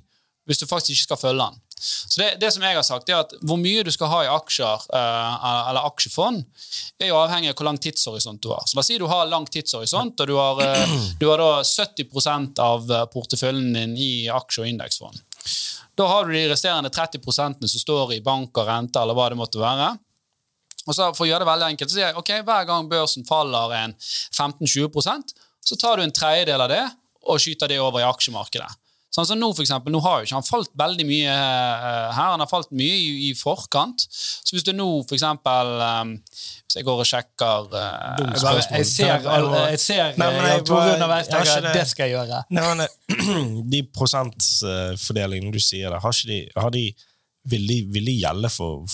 hvis 0.46 0.60
du 0.62 0.66
faktisk 0.70 0.92
ikke 0.94 1.06
skal 1.08 1.18
følge 1.18 1.42
den. 1.42 1.62
Så 1.76 2.20
det, 2.20 2.28
det 2.40 2.52
som 2.54 2.62
jeg 2.64 2.76
har 2.78 2.84
sagt 2.86 3.10
er 3.10 3.18
at 3.20 3.34
Hvor 3.44 3.58
mye 3.60 3.82
du 3.84 3.90
skal 3.92 4.08
ha 4.08 4.20
i 4.24 4.30
aksjer 4.32 4.84
eh, 4.96 5.48
eller 5.68 5.88
aksjefond, 5.90 6.44
er 7.02 7.10
jo 7.10 7.18
avhengig 7.18 7.50
av 7.50 7.58
hvor 7.58 7.68
lang 7.68 7.80
tidshorisont 7.82 8.40
du 8.42 8.48
har. 8.52 8.62
Så 8.64 8.78
La 8.78 8.84
si 8.86 8.96
du 8.98 9.04
har 9.10 9.26
lang 9.28 9.44
tidshorisont, 9.50 10.22
og 10.22 10.30
du 10.30 10.36
har, 10.38 10.62
eh, 10.64 10.96
du 11.20 11.26
har 11.28 11.42
da 11.42 11.50
70% 11.66 12.62
av 12.62 12.90
eh, 12.90 13.04
porteføljen 13.12 13.74
din 13.76 13.96
i 13.98 14.10
aksje- 14.32 14.64
og 14.64 14.70
indeksfond. 14.70 15.20
Da 15.96 16.06
har 16.10 16.24
du 16.24 16.32
de 16.32 16.46
resterende 16.50 16.90
30 16.92 17.66
som 17.66 17.80
står 17.80 18.14
i 18.16 18.22
bank 18.24 18.56
og 18.56 18.68
rente, 18.68 19.00
eller 19.00 19.16
hva 19.16 19.28
det 19.32 19.38
måtte 19.40 19.60
være. 19.60 19.96
Og 20.86 20.94
så 20.94 21.10
For 21.16 21.26
å 21.26 21.30
gjøre 21.30 21.42
det 21.44 21.50
veldig 21.50 21.68
enkelt, 21.72 21.90
så 21.90 21.98
sier 21.98 22.08
jeg 22.12 22.20
ok, 22.20 22.32
hver 22.46 22.66
gang 22.68 22.88
børsen 22.90 23.26
faller 23.26 23.74
en 23.80 23.96
15-20% 24.00 25.34
så 25.66 25.76
tar 25.76 25.98
du 25.98 26.06
en 26.06 26.14
tredjedel 26.14 26.62
av 26.62 26.70
det 26.70 26.82
og 27.26 27.40
skyter 27.42 27.70
det 27.72 27.80
over 27.82 27.98
i 27.98 28.06
aksjemarkedet. 28.06 28.68
Sånn 29.16 29.24
som 29.26 29.38
nå, 29.40 29.48
for 29.56 29.64
eksempel, 29.64 29.90
nå 29.94 30.00
har 30.04 30.20
jo 30.20 30.26
ikke 30.28 30.36
han 30.36 30.44
falt 30.44 30.70
veldig 30.76 31.06
mye 31.08 31.32
eh, 31.32 32.08
her. 32.12 32.32
Han 32.34 32.42
har 32.42 32.50
falt 32.50 32.68
mye 32.76 32.98
i, 33.00 33.06
i 33.26 33.32
forkant. 33.38 34.04
Så 34.12 34.52
hvis 34.52 34.66
du 34.66 34.74
nå 34.76 34.86
for 35.08 35.16
eksempel 35.16 35.70
eh, 35.86 36.10
Hvis 36.66 36.76
jeg 36.76 36.84
går 36.86 37.00
og 37.00 37.08
sjekker 37.08 37.70
uh, 37.72 37.86
Jeg, 38.20 38.42
bare, 38.44 38.64
jeg 38.76 38.88
ser, 38.90 39.28
alle- 39.32 39.62
jeg 39.72 39.80
ser 39.80 40.18
Nei, 40.20 40.28
men 40.34 40.42
eh, 40.42 40.50
jeg 40.52 40.66
bare- 40.68 40.94
underveis. 40.98 41.30
tenker 41.32 41.64
det. 41.64 41.72
Det 41.78 41.86
skal 41.94 42.10
jeg 42.10 42.18
gjøre. 42.18 42.42
Nei, 42.58 42.66
men, 42.68 43.64
de 43.72 43.82
prosentfordelingene 43.96 45.54
du 45.54 45.62
sier 45.64 45.90
der, 45.90 46.02
har 46.04 46.20
de, 46.30 46.40
har 46.60 46.74
de, 46.76 46.84
vil, 47.54 47.66
de, 47.72 47.80
vil 47.96 48.12
de 48.12 48.18
gjelde 48.20 48.52
for 48.52 48.84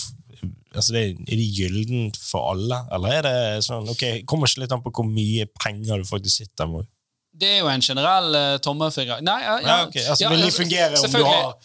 altså 0.75 0.93
det, 0.95 1.03
Er 1.27 1.37
det 1.39 1.47
gyllent 1.57 2.17
for 2.21 2.51
alle, 2.53 2.81
eller 2.95 3.17
er 3.19 3.21
det 3.27 3.63
sånn 3.65 3.87
ok, 3.89 4.03
Kommer 4.29 4.47
ikke 4.49 4.63
litt 4.65 4.71
an 4.75 4.83
på 4.85 4.91
hvor 4.93 5.07
mye 5.09 5.45
penger 5.59 6.01
du 6.01 6.05
faktisk 6.09 6.43
sitter 6.43 6.69
med? 6.71 6.89
Det 7.33 7.47
er 7.49 7.59
jo 7.63 7.69
en 7.71 7.81
generell 7.81 8.35
uh, 8.37 8.57
tommelfinger 8.61 9.21
Nei, 9.25 9.39
ja, 9.41 9.55
ja, 9.59 9.67
Ja, 9.67 9.77
ok, 9.87 9.95
altså, 10.03 10.29
vil 10.29 10.43
de 10.45 10.51
fungere 10.53 10.99
om 11.01 11.15
du 11.15 11.23
har 11.25 11.55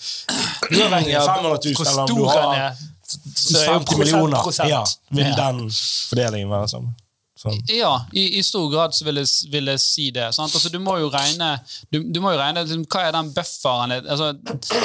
Uavhengig 0.70 1.16
av 1.18 1.26
500 1.28 1.58
000, 1.64 1.74
Hvor 1.76 1.90
eller 1.90 2.02
om 2.02 2.08
du 2.08 2.24
har. 2.28 2.78
Så 3.08 3.58
er 3.62 3.68
50 3.72 3.98
millioner. 3.98 4.42
prosent. 4.42 4.68
Ja, 4.68 4.82
vil 5.10 5.24
Ja. 5.30 5.36
den 5.48 5.60
fordelingen 6.10 6.50
være 6.52 6.68
sånn? 6.68 6.88
Sånn. 7.38 7.59
Ja, 7.72 7.92
i, 8.12 8.38
i 8.38 8.42
stor 8.46 8.66
grad 8.72 8.94
så 8.96 9.07
vil 9.07 9.20
jeg, 9.22 9.31
vil 9.53 9.70
jeg 9.72 9.83
si 9.83 10.09
det. 10.14 10.29
Altså, 10.31 10.70
du 10.72 10.79
må 10.83 10.98
jo 11.03 11.11
regne, 11.12 11.53
du, 11.92 12.01
du 12.03 12.20
må 12.24 12.33
jo 12.35 12.40
regne 12.40 12.64
liksom, 12.64 12.85
hva 12.90 13.05
er 13.07 13.14
den 13.14 13.31
bufferen 13.37 13.94
altså, 13.98 14.33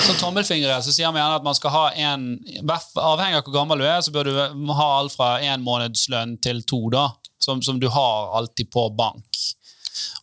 Som 0.06 0.20
tommelfingre 0.20 0.78
så 0.86 0.94
sier 0.94 1.12
vi 1.14 1.22
gjerne 1.22 1.40
at 1.40 1.46
man 1.46 1.58
skal 1.58 1.74
ha 1.74 1.84
en 2.10 2.30
Avhengig 2.64 3.40
av 3.40 3.44
hvor 3.48 3.56
gammel 3.56 3.82
du 3.82 3.88
er, 3.88 4.00
så 4.06 4.14
bør 4.14 4.30
du 4.30 4.38
ha 4.78 4.88
alt 5.00 5.16
fra 5.16 5.36
én 5.44 5.64
månedslønn 5.66 6.38
til 6.44 6.62
to, 6.70 6.86
da, 6.94 7.10
som, 7.42 7.62
som 7.66 7.80
du 7.82 7.90
har 7.92 8.34
alltid 8.38 8.72
på 8.74 8.88
bank. 8.98 9.44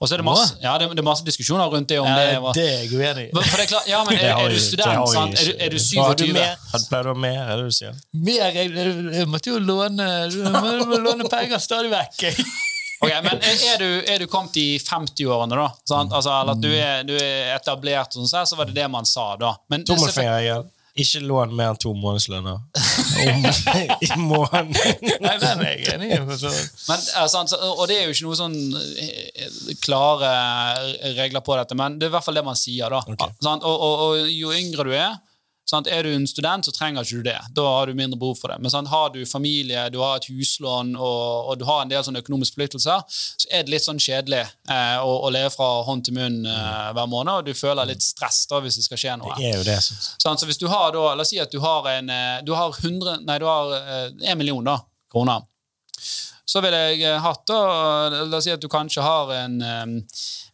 Og 0.00 0.08
så 0.08 0.14
er 0.16 0.22
det 0.22 0.26
masse, 0.26 0.56
ja, 0.62 0.72
det, 0.80 0.88
det 0.96 1.02
er 1.02 1.06
masse 1.06 1.24
diskusjoner 1.26 1.68
rundt 1.72 1.88
det. 1.88 1.98
om 2.00 2.08
det 2.08 2.24
Ja, 2.32 2.40
var, 2.42 2.56
det 2.56 2.64
er 2.66 2.78
jeg 2.82 2.90
uenig 2.96 3.26
i. 3.28 3.30
for 3.36 3.56
det 3.56 3.66
er 3.66 3.70
klart, 3.70 3.90
ja, 3.90 4.00
men 4.06 4.16
er, 4.16 4.32
er 4.32 4.54
du 4.54 4.58
student, 4.60 5.12
sant? 5.12 5.36
Er, 5.38 5.52
er 5.66 5.74
du 5.74 5.78
Har 6.00 6.16
du 6.18 6.24
27? 6.24 6.32
mer? 6.34 6.56
Har 6.72 6.82
du 6.88 6.96
å 6.96 7.14
ha 7.14 7.20
mer, 7.26 7.38
er 7.44 7.60
det 7.60 7.68
du 7.68 7.76
sier? 7.76 8.00
Mer, 8.12 8.56
jeg, 8.56 8.72
jeg, 9.20 9.28
måtte 9.30 9.52
jo 9.52 9.60
låne, 9.62 10.08
må 10.88 10.98
låne 11.04 11.28
penger 11.30 11.62
stadig 11.62 11.92
vekk. 11.94 12.26
Ok, 13.00 13.08
men 13.24 13.38
er 13.40 13.78
du, 13.80 13.86
er 14.12 14.18
du 14.20 14.26
kommet 14.28 14.58
i 14.60 14.74
50-årene, 14.76 15.56
da? 15.56 15.70
Sant? 15.88 16.12
Altså, 16.12 16.34
eller 16.36 16.52
at 16.52 16.60
du 16.60 16.68
er, 16.68 16.98
du 17.08 17.14
er 17.16 17.54
etablert, 17.54 18.12
sånn, 18.12 18.28
så 18.28 18.58
var 18.58 18.68
det 18.68 18.76
det 18.76 18.88
man 18.92 19.08
sa 19.08 19.30
da. 19.40 19.54
Men 19.72 19.86
Tommelfingerregel. 19.88 20.66
Ikke 20.98 21.20
lån 21.22 21.52
mer 21.54 21.70
enn 21.70 21.78
to 21.80 21.92
månedslønner 21.94 22.58
i 24.06 24.08
måneden. 24.18 24.72
Nei, 25.22 25.34
den 25.38 25.62
er 25.62 25.70
jeg 25.70 25.94
enig 25.94 26.08
i. 26.10 26.18
og 27.70 27.84
det 27.86 27.98
er 28.00 28.08
jo 28.08 28.14
ikke 28.16 28.26
noen 28.26 28.40
sånn 28.40 28.58
eh, 28.98 29.74
klare 29.84 30.32
regler 31.18 31.44
på 31.46 31.56
dette, 31.60 31.78
men 31.78 31.98
det 32.00 32.08
er 32.08 32.12
i 32.12 32.16
hvert 32.16 32.26
fall 32.26 32.40
det 32.40 32.46
man 32.46 32.58
sier. 32.58 32.90
da. 32.90 33.04
Okay. 33.06 33.36
Sant? 33.44 33.62
Og, 33.62 33.86
og, 33.86 34.04
og 34.08 34.32
jo 34.34 34.54
yngre 34.56 34.88
du 34.88 34.94
er, 34.96 35.14
sant? 35.70 35.88
er 35.90 36.06
du 36.06 36.12
en 36.14 36.26
student, 36.28 36.66
så 36.66 36.74
trenger 36.74 37.06
ikke 37.06 37.20
du 37.20 37.28
det. 37.30 37.38
Da 37.56 37.66
har 37.66 37.90
du 37.90 37.94
mindre 37.98 38.18
behov 38.20 38.38
for 38.40 38.52
det. 38.52 38.58
Men 38.62 38.72
sant? 38.72 38.90
har 38.90 39.12
du 39.14 39.20
familie, 39.28 39.86
du 39.94 40.00
har 40.02 40.18
et 40.18 40.28
huslån 40.30 40.96
og, 40.96 41.50
og 41.52 41.58
du 41.60 41.66
har 41.68 41.84
en 41.84 41.92
del 41.92 42.02
sånne 42.06 42.22
økonomiske 42.24 42.56
forpliktelser, 42.56 43.04
så 43.10 43.50
er 43.50 43.64
det 43.64 43.74
litt 43.74 43.86
sånn 43.86 44.00
kjedelig 44.02 44.42
eh, 44.42 44.98
å, 44.98 45.12
å 45.26 45.30
leve 45.32 45.52
fra 45.54 45.68
hånd 45.86 46.04
til 46.06 46.16
munn 46.18 46.40
eh, 46.48 46.90
hver 46.96 47.10
måned, 47.10 47.32
og 47.40 47.46
du 47.48 47.54
føler 47.56 47.88
litt 47.90 48.04
stress 48.04 48.42
da 48.50 48.60
hvis 48.64 48.80
det 48.80 48.86
skal 48.86 49.02
skje 49.02 49.18
noe. 49.20 49.36
Det 49.38 49.50
er 49.50 49.60
jo 49.60 49.66
det. 49.66 49.78
Sant? 49.82 50.40
Så 50.40 50.48
hvis 50.48 50.60
du 50.60 50.68
har 50.70 50.90
da, 50.94 51.12
La 51.14 51.24
oss 51.24 51.32
si 51.32 51.40
at 51.42 51.52
du 51.52 51.60
har 51.62 51.86
en 51.90 52.10
eh, 52.10 52.42
Du 52.46 52.52
har 52.56 52.74
100, 52.74 53.22
nei, 53.26 53.38
du 53.40 53.46
har 53.48 53.72
eh, 53.78 54.10
en 54.32 54.38
million 54.38 54.64
da, 54.64 54.78
kroner. 55.12 55.46
Så 56.50 56.62
ville 56.64 56.78
jeg 56.90 57.04
eh, 57.06 57.18
hatt 57.22 57.44
da, 57.50 57.60
La 58.24 58.38
oss 58.38 58.46
si 58.48 58.54
at 58.54 58.62
du 58.62 58.68
kanskje 58.70 59.04
har 59.04 59.32
en, 59.36 59.58
eh, 59.62 59.82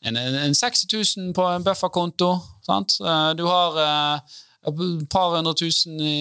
en, 0.08 0.16
en, 0.22 0.40
en 0.46 0.56
60 0.56 0.90
000 0.92 1.36
på 1.36 1.46
en 1.50 1.64
bufferkonto. 1.66 2.32
Sant? 2.66 2.98
Du 3.38 3.44
har 3.46 3.78
et 4.66 5.06
par 5.12 5.34
hundre 5.36 5.54
tusen 5.58 6.00
i 6.00 6.14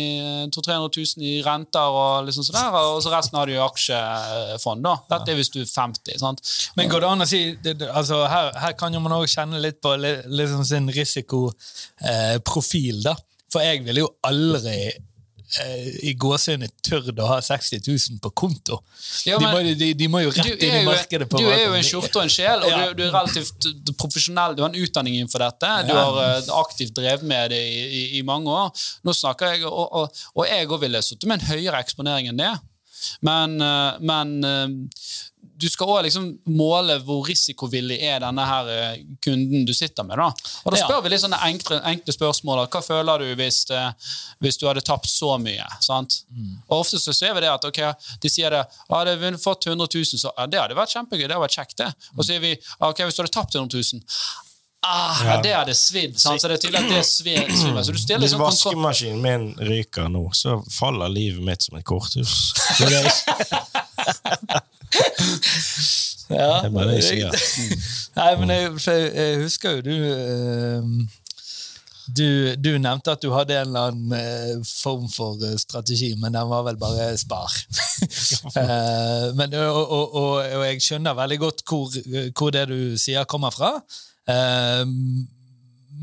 200 0.54 0.90
000 0.94 1.26
i 1.26 1.40
renter, 1.46 1.98
og 2.00 2.28
liksom 2.28 2.46
sånn 2.46 2.60
der, 2.60 2.78
og 2.94 3.02
så 3.04 3.14
resten 3.14 3.40
har 3.40 3.50
du 3.50 3.56
i 3.56 3.62
aksjefond. 3.62 4.86
da. 4.86 4.96
Dette 5.16 5.34
er 5.34 5.40
hvis 5.40 5.52
du 5.54 5.62
er 5.64 5.70
50. 5.70 6.20
sant? 6.22 6.44
Men 6.78 6.92
går 6.92 7.04
det 7.04 7.10
an 7.10 7.26
å 7.26 7.30
si 7.30 7.42
det, 7.64 7.78
altså 7.90 8.22
her, 8.30 8.52
her 8.62 8.76
kan 8.78 8.94
jo 8.94 9.02
man 9.04 9.18
også 9.18 9.42
kjenne 9.42 9.62
litt 9.64 9.82
på 9.84 9.96
li, 10.00 10.14
liksom 10.30 10.66
sin 10.68 10.92
risikoprofil, 10.94 13.02
da. 13.06 13.16
For 13.54 13.64
jeg 13.64 13.86
ville 13.86 14.04
jo 14.04 14.10
aldri 14.28 14.76
eh, 14.90 15.02
i 16.04 16.14
gåsehudet 16.20 16.72
tørt 16.84 17.20
å 17.22 17.28
ha 17.30 17.38
60 17.42 17.80
000 17.88 18.20
på 18.24 18.32
konto. 18.36 18.82
Ja, 19.28 19.38
de, 19.40 19.46
må, 19.48 19.62
de, 19.80 19.94
de 19.98 20.08
må 20.12 20.22
jo 20.24 20.32
rette 20.34 20.50
rett 20.50 20.64
inn 20.68 20.76
i 20.82 20.86
markedet. 20.88 21.30
på 21.32 21.40
du 21.40 21.46
er 21.48 21.64
jo 21.68 21.74
en 21.78 21.86
skjorte 21.86 22.20
og 22.20 22.26
en 22.26 22.34
sjel, 22.34 22.66
og 22.66 22.70
Ja. 22.74 22.82
du, 22.90 22.94
du 23.00 23.04
er 23.08 23.14
relativt 23.16 23.70
profesjonell. 24.02 24.56
Du 24.58 24.64
har 24.66 24.70
en 24.74 24.80
utdanning 24.84 25.16
innenfor 25.20 25.40
dette. 25.46 25.72
Du 25.88 25.94
Ja. 25.94 26.04
har 26.04 26.22
eh, 26.38 26.52
aktivt 26.60 26.94
drevet 26.98 27.24
med 27.24 27.52
det 27.56 27.62
i, 27.62 27.82
i, 27.86 28.04
i 28.20 28.22
mange 28.28 28.52
år. 28.52 28.72
Nå 29.08 29.14
snakker 29.16 29.54
jeg, 29.56 29.66
og, 29.70 29.88
og, 30.02 30.24
og 30.36 30.48
jeg 30.50 30.68
òg 30.68 30.80
ville 30.82 31.02
sittet 31.06 31.28
med 31.32 31.40
en 31.42 31.48
høyere 31.54 31.80
eksponering 31.86 32.28
enn 32.34 32.42
det. 32.44 32.54
Men, 33.22 33.60
eh, 33.62 34.00
men 34.02 34.36
eh, 34.44 34.68
du 35.58 35.70
skal 35.72 35.88
også 35.88 36.04
liksom 36.04 36.26
måle 36.52 36.98
hvor 37.08 37.22
risikovillig 37.30 37.98
er 38.04 38.20
denne 38.20 38.44
her 38.46 38.68
eh, 38.74 38.98
kunden 39.24 39.66
du 39.66 39.74
sitter 39.74 40.04
med. 40.04 40.18
da. 40.20 40.28
Og 40.66 40.72
Da 40.74 40.78
Ja. 40.82 40.88
spør 40.88 41.04
vi 41.04 41.10
litt 41.14 41.22
sånne 41.22 41.40
enkle, 41.48 41.80
enkle 41.94 42.14
spørsmål. 42.14 42.68
Hva 42.68 42.82
føler 42.84 43.20
du 43.24 43.36
hvis, 43.40 43.62
eh, 43.72 43.92
hvis 44.42 44.58
du 44.60 44.66
hadde 44.68 44.82
tapt 44.82 45.08
så 45.08 45.38
mye? 45.40 45.64
sant? 45.82 46.24
Og 46.70 46.80
Ofte 46.82 47.00
så 47.00 47.14
ser 47.16 47.34
vi 47.34 47.42
det 47.42 47.50
at 47.54 47.64
okay, 47.66 47.94
de 48.22 48.30
sier 48.30 48.50
det, 48.50 48.66
jeg 48.90 49.20
vunnet- 49.20 49.42
fått 49.44 49.66
100 49.68 49.88
000, 49.96 50.04
så 50.20 50.32
ja, 50.38 50.46
det 50.46 50.60
hadde 50.60 50.76
vært 50.76 50.92
kjempegøy. 50.96 51.28
det 51.28 51.32
hadde 51.32 51.48
vært 51.48 51.60
kjekt 51.60 51.76
det. 51.78 51.94
Og 52.18 52.24
så 52.24 52.28
sier 52.34 52.40
vi 52.42 52.58
ok, 52.82 52.98
hvis 53.06 53.16
du 53.16 53.22
hadde 53.24 53.32
tapt 53.32 53.56
100 53.56 53.74
000 53.94 54.02
Ah, 54.88 55.18
ja. 55.24 55.30
Ja. 55.36 55.42
Det 55.42 55.54
hadde 55.56 55.74
svidd. 55.74 56.14
Så 56.20 56.36
det 56.38 56.52
er 56.52 56.58
tydelig 56.62 56.84
at 56.84 56.90
det 56.90 57.06
svidd. 57.10 57.50
Så 57.50 57.92
du 57.92 57.98
stiller 57.98 58.20
Hvis 58.28 58.36
kontroll. 58.38 58.76
vaskemaskinen 58.76 59.22
min 59.22 59.56
ryker 59.58 60.08
nå, 60.14 60.30
så 60.36 60.60
faller 60.70 61.10
livet 61.10 61.42
mitt 61.42 61.64
som 61.64 61.78
et 61.80 61.84
korthus. 61.84 62.54
Ja, 66.30 66.62
det 66.64 66.72
bare 66.74 66.90
det 66.90 67.04
jeg 67.04 67.30
sier. 67.30 67.76
Nei, 68.18 68.32
men 68.40 68.50
jeg, 68.54 68.72
jeg, 68.88 69.12
jeg 69.14 69.42
husker 69.44 69.78
jo 69.78 69.84
du, 69.86 69.94
eh, 70.10 70.88
du 72.18 72.28
Du 72.62 72.72
nevnte 72.82 73.14
at 73.14 73.22
du 73.22 73.30
hadde 73.34 73.58
en 73.60 73.68
eller 73.68 73.92
annen 73.92 74.16
eh, 74.18 74.56
form 74.66 75.06
for 75.12 75.38
eh, 75.46 75.54
strategi, 75.62 76.14
men 76.22 76.34
den 76.34 76.50
var 76.50 76.66
vel 76.70 76.80
bare 76.82 77.12
spar. 77.22 77.54
Eh, 78.56 79.32
men, 79.36 79.54
og, 79.60 79.78
og, 79.92 80.16
og, 80.16 80.34
og 80.58 80.64
jeg 80.66 80.82
skjønner 80.84 81.16
veldig 81.18 81.38
godt 81.42 81.64
hvor, 81.68 81.92
hvor 82.38 82.52
det 82.54 82.66
du 82.70 82.96
sier, 83.00 83.26
kommer 83.30 83.54
fra. 83.54 83.72
Eh, 84.30 84.84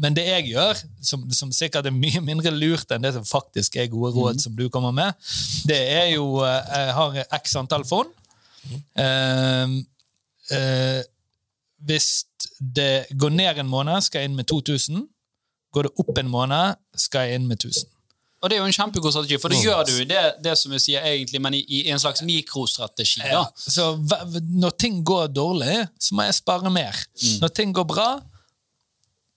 men 0.03 0.17
det 0.17 0.25
jeg 0.27 0.53
gjør, 0.53 0.79
som, 1.05 1.25
som 1.35 1.53
sikkert 1.55 1.89
er 1.89 1.95
mye 1.95 2.23
mindre 2.25 2.53
lurt 2.55 2.93
enn 2.95 3.05
det 3.05 3.13
som 3.17 3.27
faktisk 3.29 3.77
er 3.81 3.91
gode 3.93 4.13
råd 4.17 4.41
som 4.43 4.55
du 4.57 4.67
kommer 4.73 4.95
med, 4.97 5.19
det 5.69 5.79
er 5.79 6.09
jo 6.15 6.43
Jeg 6.45 6.95
har 6.97 7.19
x 7.41 7.57
antall 7.61 7.85
fond. 7.89 8.11
Eh, 8.71 9.75
eh, 10.57 11.01
hvis 11.87 12.11
det 12.61 13.07
går 13.19 13.35
ned 13.35 13.59
en 13.63 13.71
måned, 13.71 14.01
skal 14.07 14.23
jeg 14.23 14.31
inn 14.31 14.39
med 14.39 14.49
2000. 14.51 15.07
Går 15.73 15.89
det 15.89 15.93
opp 16.05 16.19
en 16.21 16.31
måned, 16.31 16.79
skal 16.99 17.29
jeg 17.29 17.41
inn 17.41 17.49
med 17.51 17.59
1000. 17.63 17.89
Og 18.43 18.51
det 18.51 18.57
er 18.57 18.65
jo 18.65 18.67
en 18.67 18.75
kjempegod 18.75 19.13
strategi, 19.15 19.37
for 19.39 19.55
da 19.55 19.59
gjør 19.63 19.85
du 19.87 19.93
det, 20.11 20.23
det 20.43 20.57
som 20.59 20.73
jeg 20.75 20.83
sier 20.83 21.05
egentlig, 21.07 21.39
men 21.45 21.55
i, 21.55 21.61
i 21.79 21.83
en 21.95 22.01
slags 22.03 22.25
mikrostrategi. 22.27 23.23
da. 23.23 23.45
Så 23.55 23.93
når 24.51 24.75
ting 24.83 24.99
går 25.07 25.31
dårlig, 25.31 25.77
så 26.03 26.17
må 26.19 26.27
jeg 26.27 26.35
spare 26.41 26.73
mer. 26.75 26.99
Når 27.39 27.53
ting 27.55 27.75
går 27.77 27.87
bra, 27.87 28.09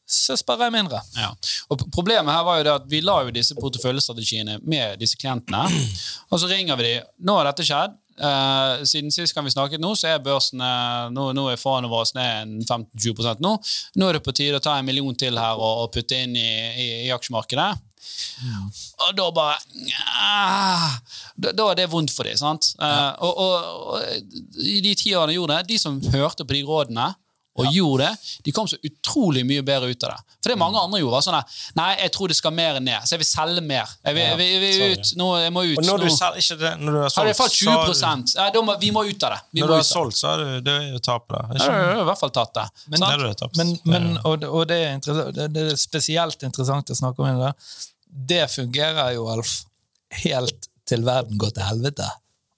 så 0.10 0.36
sparer 0.38 0.68
jeg 0.68 0.74
mindre. 0.76 1.02
Ja. 1.18 1.30
Og 1.70 1.86
Problemet 1.94 2.34
her 2.34 2.44
var 2.46 2.60
jo 2.60 2.66
det 2.66 2.74
at 2.80 2.90
vi 2.90 3.02
la 3.06 3.20
jo 3.26 3.34
disse 3.34 3.58
porteføljestrategiene 3.58 4.58
med 4.66 4.98
disse 5.02 5.18
klientene, 5.22 5.66
og 6.32 6.42
så 6.42 6.50
ringer 6.50 6.78
vi 6.82 6.90
dem. 6.90 7.08
Nå 7.26 7.38
har 7.40 7.50
dette 7.52 7.66
skjedd. 7.66 7.94
Eh, 8.16 8.84
siden 8.88 9.12
sist 9.12 9.36
kan 9.36 9.44
vi 9.44 9.52
snakket 9.52 9.82
nå, 9.84 9.92
så 10.00 10.14
er 10.14 10.22
børsen 10.24 10.62
eh, 10.64 11.08
nå, 11.12 11.28
nå 11.36 11.50
er 11.52 11.60
fondet 11.60 11.92
vårt 11.92 12.16
ned 12.16 12.46
en 12.46 12.54
15-20 12.64 13.44
nå. 13.44 13.56
Nå 14.00 14.08
er 14.08 14.18
det 14.18 14.24
på 14.24 14.36
tide 14.36 14.62
å 14.62 14.64
ta 14.64 14.78
en 14.80 14.88
million 14.88 15.16
til 15.20 15.36
her 15.40 15.60
og, 15.60 15.84
og 15.84 15.92
putte 15.96 16.22
inn 16.24 16.38
i, 16.40 16.48
i, 16.80 16.88
i 17.08 17.12
aksjemarkedet. 17.16 17.74
Og 19.04 19.12
da 19.18 19.26
bare 19.36 19.58
ah, 20.22 20.96
da, 21.36 21.52
da 21.52 21.68
er 21.72 21.80
det 21.82 21.90
vondt 21.92 22.14
for 22.16 22.28
dem. 22.28 22.38
sant? 22.40 22.72
Eh, 22.80 23.12
og, 23.26 23.44
og, 23.44 23.96
og 23.96 24.64
i 24.64 24.80
de 24.86 24.96
ti 24.96 25.16
årene 25.16 25.36
jeg 25.36 25.42
gjorde 25.42 25.60
det, 25.60 25.70
de 25.74 25.82
som 25.82 26.00
hørte 26.16 26.48
på 26.48 26.56
de 26.56 26.64
rådene 26.68 27.12
og 27.56 27.70
gjorde 27.72 28.04
det, 28.10 28.32
de 28.44 28.52
kom 28.52 28.68
så 28.68 28.76
utrolig 28.84 29.46
mye 29.48 29.64
bedre 29.64 29.88
ut 29.88 30.04
av 30.04 30.12
det. 30.12 30.36
For 30.44 30.52
det 30.52 30.58
mange 30.60 30.80
andre 30.82 31.00
gjorde, 31.00 31.14
var 31.16 31.24
sånn 31.24 31.38
at 31.38 31.54
Nei, 31.80 31.88
jeg 32.02 32.12
tror 32.16 32.32
det 32.32 32.36
skal 32.36 32.54
mer 32.56 32.80
ned, 32.84 33.06
så 33.08 33.16
jeg 33.16 33.22
vil 33.22 33.30
selge 33.30 33.64
mer. 33.64 33.94
Jeg, 34.04 34.18
vil, 34.18 34.24
jeg, 34.26 34.40
vil, 34.40 34.50
jeg, 34.50 34.80
vil 34.82 34.96
ut, 35.00 35.12
nå, 35.22 35.30
jeg 35.40 35.54
må 35.56 35.64
ut. 35.64 35.80
Og 35.80 35.88
når 35.88 36.04
du 36.04 36.08
nå. 36.10 36.16
selger 36.18 36.44
ikke 36.44 36.58
det, 36.62 36.74
når 36.82 36.98
du 36.98 37.00
har 37.00 37.06
Har 37.06 37.16
solgt, 37.16 37.40
falt 37.40 37.56
så 37.56 37.78
har 37.78 38.20
du 38.26 38.36
ja, 38.36 38.50
da 38.58 38.64
må, 38.68 38.76
Vi 38.82 38.92
må 38.96 39.06
ut 39.08 39.28
av 39.28 39.36
det. 39.38 39.40
Vi 39.56 39.62
du, 39.62 39.64
må 39.64 39.70
når 39.70 39.74
du 39.74 39.78
har 39.80 39.88
solgt, 39.88 40.20
så 40.20 40.36
du, 40.42 40.72
er 40.76 40.90
jo 40.92 41.02
tapet 41.08 41.36
der. 41.38 41.64
Ja, 41.64 41.72
du 41.72 41.88
har 41.94 42.04
i 42.04 42.10
hvert 42.12 42.24
fall 42.26 42.36
tatt 42.36 42.54
det. 42.60 42.68
Men-? 42.92 43.08
Det 43.26 43.34
det. 43.40 43.52
Men, 43.62 43.74
men, 43.88 44.12
og, 44.28 44.46
og 44.52 44.68
det, 44.70 44.82
er 44.84 45.00
interessant, 45.00 45.36
det, 45.40 45.50
det 45.56 45.66
er 45.72 45.80
spesielt 45.80 46.48
interessant 46.48 46.92
å 46.92 47.00
snakke 47.00 47.24
om 47.24 47.44
det. 47.46 47.54
Det 48.36 48.44
fungerer 48.52 49.16
jo, 49.16 49.30
Alf, 49.32 49.62
helt 50.26 50.70
til 50.88 51.08
verden 51.08 51.40
går 51.42 51.56
til 51.56 51.66
helvete 51.66 52.12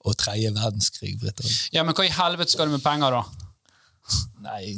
og 0.07 0.15
tredje 0.19 0.51
verdenskrig 0.55 1.17
bryter. 1.21 1.47
Ja, 1.75 1.83
men 1.85 1.95
hva 1.95 2.05
i 2.07 2.13
helvete 2.13 2.53
skal 2.53 2.69
du 2.69 2.77
med 2.77 2.83
penger, 2.85 3.13
da? 3.19 3.46
Nei, 4.45 4.77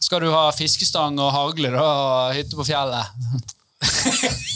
Skal 0.00 0.22
du 0.22 0.30
ha 0.30 0.48
fiskestang 0.54 1.18
og 1.18 1.32
hagle 1.34 1.70
da, 1.74 1.84
og 1.84 2.34
hytte 2.38 2.58
på 2.58 2.66
fjellet? 2.68 3.14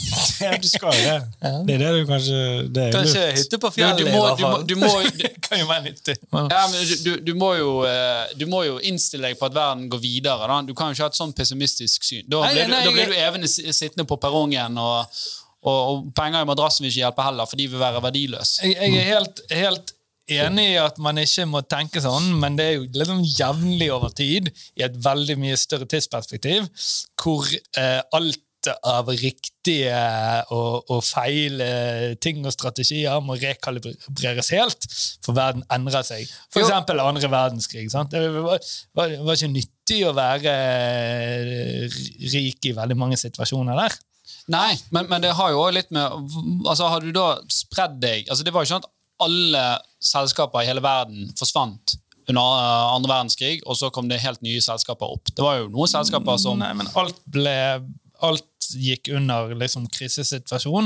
Ja, 0.43 0.57
du 0.59 0.67
skal 0.67 0.91
jo 0.93 1.03
det. 1.07 1.19
Det 1.67 1.75
er 1.75 1.79
det 1.79 1.89
du 1.95 2.07
kanskje 2.09 2.39
Det 2.75 2.81
er 2.87 2.95
kanskje 2.95 3.21
lurt. 3.21 3.37
hytte 3.39 3.59
på 3.63 3.69
fjellet 3.71 4.01
du, 4.01 4.03
i 4.03 4.11
må, 4.11 4.23
hvert 4.25 4.41
fall. 4.41 4.65
du, 4.67 4.73
må, 4.81 4.89
Det 5.21 5.31
kan 5.45 5.61
jo 5.61 5.67
være 5.69 5.85
nyttig. 5.87 6.15
Ja, 6.33 6.63
men 6.71 6.75
du, 6.89 6.93
du, 7.05 7.11
du, 7.29 7.31
må 7.39 7.53
jo, 7.55 7.69
eh, 7.87 8.33
du 8.39 8.45
må 8.51 8.63
jo 8.67 8.75
innstille 8.83 9.31
deg 9.31 9.39
på 9.39 9.47
at 9.47 9.55
verden 9.55 9.87
går 9.93 10.01
videre. 10.03 10.49
Da. 10.49 10.59
Du 10.67 10.73
kan 10.75 10.91
jo 10.91 10.97
ikke 10.97 11.07
ha 11.07 11.13
et 11.13 11.19
sånn 11.19 11.33
pessimistisk 11.37 12.05
syn. 12.07 12.27
Da 12.27 12.43
blir 12.49 12.67
du, 12.67 12.75
da 12.75 12.93
blir 12.93 13.13
du 13.13 13.17
evende 13.17 13.49
sittende 13.49 14.05
på 14.09 14.19
perrongen, 14.21 14.77
og, 14.81 15.23
og, 15.63 15.79
og 15.93 16.05
penger 16.19 16.43
i 16.43 16.49
madrassen 16.51 16.85
vil 16.85 16.91
ikke 16.93 17.05
hjelpe 17.05 17.27
heller, 17.29 17.49
for 17.49 17.63
de 17.63 17.69
vil 17.73 17.83
være 17.87 18.03
verdiløse. 18.03 18.59
Jeg, 18.67 18.77
jeg 18.83 19.01
er 19.05 19.11
helt, 19.13 19.43
helt 19.63 19.95
enig 20.31 20.69
i 20.73 20.79
at 20.81 20.97
man 21.03 21.19
ikke 21.21 21.45
må 21.49 21.61
tenke 21.67 22.01
sånn, 22.03 22.31
men 22.39 22.55
det 22.59 22.69
er 22.69 22.73
jo 22.79 23.05
sånn 23.09 23.25
jevnlig 23.27 23.89
over 23.95 24.13
tid, 24.15 24.49
i 24.79 24.85
et 24.87 24.95
veldig 25.03 25.37
mye 25.41 25.59
større 25.59 25.87
tidsperspektiv, 25.89 26.69
hvor 27.19 27.47
eh, 27.51 28.01
alt 28.15 28.41
av 28.87 29.09
riktige 29.11 29.91
og, 30.55 30.85
og 30.87 31.01
feil 31.03 31.59
eh, 31.59 32.13
ting 32.23 32.45
og 32.47 32.53
strategier 32.55 33.19
må 33.19 33.35
rekalibreres 33.35 34.53
helt, 34.55 34.87
for 35.25 35.35
verden 35.35 35.65
endrer 35.73 36.05
seg. 36.07 36.31
For 36.47 36.61
Jo. 36.63 36.69
eksempel 36.69 37.01
andre 37.03 37.27
verdenskrig. 37.33 37.89
Sant? 37.91 38.15
Det 38.15 38.23
var, 38.37 38.63
var, 38.95 39.17
var 39.27 39.35
ikke 39.35 39.51
nyttig 39.51 39.99
å 40.07 40.15
være 40.15 40.55
eh, 40.55 41.99
rik 42.31 42.71
i 42.71 42.75
veldig 42.77 42.97
mange 42.99 43.19
situasjoner 43.19 43.75
der. 43.83 43.99
Nei, 44.51 44.71
men, 44.95 45.07
men 45.11 45.23
det 45.23 45.33
har 45.35 45.51
jo 45.51 45.59
også 45.59 45.75
litt 45.75 45.91
med 45.95 46.31
altså 46.67 46.87
Har 46.91 47.03
du 47.03 47.09
da 47.15 47.25
spredd 47.51 47.97
deg 48.03 48.27
altså 48.31 48.43
Det 48.43 48.51
var 48.55 48.63
jo 48.63 48.67
ikke 48.67 48.73
sånn 48.73 48.83
at 48.83 48.92
alle 49.23 49.63
selskaper 50.03 50.63
i 50.63 50.69
hele 50.69 50.81
verden 50.83 51.29
forsvant 51.39 51.95
under 52.29 52.41
eh, 52.41 52.95
andre 52.95 53.09
verdenskrig, 53.11 53.57
og 53.67 53.75
så 53.79 53.89
kom 53.91 54.07
det 54.11 54.21
helt 54.23 54.41
nye 54.45 54.61
selskaper 54.63 55.15
opp. 55.17 55.27
Det 55.35 55.43
var 55.43 55.57
jo 55.61 55.69
noen 55.73 55.91
selskaper 55.91 56.37
som 56.39 56.59
Nei, 56.61 56.71
men 56.79 56.87
alt 56.99 57.19
ble 57.27 57.57
Alt 58.23 58.45
gikk 58.79 59.09
under 59.17 59.49
liksom 59.59 59.89
krisesituasjon. 59.91 60.85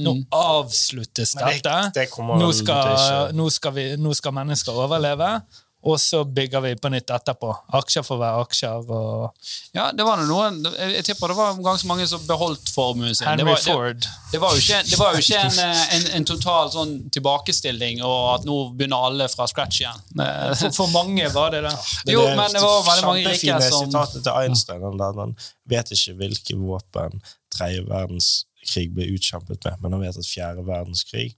Nå 0.00 0.14
avsluttes 0.32 1.34
dette. 1.36 1.74
det- 1.92 1.92
det 1.94 2.06
nå, 2.40 2.46
skal, 2.56 3.32
nå, 3.36 3.48
skal 3.52 3.72
vi, 3.76 3.84
nå 4.00 4.14
skal 4.16 4.32
mennesker 4.32 4.72
overleve, 4.72 5.42
og 5.88 6.00
så 6.00 6.20
bygger 6.24 6.62
vi 6.64 6.70
på 6.80 6.90
nytt 6.92 7.10
etterpå. 7.14 7.50
Aksjer 7.78 8.04
for 8.06 8.20
hver 8.20 8.40
aksjer. 8.42 8.84
Og 8.88 9.48
Ja, 9.76 9.88
det 9.94 10.04
var 10.06 10.20
noen 10.26 10.60
Jeg, 10.66 10.92
jeg 10.98 11.04
tipper 11.08 11.32
det 11.32 11.36
var 11.38 11.58
ganske 11.64 11.88
mange 11.88 12.06
som 12.10 12.22
beholdt 12.28 12.70
formuen 12.74 13.14
sin. 13.14 13.26
Henry 13.28 13.44
det 13.44 13.48
var, 13.50 13.62
Ford. 13.64 14.02
Det, 14.02 14.32
det 14.32 14.40
var 14.42 14.56
jo 14.56 14.62
ikke, 14.64 14.80
det 14.90 14.98
var 15.00 15.16
jo 15.16 15.22
ikke 15.24 15.40
en, 15.46 15.58
eh, 15.64 15.82
en, 15.96 16.06
en 16.18 16.28
total 16.28 16.72
sånn 16.74 16.94
tilbakestilling, 17.14 18.02
og 18.06 18.20
at 18.34 18.46
nå 18.48 18.58
begynner 18.78 19.08
alle 19.08 19.28
fra 19.32 19.48
scratch 19.50 19.82
igjen. 19.82 20.04
Eh, 20.20 20.52
For, 20.60 20.76
for 20.82 20.92
mange 20.94 21.28
var 21.34 21.54
det 21.56 21.64
det. 21.66 21.74
Det 22.08 22.14
Jo, 22.14 22.22
men 22.36 22.52
det 22.54 22.62
var 22.62 22.84
veldig 22.86 23.06
mange 23.06 23.34
rike 23.34 23.58
som 23.68 23.88
sitatet 23.88 24.24
til 24.24 24.32
Einstein 24.44 24.86
at 24.88 25.18
han 25.18 25.34
vet 25.68 25.92
ikke 25.94 26.14
hvilke 26.20 26.56
våpen 26.58 27.20
tredje 27.54 27.84
verdenskrig 27.88 28.88
ble 28.94 29.08
utkjempet 29.16 29.64
med, 29.66 29.82
men 29.82 29.96
han 29.96 30.04
vet 30.06 30.18
at 30.20 30.28
fjerde 30.28 30.64
verdenskrig 30.66 31.30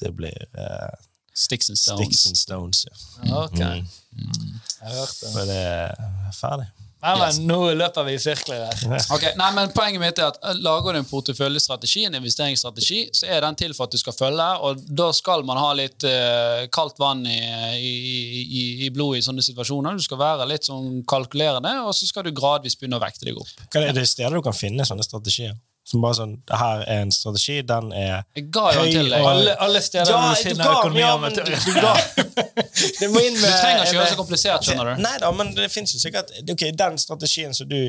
det 0.00 0.10
blir 0.16 0.46
eh, 0.58 0.94
Sticks 1.34 1.68
and 1.68 1.78
stones. 1.78 2.00
sticks 2.00 2.26
and 2.26 2.36
stones. 2.36 2.86
Ja. 3.24 3.44
Ok, 3.44 3.58
Mm. 3.58 4.60
jeg 4.82 4.92
hørte 4.94 5.20
det. 5.20 5.34
Og 5.34 5.46
det 5.48 5.56
er 5.58 6.32
ferdig. 6.40 6.66
Nei, 7.04 7.26
Yes. 7.26 7.38
nå 7.38 7.56
løper 7.76 8.04
vi 8.06 8.14
i 8.14 8.18
sirkler 8.22 8.62
her. 8.64 9.00
Ok, 9.12 9.24
nei, 9.36 9.48
men 9.52 9.68
Poenget 9.76 10.00
mitt 10.00 10.18
er 10.18 10.28
at 10.30 10.38
eh, 10.42 10.54
lager 10.64 10.94
du 10.94 10.98
en 11.02 11.04
porteføljestrategi, 11.04 12.04
en 12.06 12.14
investeringsstrategi, 12.14 13.10
så 13.12 13.26
er 13.28 13.40
den 13.44 13.54
til 13.60 13.74
for 13.74 13.84
at 13.84 13.90
du 13.92 13.98
skal 13.98 14.14
følge, 14.16 14.46
og 14.62 14.80
da 14.88 15.10
skal 15.12 15.42
man 15.44 15.58
ha 15.60 15.72
litt 15.76 16.06
uh, 16.08 16.64
kaldt 16.72 16.96
vann 17.02 17.26
i, 17.26 17.36
i, 17.76 17.92
i, 18.62 18.86
i 18.86 18.90
blodet 18.94 19.18
i 19.20 19.26
sånne 19.26 19.44
situasjoner. 19.44 19.98
Du 19.98 20.02
skal 20.06 20.16
være 20.22 20.48
litt 20.48 20.64
sånn 20.64 21.02
kalkulerende, 21.04 21.74
og 21.84 21.92
så 21.92 22.06
skal 22.08 22.24
du 22.24 22.32
gradvis 22.32 22.78
begynne 22.78 22.96
å 22.96 23.04
vekte 23.04 23.26
deg 23.28 23.36
opp. 23.36 23.52
Hva 23.74 23.84
er 23.84 23.92
det 23.92 24.06
steder 24.08 24.38
du 24.38 24.40
kan 24.46 24.56
finne 24.56 24.86
sånne 24.88 25.04
strategier? 25.04 25.58
Som 25.84 26.00
bare 26.00 26.16
sånn, 26.16 26.30
det 26.48 26.56
her 26.56 26.80
er 26.88 27.00
en 27.04 27.10
strategi, 27.12 27.58
den 27.68 27.90
er 27.92 28.22
Jeg 28.36 28.46
ga 28.50 28.62
jo 28.72 28.84
til 28.88 29.02
Høy 29.04 29.10
deg. 29.10 29.20
og- 29.20 29.26
Alle, 29.34 29.56
alle 29.66 29.80
steder 29.84 30.10
Ja, 30.10 30.20
du 30.22 30.34
du 30.34 30.42
finner 30.48 30.64
ga- 30.64 30.78
økonomi 30.78 31.00
ja, 31.02 31.16
men 31.18 31.32
du 31.34 31.42
ga- 31.76 32.24
Det 33.00 33.10
må 33.12 33.20
inn 33.20 33.34
Du 33.34 33.44
trenger 33.44 33.82
ikke 33.84 33.92
gjøre 33.92 34.06
det 34.08 34.14
så 34.14 34.16
komplisert, 34.22 34.64
skjønner 34.64 34.96
du. 34.96 35.02
Nei 35.02 35.18
da, 35.18 35.30
men 35.32 35.54
det 35.54 35.70
finnes 35.70 35.92
jo 35.94 36.00
sikkert 36.00 36.32
Ok, 36.50 36.64
den 36.76 36.96
strategien 36.98 37.54
som 37.54 37.68
du 37.68 37.80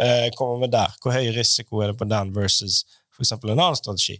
uh, 0.00 0.28
kommer 0.38 0.60
med 0.60 0.70
der, 0.70 0.94
hvor 1.02 1.12
høy 1.12 1.26
risiko 1.34 1.80
er 1.82 1.88
det 1.92 1.98
på 1.98 2.08
den 2.08 2.30
versus 2.32 2.84
eksempel 3.20 3.50
en 3.52 3.58
annen 3.60 3.76
strategi? 3.76 4.14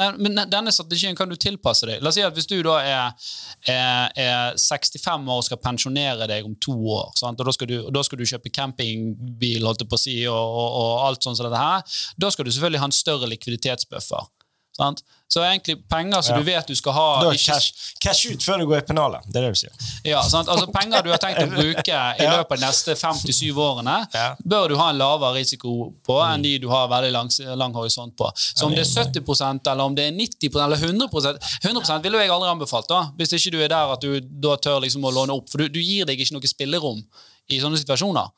Nei, 0.00 0.08
men 0.18 0.38
denne 0.50 0.72
strategien 0.74 1.16
kan 1.16 1.30
du 1.30 1.36
tilpasse 1.38 1.86
deg. 1.86 2.02
La 2.02 2.10
oss 2.10 2.16
si 2.18 2.24
at 2.24 2.34
Hvis 2.34 2.48
du 2.50 2.56
da 2.64 2.78
er, 2.82 3.28
er, 3.70 4.12
er 4.18 4.58
65 4.58 5.28
år 5.28 5.42
og 5.42 5.46
skal 5.46 5.60
pensjonere 5.62 6.26
deg 6.30 6.48
om 6.48 6.56
to 6.62 6.74
år, 6.96 7.12
sant? 7.18 7.40
og 7.40 7.46
da 7.46 7.54
skal, 7.54 7.70
du, 7.70 7.90
da 7.94 8.02
skal 8.06 8.18
du 8.18 8.26
kjøpe 8.28 8.52
campingbil 8.54 9.68
holdt 9.68 9.86
på 9.88 9.98
å 9.98 10.02
si, 10.02 10.16
og, 10.30 10.36
og, 10.36 10.78
og 10.82 11.06
alt 11.06 11.26
sånt 11.26 11.38
som 11.38 11.48
dette 11.48 11.62
her, 11.62 11.98
da 12.18 12.32
skal 12.32 12.48
du 12.48 12.52
selvfølgelig 12.54 12.82
ha 12.82 12.90
en 12.90 12.96
større 13.02 13.30
likviditetsbuffer. 13.30 14.30
Sant? 14.72 15.02
Så 15.28 15.40
egentlig 15.44 15.78
penger 15.88 16.22
som 16.22 16.34
Ja. 16.34 16.38
du 16.40 16.44
vet 16.44 16.66
du 16.66 16.74
skal 16.74 16.92
ha 16.92 17.20
Da 17.22 17.30
ikke- 17.32 17.52
cash, 17.52 17.72
cash 18.00 18.26
ut 18.32 18.40
før 18.42 18.58
du 18.58 18.66
går 18.66 18.78
i 18.78 18.80
pennalet. 18.88 19.20
Det 19.32 19.36
er 19.36 19.46
det 19.46 19.54
du 19.54 19.60
sier. 19.60 19.72
Ja, 20.04 20.22
sant? 20.22 20.48
Altså 20.48 20.66
Penger 20.72 21.02
du 21.02 21.10
har 21.10 21.18
tenkt 21.18 21.40
å 21.40 21.48
bruke 21.50 21.88
i 21.88 22.22
Ja. 22.24 22.36
løpet 22.36 22.52
av 22.52 22.58
de 22.58 22.66
neste 22.66 22.96
fem 22.96 23.14
til 23.20 23.34
syv 23.34 23.56
årene, 23.56 24.06
Ja. 24.14 24.34
bør 24.46 24.68
du 24.68 24.76
ha 24.76 24.90
en 24.90 24.98
lavere 24.98 25.34
risiko 25.36 25.92
på 26.06 26.18
enn 26.24 26.42
de 26.42 26.58
du 26.58 26.68
har 26.68 26.88
veldig 26.88 27.12
lang, 27.12 27.30
lang 27.56 27.72
horisont 27.74 28.16
på. 28.16 28.30
Så 28.36 28.64
om 28.64 28.70
det 28.74 28.80
er 28.86 29.04
70% 29.04 29.66
eller 29.66 29.84
om 29.84 29.94
det 29.94 30.04
er 30.08 30.16
90 30.16 30.60
eller 30.64 30.76
100 30.76 31.08
100% 31.62 32.02
ville 32.02 32.18
jeg 32.18 32.30
aldri 32.30 32.48
anbefalt, 32.50 32.88
da, 32.88 33.10
hvis 33.18 33.32
ikke 33.32 33.52
du 33.52 33.60
er 33.62 33.68
der 33.68 33.92
at 33.92 34.00
du 34.00 34.20
da 34.20 34.56
tør 34.56 34.80
liksom 34.82 35.02
å 35.04 35.12
låne 35.12 35.30
opp. 35.36 35.48
For 35.50 35.58
du, 35.58 35.68
du 35.68 35.80
gir 35.80 36.04
deg 36.06 36.18
ikke 36.18 36.32
noe 36.32 36.42
spillerom 36.48 37.02
i 37.50 37.58
sånne 37.60 37.76
situasjoner. 37.78 38.28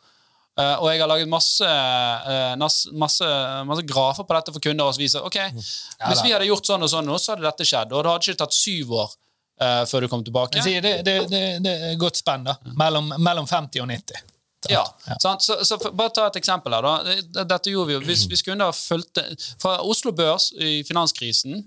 Eh, 0.55 0.74
og 0.78 0.86
jeg 0.92 1.00
har 1.02 1.11
laget 1.11 1.26
masse, 1.30 1.66
uh, 1.66 2.52
masse, 2.94 3.30
masse 3.66 3.82
grafer 3.90 4.26
på 4.26 4.36
dette 4.36 4.52
for 4.55 4.62
kunder 4.62 4.86
og 4.86 4.98
viser 5.00 5.24
ok, 5.26 5.38
hvis 5.50 6.20
vi 6.22 6.30
hadde 6.30 6.46
gjort 6.46 6.70
sånn 6.70 6.86
og 6.86 6.92
sånn 6.92 7.11
så 7.18 7.34
hadde 7.34 7.48
dette 7.48 7.66
skjedd. 7.66 7.90
Og 7.90 8.05
det 8.05 8.12
hadde 8.12 8.28
ikke 8.28 8.42
tatt 8.44 8.55
syv 8.55 8.92
år 9.00 9.09
uh, 9.11 9.82
før 9.90 10.07
du 10.07 10.11
kom 10.12 10.22
tilbake. 10.26 10.62
Jeg 10.62 10.84
Det, 10.84 10.94
det, 11.02 11.16
det, 11.32 11.42
det 11.64 11.74
er 11.90 11.98
godt 11.98 12.22
spenn, 12.22 12.46
da. 12.46 12.55
Mellom, 12.78 13.11
mellom 13.18 13.50
50 13.50 13.82
og 13.82 13.90
90. 13.90 14.30
Ja, 14.70 14.84
sant? 15.20 15.42
Så, 15.42 15.59
så 15.66 15.76
for, 15.76 15.92
Bare 15.92 16.14
ta 16.14 16.28
et 16.30 16.38
eksempel. 16.40 16.72
her 16.72 16.86
da. 16.86 17.42
Dette 17.44 17.72
gjorde 17.74 17.90
vi 17.90 17.96
jo. 17.98 18.05
Hvis, 18.07 18.22
hvis 18.30 18.40
kunder 18.46 18.72
fulgte 18.72 19.26
Fra 19.61 19.74
Oslo 19.84 20.14
Børs 20.16 20.52
i 20.57 20.78
finanskrisen 20.88 21.61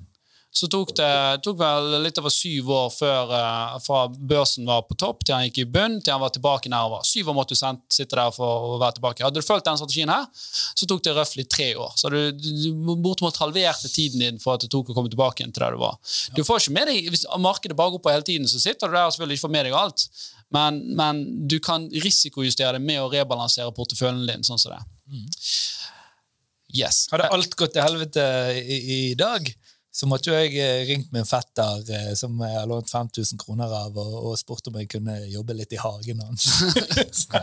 så 0.58 0.68
tok 0.72 0.93
det 0.97 1.10
tok 1.45 1.60
vel 1.60 1.99
litt 2.01 2.18
over 2.18 2.34
syv 2.34 2.70
år 2.74 2.88
før 2.93 3.34
eh, 3.38 3.76
fra 3.84 3.99
børsen 4.10 4.66
var 4.66 4.86
på 4.88 4.97
topp, 4.97 5.22
til 5.26 5.36
han 5.36 5.45
gikk 5.45 5.60
i 5.62 5.68
bunn, 5.78 5.99
til 6.01 6.16
han 6.16 6.24
var 6.24 6.34
tilbake 6.34 6.72
nær 6.74 6.89
han. 6.95 7.05
Syv 7.05 7.30
år 7.32 7.38
måtte 7.38 7.53
du 7.53 7.62
sitte 7.93 8.18
der 8.18 8.32
for 8.34 8.72
å 8.72 8.80
være 8.82 8.97
tilbake. 8.97 9.26
Hadde 9.26 9.43
du 9.43 9.45
fulgt 9.45 9.68
den 9.68 9.78
strategien 9.78 10.14
her, 10.14 10.26
så 10.34 10.89
tok 10.89 11.03
det 11.05 11.14
røftlig 11.18 11.45
tre 11.53 11.70
år. 11.78 11.93
Så 11.99 12.10
du, 12.14 12.20
du 12.34 12.95
bortimot 13.03 13.38
halverte 13.43 13.91
tiden 13.93 14.24
din 14.24 14.41
for 14.41 14.58
at 14.58 14.66
det 14.66 14.72
tok 14.74 14.89
å 14.89 14.97
komme 14.97 15.14
tilbake 15.14 15.43
igjen 15.43 15.53
til 15.53 15.68
der 15.68 15.78
du 15.78 15.84
var. 15.84 15.99
Du 16.34 16.43
får 16.47 16.64
ikke 16.64 16.76
med 16.80 16.91
deg, 16.91 17.12
Hvis 17.14 17.28
markedet 17.43 17.78
bare 17.78 17.93
går 17.93 18.03
på 18.03 18.16
hele 18.16 18.26
tiden, 18.26 18.49
så 18.49 18.62
sitter 18.62 18.89
du 18.89 18.97
der 18.97 19.05
og 19.05 19.14
selvfølgelig 19.14 19.39
ikke 19.39 19.47
får 19.47 19.55
med 19.60 19.70
deg 19.70 19.78
alt. 19.78 20.08
Men, 20.55 20.82
men 20.95 21.24
du 21.51 21.60
kan 21.64 21.89
risikojustere 21.91 22.78
det 22.78 22.84
med 22.84 23.03
å 23.03 23.12
rebalansere 23.12 23.74
porteføljen 23.76 24.26
din. 24.30 24.45
sånn 24.47 24.62
som 24.62 24.74
det. 24.74 24.82
Yes. 26.76 27.05
Hadde 27.12 27.30
alt 27.32 27.55
gått 27.60 27.76
til 27.76 27.84
helvete 27.84 28.24
i, 28.60 28.78
i 28.97 29.01
dag, 29.20 29.45
så 29.98 30.06
måtte 30.06 30.30
jo 30.30 30.38
jeg 30.38 30.54
eh, 30.62 30.84
ringt 30.86 31.10
min 31.16 31.26
fetter 31.26 31.88
eh, 31.89 32.12
som 32.18 32.36
jeg 32.45 32.54
har 32.54 32.68
lånt 32.70 32.91
5000 32.91 33.39
kroner 33.41 33.72
av, 33.80 33.95
og, 33.98 34.18
og 34.30 34.36
spurt 34.38 34.70
om 34.70 34.78
jeg 34.78 34.91
kunne 34.91 35.16
jobbe 35.32 35.56
litt 35.58 35.74
i 35.74 35.80
hagen 35.82 36.22
hans. 36.22 36.45
så, 37.24 37.41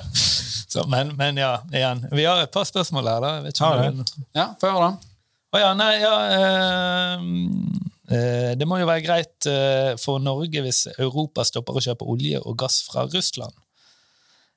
så, 0.70 0.84
men, 0.90 1.10
men 1.18 1.40
ja, 1.42 1.56
igjen. 1.74 2.04
Vi 2.14 2.28
har 2.28 2.44
et 2.44 2.54
par 2.54 2.68
spørsmål 2.68 3.10
her, 3.10 3.24
da. 3.24 3.32
Jeg 3.40 3.46
vet 3.48 3.58
ikke 3.58 3.72
om 3.72 3.74
Har 3.74 3.82
det 3.82 4.04
det? 4.04 4.28
Ja, 4.38 4.46
få 4.60 4.70
høre, 4.70 4.92
da. 4.92 5.10
Å 5.54 5.62
ja, 5.62 5.72
nei, 5.78 5.90
ja 6.02 6.14
øh, 6.34 7.26
øh, 8.10 8.48
Det 8.58 8.66
må 8.66 8.80
jo 8.80 8.88
være 8.90 9.04
greit 9.04 9.50
øh, 9.50 9.92
for 10.02 10.22
Norge 10.22 10.62
hvis 10.64 10.86
Europa 10.94 11.46
stopper 11.46 11.78
å 11.78 11.82
kjøpe 11.84 12.06
olje 12.10 12.40
og 12.42 12.58
gass 12.62 12.80
fra 12.86 13.06
Russland. 13.10 13.54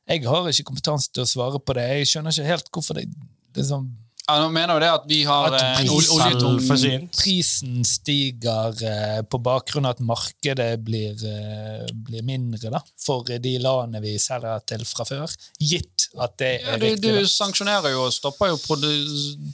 Jeg 0.07 0.23
har 0.25 0.47
ikke 0.49 0.69
kompetanse 0.69 1.09
til 1.11 1.25
å 1.25 1.29
svare 1.29 1.61
på 1.61 1.75
det. 1.77 1.89
Jeg 1.97 2.13
skjønner 2.13 2.33
ikke 2.33 2.53
helt 2.53 2.69
hvorfor 2.73 3.01
det 3.01 3.09
liksom 3.57 3.89
Ja, 4.27 4.41
nå 4.43 4.49
mener 4.51 4.75
jo 4.75 4.81
det 4.83 4.87
at 4.91 5.05
vi 5.07 5.21
har 5.23 5.53
At 5.55 5.61
eh, 5.61 5.85
prisen- 5.87 7.05
prisen 7.15 7.85
stiger 7.87 8.75
eh, 8.83 9.21
på 9.23 9.39
bakgrunn 9.39 9.87
av 9.87 9.95
at 9.95 10.01
markedet 10.03 10.73
blir, 10.83 11.13
eh, 11.23 11.85
blir 11.93 12.25
mindre 12.27 12.73
da, 12.73 12.81
for 12.99 13.23
de 13.23 13.53
landene 13.63 14.01
vi 14.03 14.17
selger 14.19 14.65
til 14.67 14.83
fra 14.89 15.05
før, 15.07 15.31
gitt 15.63 16.09
at 16.19 16.35
det 16.41 16.51
ja, 16.57 16.73
er 16.75 16.81
du, 16.83 16.89
riktig. 16.89 17.13
du 17.21 17.31
sanksjonerer 17.31 17.95
jo 17.95 18.03
og 18.09 18.11
stopper 18.15 18.51
jo 18.51 18.59
produ 18.65 18.91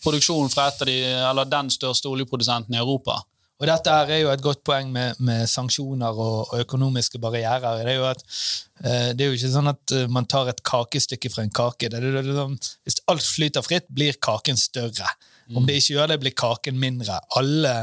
produksjonen 0.01 0.49
fra 0.49 0.71
et 0.71 0.81
av 0.81 0.89
de, 0.89 0.97
eller 1.29 1.53
den 1.53 1.69
største 1.73 2.09
oljeprodusenten 2.09 2.73
i 2.73 2.81
Europa. 2.81 3.19
Og 3.63 3.69
dette 3.69 3.91
er 3.95 4.17
jo 4.19 4.31
et 4.33 4.41
godt 4.43 4.59
poeng 4.67 4.89
med, 4.91 5.19
med 5.23 5.47
sanksjoner 5.47 6.17
og, 6.19 6.49
og 6.51 6.63
økonomiske 6.65 7.19
barrierer. 7.23 7.77
Det 7.79 7.93
er 7.93 7.95
jo 7.95 8.07
at 8.09 8.23
eh, 8.83 9.11
det 9.15 9.23
er 9.23 9.29
jo 9.29 9.37
ikke 9.37 9.51
sånn 9.53 9.71
at 9.71 9.93
eh, 9.95 10.09
man 10.11 10.27
tar 10.27 10.51
et 10.51 10.59
kakestykke 10.67 11.31
fra 11.31 11.45
en 11.45 11.53
kake. 11.55 11.87
Det 11.87 12.01
er, 12.01 12.09
det 12.11 12.25
er, 12.25 12.33
sånn, 12.41 12.57
hvis 12.83 12.99
alt 13.13 13.23
flyter 13.23 13.63
fritt, 13.63 13.87
blir 13.87 14.19
kaken 14.19 14.59
større. 14.59 15.07
Om 15.55 15.63
det 15.67 15.77
ikke 15.79 15.95
gjør 15.95 16.11
det, 16.11 16.19
blir 16.25 16.35
kaken 16.35 16.75
mindre. 16.79 17.21
Alle 17.39 17.73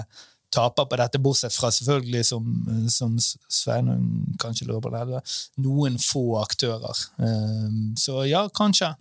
taper 0.52 0.84
på 0.90 0.98
dette, 1.00 1.20
bortsett 1.22 1.56
fra 1.56 1.70
selvfølgelig, 1.72 2.26
som, 2.28 2.52
som 2.92 3.16
Sveinung 3.48 4.34
kanskje 4.42 4.68
lurer 4.68 4.84
på, 4.84 4.92
det, 4.92 5.22
noen 5.64 5.96
få 6.02 6.42
aktører. 6.42 7.06
Eh, 7.24 7.68
så 8.04 8.26
ja, 8.28 8.44
kanskje. 8.52 8.92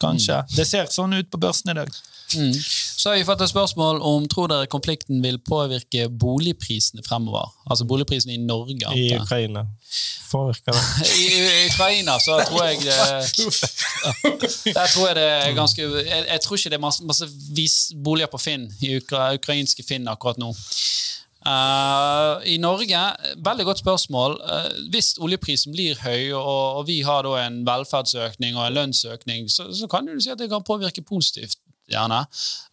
Kanskje. 0.00 0.42
Det 0.56 0.66
ser 0.68 0.90
sånn 0.92 1.16
ut 1.16 1.30
på 1.32 1.40
børsen 1.40 1.72
i 1.72 1.78
dag. 1.78 1.90
Mm. 2.34 2.54
Så 2.96 3.08
har 3.08 3.16
vi 3.16 3.24
fått 3.24 3.40
et 3.44 3.50
spørsmål 3.50 4.00
om 4.02 4.24
tror 4.28 4.48
dere 4.50 4.66
konflikten 4.66 5.20
vil 5.22 5.38
påvirke 5.46 6.08
boligprisene 6.10 7.04
fremover. 7.06 7.52
Altså 7.70 7.86
boligprisene 7.86 8.34
i 8.34 8.40
Norge. 8.42 8.74
I 8.74 8.84
antar 8.84 8.98
jeg. 8.98 9.20
Ukraina. 9.22 9.62
Påvirker 10.30 10.74
det. 10.74 10.82
I, 11.22 11.26
I 11.38 11.68
Ukraina 11.68 12.18
så 12.18 12.40
tror 12.48 12.64
jeg 12.66 12.82
det 12.82 12.98
Der 14.74 14.90
tror 14.90 15.06
jeg 15.06 15.16
det 15.16 15.26
er 15.30 15.54
ganske 15.54 15.82
Jeg, 15.82 16.24
jeg 16.26 16.40
tror 16.42 16.56
ikke 16.58 16.70
det 16.74 16.80
er 16.80 16.82
masse, 16.82 17.04
masse 17.06 17.28
vis, 17.54 17.76
boliger 18.04 18.30
på 18.32 18.42
Finn, 18.42 18.66
i 18.82 18.96
ukra, 18.98 19.30
ukrainske 19.38 19.86
Finn 19.86 20.08
akkurat 20.10 20.40
nå. 20.42 20.50
Eh, 21.46 22.54
I 22.54 22.56
Norge, 22.58 23.02
veldig 23.44 23.66
godt 23.68 23.82
spørsmål. 23.82 24.34
Uh, 24.42 24.88
hvis 24.90 25.12
oljeprisen 25.22 25.74
blir 25.74 25.98
høy, 26.02 26.32
og, 26.34 26.80
og 26.80 26.82
vi 26.88 27.00
har 27.06 27.22
da 27.26 27.36
en 27.44 27.60
velferdsøkning 27.66 28.58
og 28.58 28.66
en 28.66 28.76
lønnsøkning, 28.80 29.46
så, 29.52 29.68
så 29.76 29.86
kan 29.90 30.08
du 30.08 30.18
si 30.18 30.32
at 30.32 30.42
det 30.42 30.50
kan 30.50 30.66
påvirke 30.66 31.04
positivt, 31.06 31.60
gjerne. 31.90 32.24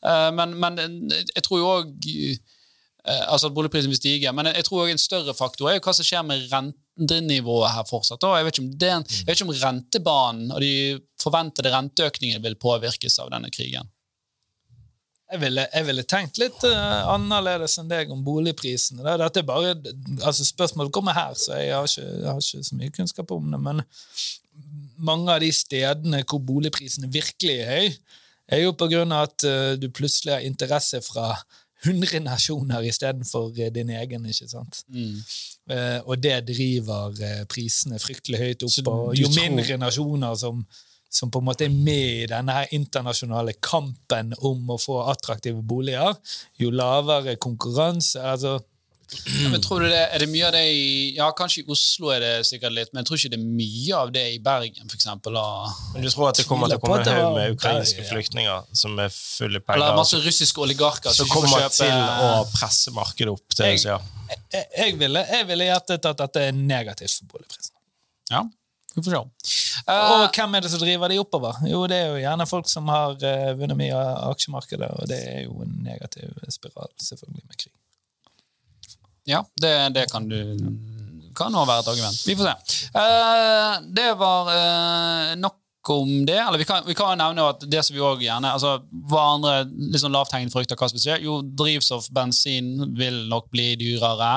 Uh, 0.02 0.32
men, 0.34 0.58
men 0.58 1.14
jeg 1.14 1.46
tror 1.46 1.62
jo 1.62 1.72
òg 1.78 2.12
altså 3.04 3.50
at 3.50 3.54
boligprisen 3.54 3.92
vil 3.92 4.00
stige. 4.00 4.32
Men 4.32 4.48
jeg 4.56 4.66
tror 4.66 4.86
også 4.86 4.96
en 4.96 5.02
større 5.02 5.34
faktor 5.36 5.70
er 5.70 5.76
jo 5.76 5.84
hva 5.84 5.94
som 5.94 6.08
skjer 6.08 6.22
med 6.24 6.46
rentenivået 6.48 7.74
her 7.76 7.84
fortsatt. 7.90 8.24
Jeg 8.24 8.48
vet 8.48 8.62
den, 8.80 9.04
jeg 9.04 9.28
vet 9.28 9.36
ikke 9.36 9.50
om 9.50 9.58
rentebanen 9.60 10.54
og 10.56 10.64
de 10.64 11.02
forventede 11.20 11.74
renteøkningene 11.74 12.40
vil 12.46 12.56
påvirkes 12.56 13.20
av 13.20 13.34
denne 13.36 13.52
krigen. 13.52 13.92
Jeg 15.34 15.42
ville, 15.42 15.66
jeg 15.74 15.88
ville 15.88 16.04
tenkt 16.06 16.38
litt 16.38 16.66
uh, 16.70 17.10
annerledes 17.10 17.80
enn 17.82 17.90
deg 17.90 18.12
om 18.14 18.22
boligprisene. 18.26 19.02
Da. 19.02 19.16
dette 19.24 19.42
er 19.42 19.48
bare, 19.48 19.74
altså 20.22 20.46
Spørsmålet 20.46 20.94
kommer 20.94 21.18
her, 21.18 21.34
så 21.34 21.58
jeg 21.58 21.74
har, 21.74 21.90
ikke, 21.90 22.06
jeg 22.06 22.30
har 22.30 22.42
ikke 22.44 22.68
så 22.70 22.78
mye 22.78 22.94
kunnskap 22.94 23.34
om 23.34 23.48
det. 23.50 23.62
Men 23.66 23.82
mange 25.02 25.34
av 25.34 25.42
de 25.42 25.50
stedene 25.56 26.22
hvor 26.30 26.44
boligprisene 26.46 27.10
virkelig 27.12 27.58
er 27.64 27.74
høy, 27.74 27.98
er 28.54 28.64
jo 28.66 28.76
på 28.78 28.90
grunn 28.92 29.14
av 29.16 29.32
at 29.32 29.48
uh, 29.48 29.74
du 29.80 29.90
plutselig 29.90 30.36
har 30.36 30.46
interesse 30.46 31.02
fra 31.02 31.32
100 31.84 32.22
nasjoner 32.24 32.86
istedenfor 32.88 33.52
uh, 33.58 33.68
din 33.74 33.90
egen. 33.90 34.26
ikke 34.30 34.50
sant? 34.52 34.84
Mm. 34.88 35.20
Uh, 35.72 36.00
og 36.06 36.18
det 36.24 36.42
driver 36.50 37.20
eh, 37.24 37.44
prisene 37.50 38.00
fryktelig 38.00 38.40
høyt 38.42 38.66
opp. 38.68 38.90
Og 38.92 39.14
jo 39.20 39.30
tror- 39.30 39.40
mindre 39.40 39.78
nasjoner 39.80 40.36
som, 40.40 40.64
som 41.14 41.30
på 41.32 41.40
en 41.44 41.46
måte 41.52 41.68
er 41.68 41.74
med 41.74 42.24
i 42.24 42.28
denne 42.32 42.54
her 42.58 42.72
internasjonale 42.74 43.54
kampen 43.62 44.34
om 44.42 44.70
å 44.74 44.80
få 44.82 45.04
attraktive 45.14 45.62
boliger, 45.62 46.16
jo 46.60 46.72
lavere 46.74 47.36
konkurranse 47.38 48.22
altså, 48.34 48.60
Ja, 49.44 49.50
men 49.52 49.62
tror 49.62 49.84
du 49.84 49.90
det, 49.92 50.00
Er 50.16 50.24
det 50.24 50.28
mye 50.32 50.46
av 50.48 50.54
det 50.56 50.62
i 50.74 50.86
Ja, 51.20 51.28
kanskje 51.38 51.62
i 51.62 51.66
Oslo 51.70 52.10
er 52.16 52.24
det 52.24 52.30
sikkert 52.50 52.74
litt, 52.74 52.90
men 52.96 53.04
jeg 53.04 53.10
tror 53.12 53.20
ikke 53.20 53.30
det 53.36 53.38
er 53.38 53.52
mye 53.60 53.98
av 54.00 54.14
det 54.16 54.24
i 54.34 54.40
Bergen, 54.42 54.88
for 54.90 54.96
eksempel. 54.98 55.36
da. 55.38 55.44
Men 55.94 56.02
du 56.02 56.10
tror 56.10 56.30
at 56.32 56.40
det 56.40 56.46
kommer 56.50 56.72
til 56.72 56.80
å 56.80 56.82
komme 56.82 56.98
en 57.04 57.12
haug 57.20 57.36
med 57.36 57.54
ukrainske 57.54 58.08
flyktninger 58.10 58.64
som 58.74 58.98
er 59.04 59.14
fulle 59.14 59.60
Eller 59.60 59.66
penger, 59.68 59.94
masse 60.00 60.18
russiske 60.24 60.64
oligarker 60.66 61.14
som 61.14 61.30
kommer 61.30 61.62
kjøpe- 61.62 61.78
til 61.84 61.94
å 61.94 62.32
presse 62.56 62.96
markedet 62.96 63.30
opp 63.36 63.54
til 63.54 63.66
Jeg- 63.70 63.86
ja. 63.86 64.00
jeg, 64.56 64.66
jeg 64.80 64.98
ville, 65.04 65.26
jeg 65.30 65.48
ville 65.52 65.70
gjettet 65.70 66.10
at 66.10 66.18
dette 66.26 66.48
er 66.48 66.52
negativt 66.58 67.20
for 67.20 67.36
boligprisen. 67.38 67.76
Ja, 68.32 68.42
vi 68.96 69.04
får 69.04 69.16
se. 69.16 69.22
Uh, 69.88 69.94
Og 69.94 70.36
hvem 70.36 70.56
er 70.56 70.64
det 70.64 70.72
som 70.72 70.82
driver 70.84 71.12
de 71.12 71.20
oppover? 71.22 71.58
Jo, 71.68 71.84
det 71.90 71.98
er 71.98 72.12
jo 72.12 72.22
gjerne 72.22 72.50
folk 72.50 72.70
som 72.72 72.92
har 72.94 73.16
uh, 73.18 73.54
vunnet 73.60 73.80
mye 73.80 73.96
av 73.98 74.36
aksjemarkedet, 74.36 74.90
og 75.00 75.10
det 75.10 75.20
er 75.32 75.42
jo 75.48 75.58
en 75.66 75.74
negativ 75.86 76.38
spiral, 76.54 76.92
selvfølgelig, 77.02 77.44
med 77.48 77.58
krig. 77.66 77.74
Ja, 79.30 79.42
det, 79.60 79.74
det 79.96 80.06
kan 80.12 80.28
du 80.30 80.40
kan 81.34 81.56
også 81.56 81.66
være 81.66 81.82
et 81.82 81.92
argument. 81.96 82.20
Vi 82.28 82.36
får 82.38 82.50
se. 82.52 82.88
Uh, 82.94 83.76
det 83.98 84.10
var 84.20 84.54
nok 85.42 85.58
om 85.90 86.26
det. 86.26 86.38
Eller 86.38 86.58
vi 86.58 86.66
kan, 86.66 86.84
vi 86.88 86.96
kan 86.96 87.18
nevne 87.18 87.46
at 87.50 87.64
det 87.70 87.84
som 87.86 87.96
vi 87.96 88.02
også 88.02 88.24
gjerne 88.24 88.52
altså, 88.56 88.74
Hva 89.10 89.24
andre 89.36 89.54
liksom 89.68 90.14
lavthengende 90.14 90.54
frukter 90.54 90.80
hva 90.80 90.90
som 90.92 91.02
skjer? 91.02 91.24
Jo, 91.24 91.40
drivstoff, 91.44 92.10
bensin 92.14 92.76
vil 92.98 93.24
nok 93.32 93.50
bli 93.54 93.74
dyrere. 93.80 94.32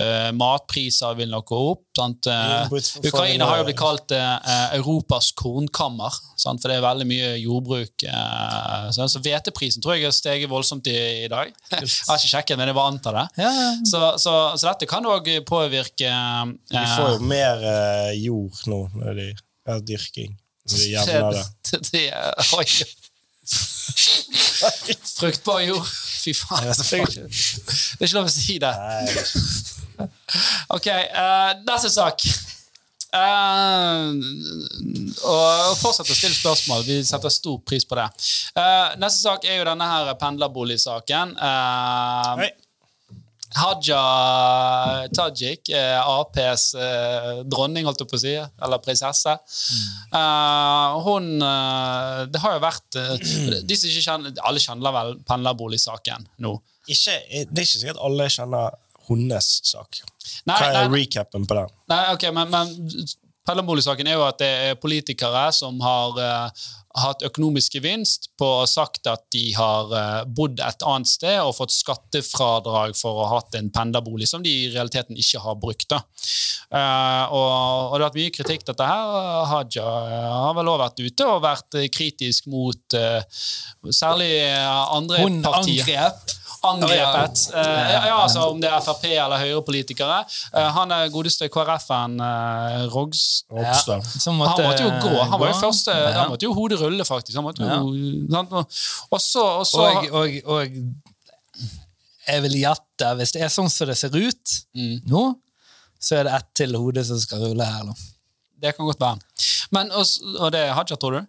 Uh, 0.00 0.30
matpriser 0.36 1.16
vil 1.18 1.32
nok 1.32 1.48
gå 1.50 1.60
opp. 1.72 1.82
Sant? 1.96 2.28
Uh, 2.28 2.72
Ukraina 3.08 3.48
har 3.48 3.60
jo 3.60 3.66
blitt 3.68 3.80
kalt 3.80 4.12
uh, 4.16 4.38
Europas 4.76 5.30
kornkammer, 5.36 6.16
sant? 6.36 6.62
for 6.62 6.72
det 6.72 6.78
er 6.78 6.84
veldig 6.84 7.08
mye 7.08 7.32
jordbruk. 7.40 8.04
Eh, 8.06 8.88
så 8.92 9.20
hveteprisen 9.22 9.84
tror 9.84 9.96
jeg 9.96 10.06
har 10.06 10.14
steget 10.14 10.50
voldsomt 10.50 10.88
i, 10.90 10.96
i 11.24 11.30
dag. 11.32 11.52
Jeg 11.76 11.88
har 12.08 12.20
ikke 12.20 12.30
sjekket, 12.30 12.58
men 12.58 12.70
jeg 12.70 12.76
bare 12.76 12.92
antar 12.92 13.16
det. 13.16 13.24
Ja, 13.42 13.50
ja. 13.50 13.68
Så, 13.88 14.00
så, 14.22 14.32
så 14.56 14.68
dette 14.68 14.88
kan 14.90 15.06
òg 15.08 15.28
påvirke 15.48 16.10
Vi 16.70 16.82
får 16.92 17.16
jo 17.16 17.28
mer 17.28 17.64
jord 18.16 18.60
nå 18.70 18.80
når 18.96 19.20
de 19.20 19.28
har 19.66 19.82
dyrking. 19.86 20.34
Det. 21.92 22.06
Oi. 22.58 22.66
Fruktbar 25.16 25.60
jord. 25.62 25.86
fy 25.86 26.34
faen. 26.34 26.66
Det 26.66 26.98
er 26.98 27.06
ikke, 27.06 28.14
lov 28.16 28.26
å 28.26 28.32
si 28.32 28.58
det. 28.62 28.74
Ok, 30.74 30.90
eh, 30.90 31.52
neste 31.66 31.92
sak. 31.94 32.26
Uh, 33.16 34.12
og 35.24 35.76
fortsett 35.78 36.10
å 36.10 36.16
stille 36.16 36.36
spørsmål. 36.36 36.82
Vi 36.84 36.98
setter 37.06 37.32
stor 37.32 37.60
pris 37.64 37.86
på 37.88 37.96
det. 37.96 38.06
Uh, 38.58 38.92
neste 39.00 39.22
sak 39.22 39.46
er 39.46 39.60
jo 39.60 39.68
denne 39.68 39.86
her 39.88 40.10
pendlerboligsaken. 40.20 41.36
Uh, 41.38 42.42
Hei. 42.42 42.50
Haja 43.56 44.00
Tajik, 45.16 45.70
eh, 45.72 45.96
Aps 46.00 46.68
eh, 46.74 47.42
dronning, 47.48 47.86
holdt 47.88 48.02
jeg 48.04 48.10
på 48.10 48.18
å 48.18 48.22
si, 48.22 48.34
eller 48.36 48.82
prinsesse. 48.84 49.36
Eh, 50.12 50.96
hun 51.06 51.30
eh, 51.40 52.22
Det 52.32 52.42
har 52.42 52.56
jo 52.56 52.64
vært 52.64 52.98
eh, 53.00 53.14
de 53.66 53.78
som 53.78 53.90
ikke 53.90 54.04
kjenner, 54.08 54.34
Alle 54.46 54.62
kjenner 54.62 54.96
vel 54.98 55.14
pendlerboligsaken 55.28 56.28
nå. 56.44 56.56
Ikke, 56.86 57.16
det 57.50 57.62
er 57.62 57.66
ikke 57.66 57.80
sikkert 57.82 58.02
alle 58.06 58.28
kjenner 58.30 58.76
hennes 59.08 59.48
sak. 59.66 60.02
Nei, 60.46 60.56
Hva 60.58 60.66
er 60.68 60.90
nei, 60.90 61.00
recapen 61.00 61.46
på 61.46 61.56
den? 61.58 61.72
Nei, 61.90 62.02
ok, 62.14 62.28
men, 62.34 62.52
men 62.52 63.06
Pendlerboligsaken 63.46 64.08
er 64.10 64.16
jo 64.18 64.24
at 64.26 64.40
det 64.42 64.48
er 64.70 64.78
politikere 64.82 65.44
som 65.54 65.78
har 65.84 66.16
eh, 66.18 66.64
hatt 67.00 67.24
økonomisk 67.26 67.76
gevinst 67.76 68.30
på 68.40 68.46
å 68.48 68.60
ha 68.62 68.66
sagt 68.70 69.08
at 69.10 69.24
de 69.34 69.44
har 69.56 69.92
eh, 69.96 70.22
bodd 70.38 70.60
et 70.64 70.84
annet 70.86 71.10
sted 71.10 71.38
og 71.42 71.54
fått 71.58 71.74
skattefradrag 71.74 72.96
for 72.98 73.20
å 73.20 73.26
ha 73.26 73.40
hatt 73.40 73.58
en 73.58 73.70
pendlerbolig 73.74 74.28
som 74.30 74.44
de 74.44 74.52
i 74.52 74.70
realiteten 74.72 75.18
ikke 75.18 75.42
har 75.44 75.58
brukt. 75.60 75.88
Da. 75.92 76.02
Eh, 76.70 77.34
og, 77.36 77.92
og 77.92 77.96
det 77.96 78.00
har 78.00 78.06
vært 78.08 78.20
mye 78.20 78.36
kritikk 78.38 78.64
til 78.64 78.72
dette 78.72 78.88
her. 78.90 79.16
Haja 79.52 79.86
eh, 79.86 80.30
har 80.46 80.56
vel 80.58 80.72
også 80.72 80.84
vært 80.84 81.04
ute 81.04 81.28
og 81.30 81.44
vært 81.46 81.80
kritisk 81.96 82.50
mot 82.52 82.98
særlig 83.92 84.32
andre 84.46 85.06
andre 85.06 85.24
Hun 85.24 85.42
partier 85.44 85.84
angrep. 85.84 86.36
Angrepet. 86.64 87.42
Ja, 87.52 87.62
ja. 87.62 87.84
Eh, 88.00 88.06
ja, 88.08 88.16
altså 88.22 88.40
Om 88.50 88.60
det 88.60 88.70
er 88.70 88.80
Frp 88.80 89.04
eller 89.04 89.38
Høyre-politikere. 89.38 90.18
Eh, 90.54 90.68
han 90.76 90.90
er 90.92 91.08
godeste 91.14 91.48
KrF-en 91.48 92.16
Rogs... 92.92 93.44
Ropstad. 93.50 94.04
som 94.20 94.40
Han 94.40 94.62
måtte 94.64 94.82
jo 94.82 94.90
gå. 95.02 95.14
Han 95.30 95.40
var 95.40 95.48
jo 95.52 95.58
første, 95.60 95.90
Ja. 95.90 96.12
Han 96.22 96.30
måtte 96.34 96.46
jo 96.48 96.54
hodet 96.54 96.80
rulle, 96.80 97.04
faktisk. 97.04 97.36
Han 97.36 97.44
måtte 97.44 97.62
jo, 97.62 98.28
sant? 98.32 98.52
Og- 98.52 98.66
Og 99.10 99.20
så, 99.20 99.42
og 99.60 99.66
så 99.66 99.82
Og, 99.82 100.08
og, 100.12 100.28
og 100.46 100.66
jeg 102.26 102.42
vil 102.42 102.56
gjette, 102.58 103.12
hvis 103.20 103.32
det 103.36 103.42
er 103.46 103.48
sånn 103.54 103.70
som 103.70 103.86
det 103.86 103.96
ser 103.98 104.14
ut 104.16 104.54
Mm. 104.74 105.00
nå, 105.06 105.34
så 106.00 106.16
er 106.18 106.24
det 106.24 106.32
ett 106.34 106.48
til 106.54 106.74
hodet 106.76 107.06
som 107.06 107.18
skal 107.18 107.38
rulle 107.40 107.64
her. 107.64 107.84
Nå. 107.84 107.94
Det 108.60 108.74
kan 108.76 108.86
godt 108.86 109.00
være. 109.00 109.18
Men, 109.72 109.90
og, 109.92 110.04
og 110.40 110.52
det 110.52 110.60
er 110.66 110.72
Haja, 110.74 110.96
tror 110.96 111.12
du? 111.20 111.26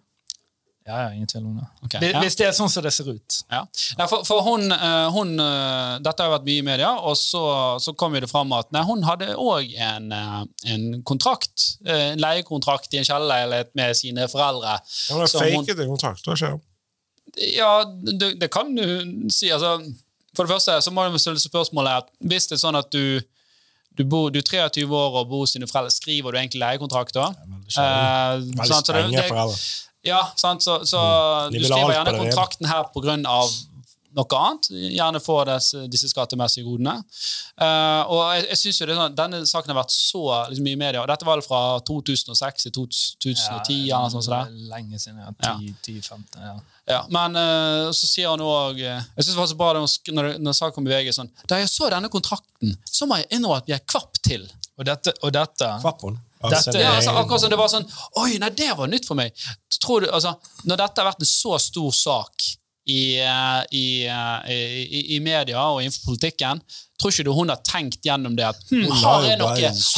Ja, 0.88 1.02
ja, 1.02 1.08
ingen 1.12 1.28
tvil 1.28 1.44
om 1.44 1.56
det. 1.60 1.66
Okay, 1.84 2.08
ja. 2.14 2.20
Hvis 2.24 2.36
det 2.40 2.46
er 2.48 2.54
sånn 2.56 2.70
som 2.72 2.84
det 2.86 2.94
ser 2.96 3.10
ut. 3.12 3.34
Ja. 3.52 3.60
Nei, 3.98 4.06
for, 4.08 4.22
for 4.24 4.40
hun, 4.46 4.70
eh, 4.72 5.08
hun 5.12 5.34
eh, 5.44 5.98
Dette 6.00 6.24
har 6.24 6.30
jo 6.30 6.34
vært 6.38 6.46
mye 6.48 6.62
i 6.62 6.64
media, 6.64 6.94
og 7.04 7.18
så, 7.20 7.42
så 7.84 7.92
kom 7.98 8.16
det 8.16 8.30
fram 8.30 8.54
at 8.56 8.70
nei, 8.72 8.80
hun 8.88 9.04
hadde 9.04 9.34
òg 9.36 9.74
en, 9.76 10.08
eh, 10.16 10.40
en 10.72 10.86
kontrakt, 11.08 11.66
en 11.84 12.22
leiekontrakt 12.24 12.96
i 12.96 13.02
en 13.02 13.08
kjellerleilighet 13.10 13.74
med 13.76 13.98
sine 14.00 14.24
foreldre. 14.32 14.78
Hun 15.10 15.20
men 15.20 15.28
som 15.28 15.44
hun- 15.44 15.60
faket 15.68 15.84
kontrakt, 15.92 16.24
hva 16.24 16.38
skjer? 16.40 16.56
Ja, 17.52 17.72
det, 17.84 18.38
det 18.40 18.48
kan 18.50 18.72
du 18.74 19.28
si. 19.30 19.50
Altså, 19.52 19.76
for 20.34 20.46
det 20.48 20.54
første 20.56 20.78
så 20.82 20.90
må 20.94 21.04
du 21.12 21.18
stille 21.20 21.42
spørsmålet 21.42 22.00
at 22.00 22.08
hvis 22.32 22.48
det 22.48 22.56
er 22.56 22.64
sånn 22.64 22.80
at 22.80 22.88
du 22.94 23.20
du, 23.98 24.04
bor, 24.06 24.30
du 24.30 24.38
er 24.38 24.46
23 24.46 24.84
år 24.94 25.16
og 25.18 25.24
bor 25.26 25.40
hos 25.42 25.56
dine 25.56 25.66
foreldre, 25.66 25.90
skriver 25.90 26.30
du 26.30 26.38
egentlig 26.38 26.60
leiekontrakt 26.62 27.16
da? 27.16 27.32
veldig. 27.34 27.72
Eh, 27.82 28.44
Veldig 28.54 28.68
sant, 28.70 28.86
så 28.86 28.94
det-. 28.94 29.87
Ja, 30.06 30.20
sant, 30.38 30.62
så, 30.62 30.80
så 30.86 31.00
Mm. 31.48 31.58
Du 31.58 31.64
skriver 31.64 31.96
gjerne 31.96 32.18
kontrakten 32.18 32.68
her 32.70 32.86
av 33.26 33.50
noe 34.18 34.38
annet. 34.38 34.68
Gjerne 34.94 35.20
få 35.22 35.36
disse, 35.48 35.84
disse 35.90 36.08
skattemessige 36.10 36.64
godene. 36.66 36.94
Uh, 37.60 38.02
og 38.08 38.22
jeg, 38.34 38.46
jeg 38.48 38.60
synes 38.62 38.80
jo 38.80 38.88
det 38.88 38.94
er 38.94 39.00
sånn, 39.02 39.16
Denne 39.18 39.40
saken 39.48 39.72
har 39.72 39.78
vært 39.82 39.94
så 39.94 40.22
liksom, 40.48 40.64
mye 40.66 40.78
i 40.78 40.80
media. 40.80 41.02
og 41.02 41.10
Dette 41.10 41.28
var 41.28 41.38
vel 41.38 41.46
fra 41.46 41.60
2006 41.86 42.66
til 42.68 42.74
2010. 42.78 43.78
eller 43.90 44.08
noe 44.08 44.14
sånt. 44.14 44.28
sånt. 44.28 44.58
Lenge 44.72 45.00
siden. 45.02 45.20
Ja, 45.22 45.34
Ja. 45.44 45.54
10-15. 45.86 46.42
Ja. 46.42 46.56
Ja, 46.88 47.02
men 47.12 47.36
uh, 47.36 47.90
så 47.92 48.08
sier 48.08 48.30
han 48.32 48.40
òg 48.40 48.78
Jeg 48.80 49.02
synes 49.20 49.34
det 49.34 49.40
var 49.42 49.48
så 49.50 49.56
bra 49.60 49.74
hun 49.76 50.14
når, 50.16 50.38
når 50.40 50.54
saken 50.56 50.78
kom 50.78 50.86
i 50.88 50.92
VG 50.94 51.10
sånn 51.12 51.28
Da 51.44 51.58
jeg 51.60 51.68
så 51.68 51.90
denne 51.92 52.08
kontrakten, 52.08 52.78
så 52.88 53.04
må 53.04 53.18
jeg 53.20 53.28
innrømme 53.36 53.60
at 53.60 53.68
jeg 53.68 53.84
kvapp 53.84 54.16
til. 54.24 54.46
Og 54.78 54.86
dette, 54.88 55.12
og 55.20 55.34
dette 55.36 55.68
Kvappon. 55.82 56.16
Dette- 56.42 56.78
Ja, 56.80 56.92
altså, 56.96 57.10
akkurat 57.18 57.40
som 57.40 57.50
det 57.50 57.58
var 57.58 57.68
sånn 57.72 57.86
Oi, 58.22 58.38
nei, 58.38 58.50
det 58.50 58.70
var 58.78 58.86
nytt 58.86 59.06
for 59.08 59.14
meg. 59.18 59.32
Tror 59.82 60.00
du, 60.04 60.10
altså, 60.10 60.36
når 60.64 60.76
dette 60.84 61.02
har 61.02 61.10
vært 61.12 61.20
en 61.24 61.30
så 61.30 61.58
stor 61.60 61.90
sak 61.92 62.44
i, 62.88 63.18
eh, 63.20 63.62
i, 63.76 63.86
eh, 64.06 64.50
i, 64.80 65.00
i 65.16 65.18
media 65.20 65.60
og 65.60 65.82
innenfor 65.82 66.06
politikken, 66.14 66.62
tror 66.98 67.12
ikke 67.12 67.24
du 67.26 67.32
hun 67.36 67.50
har 67.52 67.58
tenkt 67.66 68.00
gjennom 68.06 68.34
det 68.38 68.46
at 68.48 68.62
hm, 68.70 68.86
har 69.02 69.26
jeg 69.26 69.38
noe, 69.38 69.50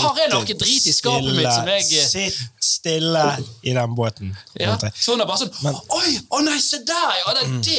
har 0.03 0.19
jeg 0.19 0.31
noe 0.33 0.45
drit 0.65 0.87
i 0.91 0.93
skapet 0.93 1.31
mitt 1.37 1.47
som 1.55 1.69
jeg 1.71 1.85
Sitt 2.11 2.41
stille 2.61 3.23
i 3.63 3.73
den 3.77 3.95
båten. 3.97 4.35
ja, 4.59 4.75
Så 4.97 5.13
hun 5.15 5.21
er 5.23 5.27
bare 5.31 5.39
sånn 5.45 5.79
Oi, 6.01 6.19
å 6.35 6.43
nei, 6.45 6.59
se 6.61 6.83
der, 6.85 7.15
ja! 7.23 7.33
Det 7.39 7.47
er 7.47 7.61
det! 7.63 7.79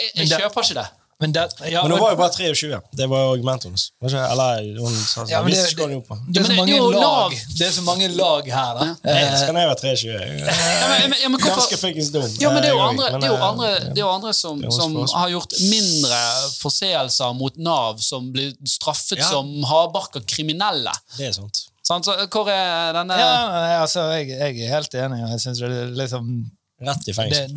Jeg, 0.00 0.12
jeg 0.14 0.28
kjøper 0.38 0.62
ikke 0.64 0.78
det. 0.78 0.88
Men, 1.20 1.32
det, 1.36 1.42
ja, 1.68 1.82
Men 1.82 1.92
hun 1.92 2.00
var 2.00 2.10
jo 2.14 2.16
bare 2.16 2.32
23. 2.32 2.78
Det 2.96 3.06
var 3.10 3.18
jo 3.24 3.32
argumentet 3.34 3.66
hennes. 3.68 3.82
Eller 4.00 4.78
hun 4.80 4.94
sa 4.94 5.20
Ja, 5.28 5.40
sånn. 5.40 5.44
men 5.44 5.52
det- 5.52 5.92
jo 5.92 6.00
på. 6.00 6.16
det, 6.32 6.40
er 6.40 6.44
så 6.44 6.48
det- 6.48 6.56
mange 6.56 6.72
det 6.72 7.00
lag, 7.00 7.30
det 7.58 7.66
er 7.66 7.72
så 7.76 7.82
mange 7.84 8.08
lag 8.08 8.44
her, 8.48 8.74
da. 8.78 8.84
Nei, 9.04 9.18
Eh, 9.20 9.36
skal 9.36 9.54
jeg 9.54 9.68
være 9.68 9.80
23? 9.80 10.12
Ja, 10.12 10.88
men, 10.88 11.14
ja, 11.20 11.28
Ganske 11.44 11.76
fuckings 11.76 12.10
dum. 12.10 12.24
Ja, 12.40 12.50
men 12.54 12.62
det 12.62 12.70
er 12.70 12.74
jo 12.74 12.80
andre, 12.80 13.10
det 13.20 13.24
er 13.24 13.34
jo 13.34 13.34
eh, 13.36 13.48
andre, 13.50 13.68
det 13.80 13.98
er 13.98 14.04
jo 14.06 14.08
andre 14.14 14.32
som, 14.32 14.60
Det 14.60 14.72
som 14.72 14.96
har 14.96 15.28
gjort 15.28 15.52
mindre 15.60 16.20
forseelser 16.60 17.34
mot 17.36 17.56
Nav, 17.58 17.98
som 18.00 18.32
blir 18.32 18.54
straffet 18.64 19.18
Ja. 19.18 19.28
som 19.30 19.46
hardbarka 19.62 20.20
kriminelle. 20.26 20.92
Det 21.18 21.28
er 21.28 21.32
sant. 21.32 21.66
Sant? 21.84 22.04
Så 22.06 22.14
hvor 22.30 22.48
er 22.48 22.92
denne 22.94 23.16
ja, 23.18 23.82
altså, 23.82 24.00
jeg, 24.16 24.28
jeg 24.28 24.60
er 24.64 24.74
helt 24.76 24.94
enig. 24.94 25.22
og 25.24 25.30
Jeg 25.30 25.40
synes 25.40 25.58
det 25.58 25.70
er 25.70 25.86
liksom 25.96 26.50
Rett 26.80 27.08
i 27.08 27.12
fengsel. 27.12 27.50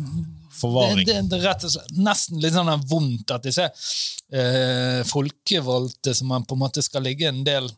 Det, 0.54 0.60
Forvaring. 0.60 1.06
det, 1.06 1.16
det 1.30 1.40
rett 1.42 1.66
og 1.66 1.74
slett 1.74 1.96
nesten 1.98 2.42
litt 2.42 2.54
sånn 2.54 2.72
vondt 2.90 3.34
at 3.34 3.46
disse 3.46 3.66
eh, 3.66 5.00
folkevalgte 5.08 6.14
som 6.14 6.30
man 6.30 6.46
på 6.46 6.56
en 6.56 6.64
måte 6.64 6.84
skal 6.84 7.04
ligge 7.06 7.28
en 7.28 7.42
del 7.46 7.68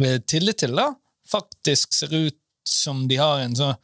ved 0.00 0.26
tillit 0.30 0.60
til, 0.62 0.76
da, 0.78 0.90
faktisk 1.30 1.94
ser 1.94 2.12
ut 2.14 2.38
som 2.66 3.06
de 3.08 3.18
har 3.20 3.42
en 3.44 3.56
sånn 3.56 3.74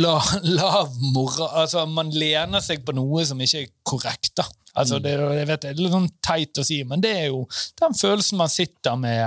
la, 0.00 0.18
lav 0.58 0.92
moral 1.14 1.64
Altså, 1.64 1.84
man 1.90 2.12
lener 2.14 2.64
seg 2.64 2.84
på 2.84 2.94
noe 2.96 3.24
som 3.28 3.40
ikke 3.40 3.64
er 3.64 3.72
korrekt, 3.86 4.34
da. 4.40 4.48
Altså, 4.74 4.98
det, 4.98 5.14
jeg 5.14 5.48
vet, 5.48 5.62
det 5.62 5.70
er 5.70 5.80
litt 5.80 5.94
sånn 5.94 6.10
teit 6.24 6.58
å 6.58 6.66
si, 6.66 6.80
men 6.88 7.02
det 7.02 7.12
er 7.14 7.28
jo 7.28 7.44
den 7.78 7.94
følelsen 7.94 8.40
man 8.40 8.50
sitter 8.50 8.96
med 8.98 9.22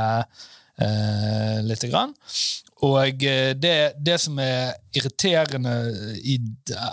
eh, 0.84 1.60
lite 1.64 1.88
grann. 1.88 2.12
Og 2.86 3.24
eh, 3.26 3.54
det, 3.58 3.76
det 4.06 4.20
som 4.22 4.38
er 4.42 4.76
irriterende 4.94 5.74
i, 6.22 6.38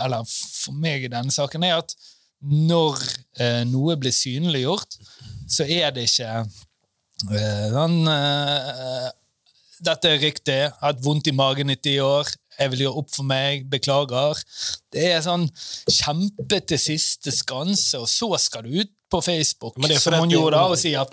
eller 0.01 0.24
for 0.28 0.76
meg 0.80 1.05
i 1.05 1.12
denne 1.12 1.35
saken, 1.35 1.66
er 1.66 1.82
at 1.82 1.93
når 2.45 3.01
eh, 3.41 3.62
noe 3.68 3.97
blir 4.01 4.14
synliggjort, 4.14 4.97
så 5.51 5.66
er 5.68 5.93
det 5.95 6.07
ikke 6.09 6.30
eh, 6.41 7.68
den, 7.74 8.01
eh, 8.09 9.12
Dette 9.85 10.14
er 10.14 10.20
riktig, 10.22 10.55
jeg 10.62 10.72
hatt 10.80 11.01
vondt 11.05 11.28
i 11.28 11.35
magen 11.37 11.72
i 11.72 11.76
ti 11.76 11.99
år, 12.01 12.28
jeg 12.59 12.71
vil 12.73 12.85
gjøre 12.87 13.01
opp 13.03 13.11
for 13.15 13.27
meg, 13.29 13.65
beklager. 13.73 14.41
Det 14.95 15.09
er 15.13 15.25
sånn 15.25 15.49
kjempe 15.91 16.61
til 16.69 16.81
siste 16.81 17.33
skanse, 17.35 17.99
og 17.99 18.09
så 18.11 18.31
skal 18.43 18.67
du 18.69 18.81
ut 18.83 18.93
på 19.15 19.21
Facebook, 19.23 19.77
Men 19.79 19.93
det 19.93 20.01
som 20.03 20.15
hun 20.19 20.31
gjorde 20.33 20.57
da, 20.57 20.63
og 20.73 20.79
si 20.81 20.91
at 20.99 21.13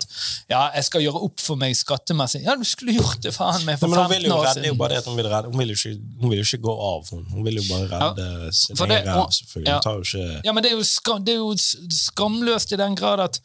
ja, 0.50 0.62
jeg 0.74 0.86
skal 0.88 1.04
gjøre 1.04 1.20
opp 1.28 1.42
for 1.42 1.60
meg 1.60 1.76
skattemessig. 1.78 2.40
Ja, 2.42 2.56
du 2.58 2.64
skulle 2.66 2.96
gjort 2.96 3.20
det 3.22 3.30
faen 3.36 3.62
meg 3.68 3.78
for 3.78 3.92
men 3.92 4.00
15 4.00 4.32
år 4.34 4.48
siden. 4.56 4.72
hun 5.06 5.18
vil 5.20 5.28
redde. 5.30 5.52
Hun 5.52 5.60
vil 5.60 5.74
ikke, 5.76 5.92
hun 6.22 6.32
vil 6.32 6.40
jo 6.40 6.46
ikke 6.48 6.62
gå 6.64 6.74
av, 6.88 7.06
hun. 7.12 7.22
Hun 7.30 7.46
vil 7.46 7.60
jo 7.60 7.64
bare 7.68 7.86
redde 7.92 8.50
sin 8.58 8.74
egen 8.74 9.06
ræv, 9.06 9.30
selvfølgelig. 9.38 9.68
ja. 9.68 9.76
Hun 9.78 9.86
tar 9.86 10.00
jo 10.00 10.08
ikke 10.08 10.40
Ja, 10.48 10.52
men 10.56 10.64
det 10.64 10.72
er 10.72 10.76
jo, 10.80 10.82
skam, 10.88 11.22
det 11.28 11.36
er 11.36 11.42
jo 11.44 11.54
skamløst 12.02 12.74
i 12.74 12.80
den 12.80 12.96
grad 12.98 13.22
at, 13.28 13.38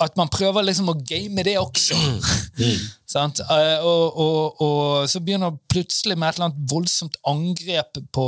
at 0.00 0.16
man 0.20 0.28
prøver 0.28 0.66
liksom 0.68 0.92
å 0.92 0.98
game 1.08 1.46
det 1.46 1.56
også. 1.62 1.94
Sant? 1.94 2.28
Eh, 3.14 3.84
og, 3.84 4.18
og, 4.22 4.62
og 4.64 5.08
så 5.10 5.20
begynner 5.24 5.54
plutselig 5.72 6.16
med 6.18 6.28
et 6.30 6.38
eller 6.38 6.48
annet 6.50 6.64
voldsomt 6.72 7.16
angrep 7.28 7.98
på, 8.14 8.26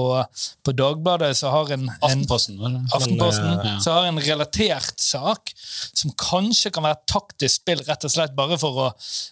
på 0.64 0.74
Dagbladet, 0.76 1.32
som 1.38 1.52
har 1.54 1.72
en, 1.76 1.86
en 1.88 1.96
Aftenposten? 2.08 2.60
Aftenposten, 2.94 3.48
Men, 3.48 3.66
ja. 3.74 3.78
som 3.84 3.96
har 3.98 4.08
en 4.10 4.20
relatert 4.24 5.00
sak 5.00 5.52
som 5.94 6.12
kanskje 6.20 6.72
kan 6.74 6.86
være 6.86 7.00
taktisk 7.10 7.62
spill, 7.62 7.82
rett 7.88 8.04
og 8.08 8.12
slett 8.12 8.34
bare 8.36 8.58
for 8.60 8.80
å 8.84 8.88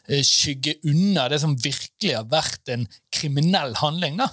eh, 0.08 0.22
skygge 0.26 0.76
unna 0.88 1.28
det 1.32 1.40
som 1.42 1.56
virkelig 1.58 2.14
har 2.16 2.28
vært 2.32 2.72
en 2.74 2.86
kriminell 3.12 3.74
handling. 3.76 4.16
da. 4.20 4.28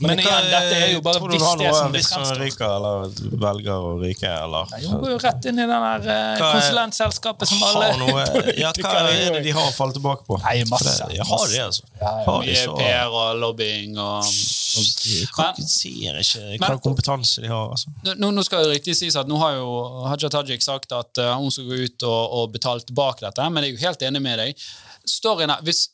Men, 0.00 0.08
Men 0.08 0.22
igjen, 0.22 0.46
dette 0.50 0.78
er 0.80 0.92
jo 0.94 1.02
bare 1.04 1.20
hvis 1.22 1.42
det 1.44 1.68
noe 1.68 1.74
som 1.76 1.92
blir 1.92 2.00
hvis 2.00 2.10
fremstår. 2.10 2.40
ryker, 2.40 2.72
eller 2.78 3.38
velger 3.44 3.74
å 3.74 3.92
ryke, 4.00 4.30
eller 4.44 4.70
Nei, 4.72 4.80
Hun 4.88 5.00
går 5.02 5.12
jo 5.14 5.18
rett 5.22 5.48
inn 5.50 5.60
i 5.60 5.66
den 5.68 5.84
der 5.84 6.08
eh, 6.08 6.22
er- 6.34 6.44
konsulentselskapet 6.44 7.50
som 7.50 7.62
alle 7.68 7.90
noe, 8.00 8.24
ja, 8.58 8.72
Hva 8.80 8.94
er 9.10 9.36
det 9.36 9.44
de 9.44 9.52
har 9.54 9.68
å 9.68 9.74
falle 9.76 9.94
tilbake 9.96 10.13
på? 10.22 10.36
Nei, 10.44 10.62
masse, 10.70 10.92
For 10.94 11.10
det, 11.10 11.16
jeg 11.18 11.26
har 11.26 11.44
det, 11.50 11.58
altså? 11.64 11.82
Ja, 12.00 12.04
ja. 12.06 12.24
Har 12.28 12.44
Mye 12.44 12.54
så 12.60 12.76
PR 12.78 13.16
og 13.18 13.40
lobbying 13.42 13.98
og 13.98 14.28
Jeg 14.28 15.28
kan 15.34 15.50
ikke 15.58 15.68
ser 15.74 16.20
ikke 16.22 16.44
hva 16.62 16.68
Men- 16.68 16.80
kompetanse 16.86 17.42
de 17.42 17.48
har. 17.50 17.70
altså. 17.74 17.90
Nå, 18.14 18.30
nå 18.30 18.44
skal 18.46 18.64
det 18.64 18.76
riktig 18.78 18.96
sies 18.96 19.16
at 19.16 19.26
nå 19.30 19.36
har 19.42 19.56
jo 19.58 19.68
Haja 20.06 20.30
Tajik 20.30 20.62
sagt 20.62 20.92
at 20.92 21.18
uh, 21.18 21.34
hun 21.40 21.50
skal 21.50 21.68
gå 21.68 21.82
ut 21.88 22.02
og, 22.06 22.22
og 22.38 22.52
betale 22.54 22.80
tilbake 22.86 23.20
dette, 23.26 23.50
men 23.50 23.64
jeg 23.64 23.74
er 23.74 23.76
jo 23.78 23.86
helt 23.88 24.02
enig 24.02 24.22
med 24.22 24.38
deg. 24.38 24.64
Storyen 25.06 25.50
er, 25.50 25.62
hvis, 25.66 25.88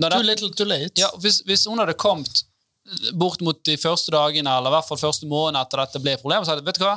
når 0.00 0.10
Too 0.18 0.22
little, 0.32 0.50
too 0.56 0.66
late. 0.66 0.92
ja, 1.00 1.08
hvis, 1.20 1.42
hvis 1.46 1.66
hun 1.70 1.78
hadde 1.78 1.94
kommet 1.94 2.44
bort 3.18 3.40
mot 3.42 3.58
de 3.66 3.74
første 3.82 4.12
dagene, 4.14 4.46
eller 4.58 4.70
i 4.70 4.74
hvert 4.76 4.86
fall 4.86 4.98
første 5.00 5.26
måneden 5.26 5.58
etter 5.58 5.80
dette 5.82 5.98
ble 6.04 6.12
problemet, 6.20 6.46
så 6.46 6.52
hadde 6.54 6.62
jeg, 6.62 6.68
vet 6.68 6.78
du 6.78 6.84
hva, 6.86 6.92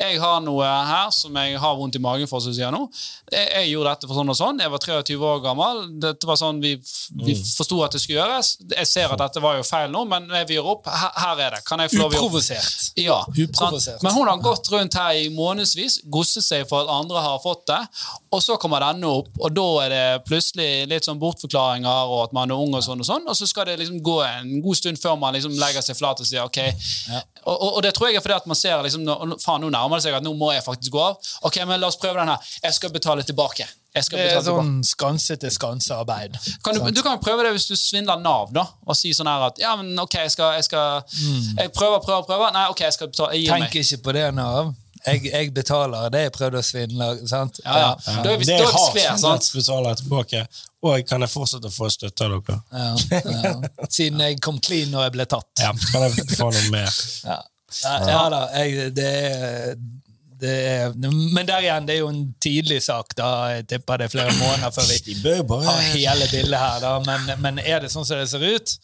jeg 0.00 0.20
har 0.22 0.40
noe 0.44 0.64
her 0.64 1.10
som 1.14 1.36
jeg 1.36 1.58
har 1.60 1.76
vondt 1.76 1.98
i 1.98 2.02
magen 2.02 2.28
for, 2.30 2.40
som 2.40 2.54
sier 2.56 2.72
nå. 2.72 2.86
Jeg, 3.30 3.46
jeg 3.52 3.70
gjorde 3.74 3.92
dette 3.92 4.08
for 4.08 4.20
sånn 4.20 4.32
og 4.32 4.38
sånn. 4.38 4.62
Jeg 4.64 4.72
var 4.72 4.84
23 4.84 5.16
år 5.30 5.42
gammel. 5.44 5.82
Dette 6.02 6.28
var 6.28 6.38
sånn 6.40 6.60
vi, 6.62 6.74
vi 7.24 7.36
forsto 7.36 7.82
at 7.84 7.96
det 7.96 8.02
skulle 8.02 8.20
gjøres. 8.20 8.54
Jeg 8.72 8.88
ser 8.88 9.12
at 9.12 9.20
dette 9.20 9.42
var 9.44 9.58
jo 9.58 9.66
feil 9.66 9.92
nå, 9.92 10.04
men 10.10 10.28
jeg 10.40 10.48
vil 10.48 10.60
gjøre 10.60 10.74
opp. 10.74 10.88
Her, 10.90 11.12
her 11.24 11.44
er 11.46 11.56
det. 11.58 11.62
Kan 11.68 11.84
jeg 11.84 11.92
få 11.92 12.00
lov? 12.02 12.16
Uprovosert. 12.16 12.88
Ja, 13.00 13.20
Uprovosert. 13.28 14.02
Men 14.06 14.16
hun 14.16 14.30
har 14.30 14.40
gått 14.44 14.70
rundt 14.72 14.96
her 14.98 15.20
i 15.20 15.28
månedsvis, 15.34 16.00
gosset 16.10 16.46
seg 16.46 16.64
for 16.70 16.84
at 16.86 16.94
andre 17.00 17.20
har 17.24 17.40
fått 17.42 17.66
det, 17.70 17.80
og 18.30 18.42
så 18.44 18.56
kommer 18.62 18.82
denne 18.84 19.10
opp, 19.20 19.30
og 19.40 19.52
da 19.56 19.66
er 19.84 19.92
det 19.92 20.04
plutselig 20.28 20.86
litt 20.90 21.06
sånn 21.06 21.20
bortforklaringer, 21.20 22.10
og 22.10 22.28
at 22.28 22.34
man 22.36 22.50
er 22.52 22.60
ung 22.62 22.74
og 22.78 22.84
sånn 22.84 23.02
og 23.02 23.08
sånn, 23.08 23.26
og 23.28 23.36
så 23.36 23.48
skal 23.50 23.66
det 23.68 23.78
liksom 23.80 24.00
gå 24.06 24.16
en 24.26 24.60
god 24.64 24.78
stund 24.78 25.00
før 25.02 25.16
man 25.20 25.34
liksom 25.36 25.56
legger 25.58 25.84
seg 25.84 25.98
flat 25.98 26.22
og 26.22 26.28
sier 26.28 26.46
ok. 26.46 26.60
Og, 27.44 27.54
og, 27.54 27.68
og 27.76 27.82
det 27.84 27.92
tror 27.96 28.10
jeg 28.10 28.20
er 28.20 28.24
fordi 28.24 28.36
at 28.36 28.48
man 28.50 28.58
ser 28.58 28.82
liksom, 28.86 29.06
faen, 29.42 29.64
nå 29.64 29.70
nærmer 29.74 29.89
det 29.98 30.04
seg 30.06 30.14
at 30.18 30.22
nå 30.26 30.32
må 30.38 30.52
jeg 30.54 30.62
faktisk 30.66 30.92
gå 30.94 31.00
av. 31.02 31.16
Ok, 31.48 31.58
men 31.66 31.80
la 31.80 31.88
oss 31.90 31.96
prøve 32.00 32.20
den 32.20 32.28
her. 32.28 32.50
Jeg 32.62 32.74
skal 32.78 32.90
betale 32.94 33.22
tilbake. 33.26 33.66
Jeg 33.94 34.04
skal 34.06 34.18
Det 34.18 34.24
er 34.24 34.28
betale 34.28 34.44
tilbake. 34.44 34.66
sånn 34.66 34.84
skansete 34.86 35.50
skansearbeid. 35.50 36.36
Kan 36.62 36.76
du, 36.78 36.90
du 36.94 37.02
kan 37.02 37.18
prøve 37.18 37.42
det 37.42 37.52
hvis 37.56 37.66
du 37.66 37.74
svindler 37.76 38.20
Nav, 38.22 38.52
da, 38.54 38.66
og 38.86 38.94
si 38.96 39.10
sånn 39.16 39.26
her 39.26 39.48
at 39.48 39.58
ja, 39.58 39.72
men 39.80 39.98
ok, 39.98 40.14
jeg 40.28 40.30
skal, 40.36 40.52
jeg 40.60 40.68
skal 40.68 41.02
Jeg 41.58 41.72
prøver, 41.74 41.98
prøver, 42.04 42.22
prøver. 42.28 42.52
Nei, 42.54 42.68
ok, 42.70 42.84
jeg 42.86 42.94
skal 42.98 43.10
betale. 43.10 43.34
Jeg 43.34 43.48
gir 43.48 43.56
Tenk 43.56 43.66
meg. 43.66 43.80
ikke 43.82 44.02
på 44.06 44.14
det, 44.14 44.28
Nav. 44.38 44.70
Jeg, 45.06 45.22
jeg 45.32 45.52
betaler 45.56 46.10
det 46.12 46.20
jeg 46.26 46.32
prøvde 46.36 46.60
å 46.60 46.64
svindle. 46.64 47.06
sant? 47.26 47.60
Ja, 47.64 47.76
ja. 47.80 47.92
Da 48.20 48.34
er 48.34 48.36
vi, 48.36 48.44
det 48.44 48.58
er 48.60 48.66
hardt 48.68 49.24
å 49.24 49.38
betaler 49.56 49.96
tilbake. 49.96 50.42
Og 50.84 51.06
kan 51.08 51.24
jeg 51.24 51.32
fortsette 51.32 51.68
å 51.68 51.72
få 51.72 51.88
støtte 51.92 52.26
av 52.28 52.34
dere? 52.36 52.58
Ja, 52.72 53.22
ja. 53.40 53.54
Siden 53.96 54.20
jeg 54.20 54.38
kom 54.44 54.60
clean 54.60 54.92
når 54.92 55.08
jeg 55.08 55.14
ble 55.16 55.26
tatt. 55.28 55.48
Ja, 55.60 55.72
Kan 55.90 56.04
jeg 56.06 56.28
få 56.36 56.50
noe 56.52 56.68
mer? 56.72 57.00
Ja, 57.84 57.96
ja, 58.08 58.22
da. 58.32 58.40
Jeg, 58.58 58.90
det, 58.96 59.10
det 60.40 60.54
Men 61.34 61.46
der 61.48 61.60
igjen, 61.64 61.86
det 61.88 61.94
er 61.94 62.00
jo 62.00 62.08
en 62.12 62.34
tidlig 62.42 62.82
sak. 62.82 63.14
da. 63.16 63.30
Jeg 63.54 63.66
tipper 63.70 64.00
det 64.00 64.08
er 64.08 64.14
flere 64.16 64.36
måneder 64.38 64.70
før 64.74 64.88
vi 64.90 64.98
har 65.66 65.82
hele 65.94 66.30
bildet 66.32 66.58
her. 66.58 66.78
da. 66.80 66.94
Men, 67.06 67.34
men 67.44 67.58
er 67.62 67.80
det 67.84 67.92
sånn 67.92 68.06
som 68.08 68.18
det 68.20 68.28
ser 68.32 68.46
ut, 68.56 68.76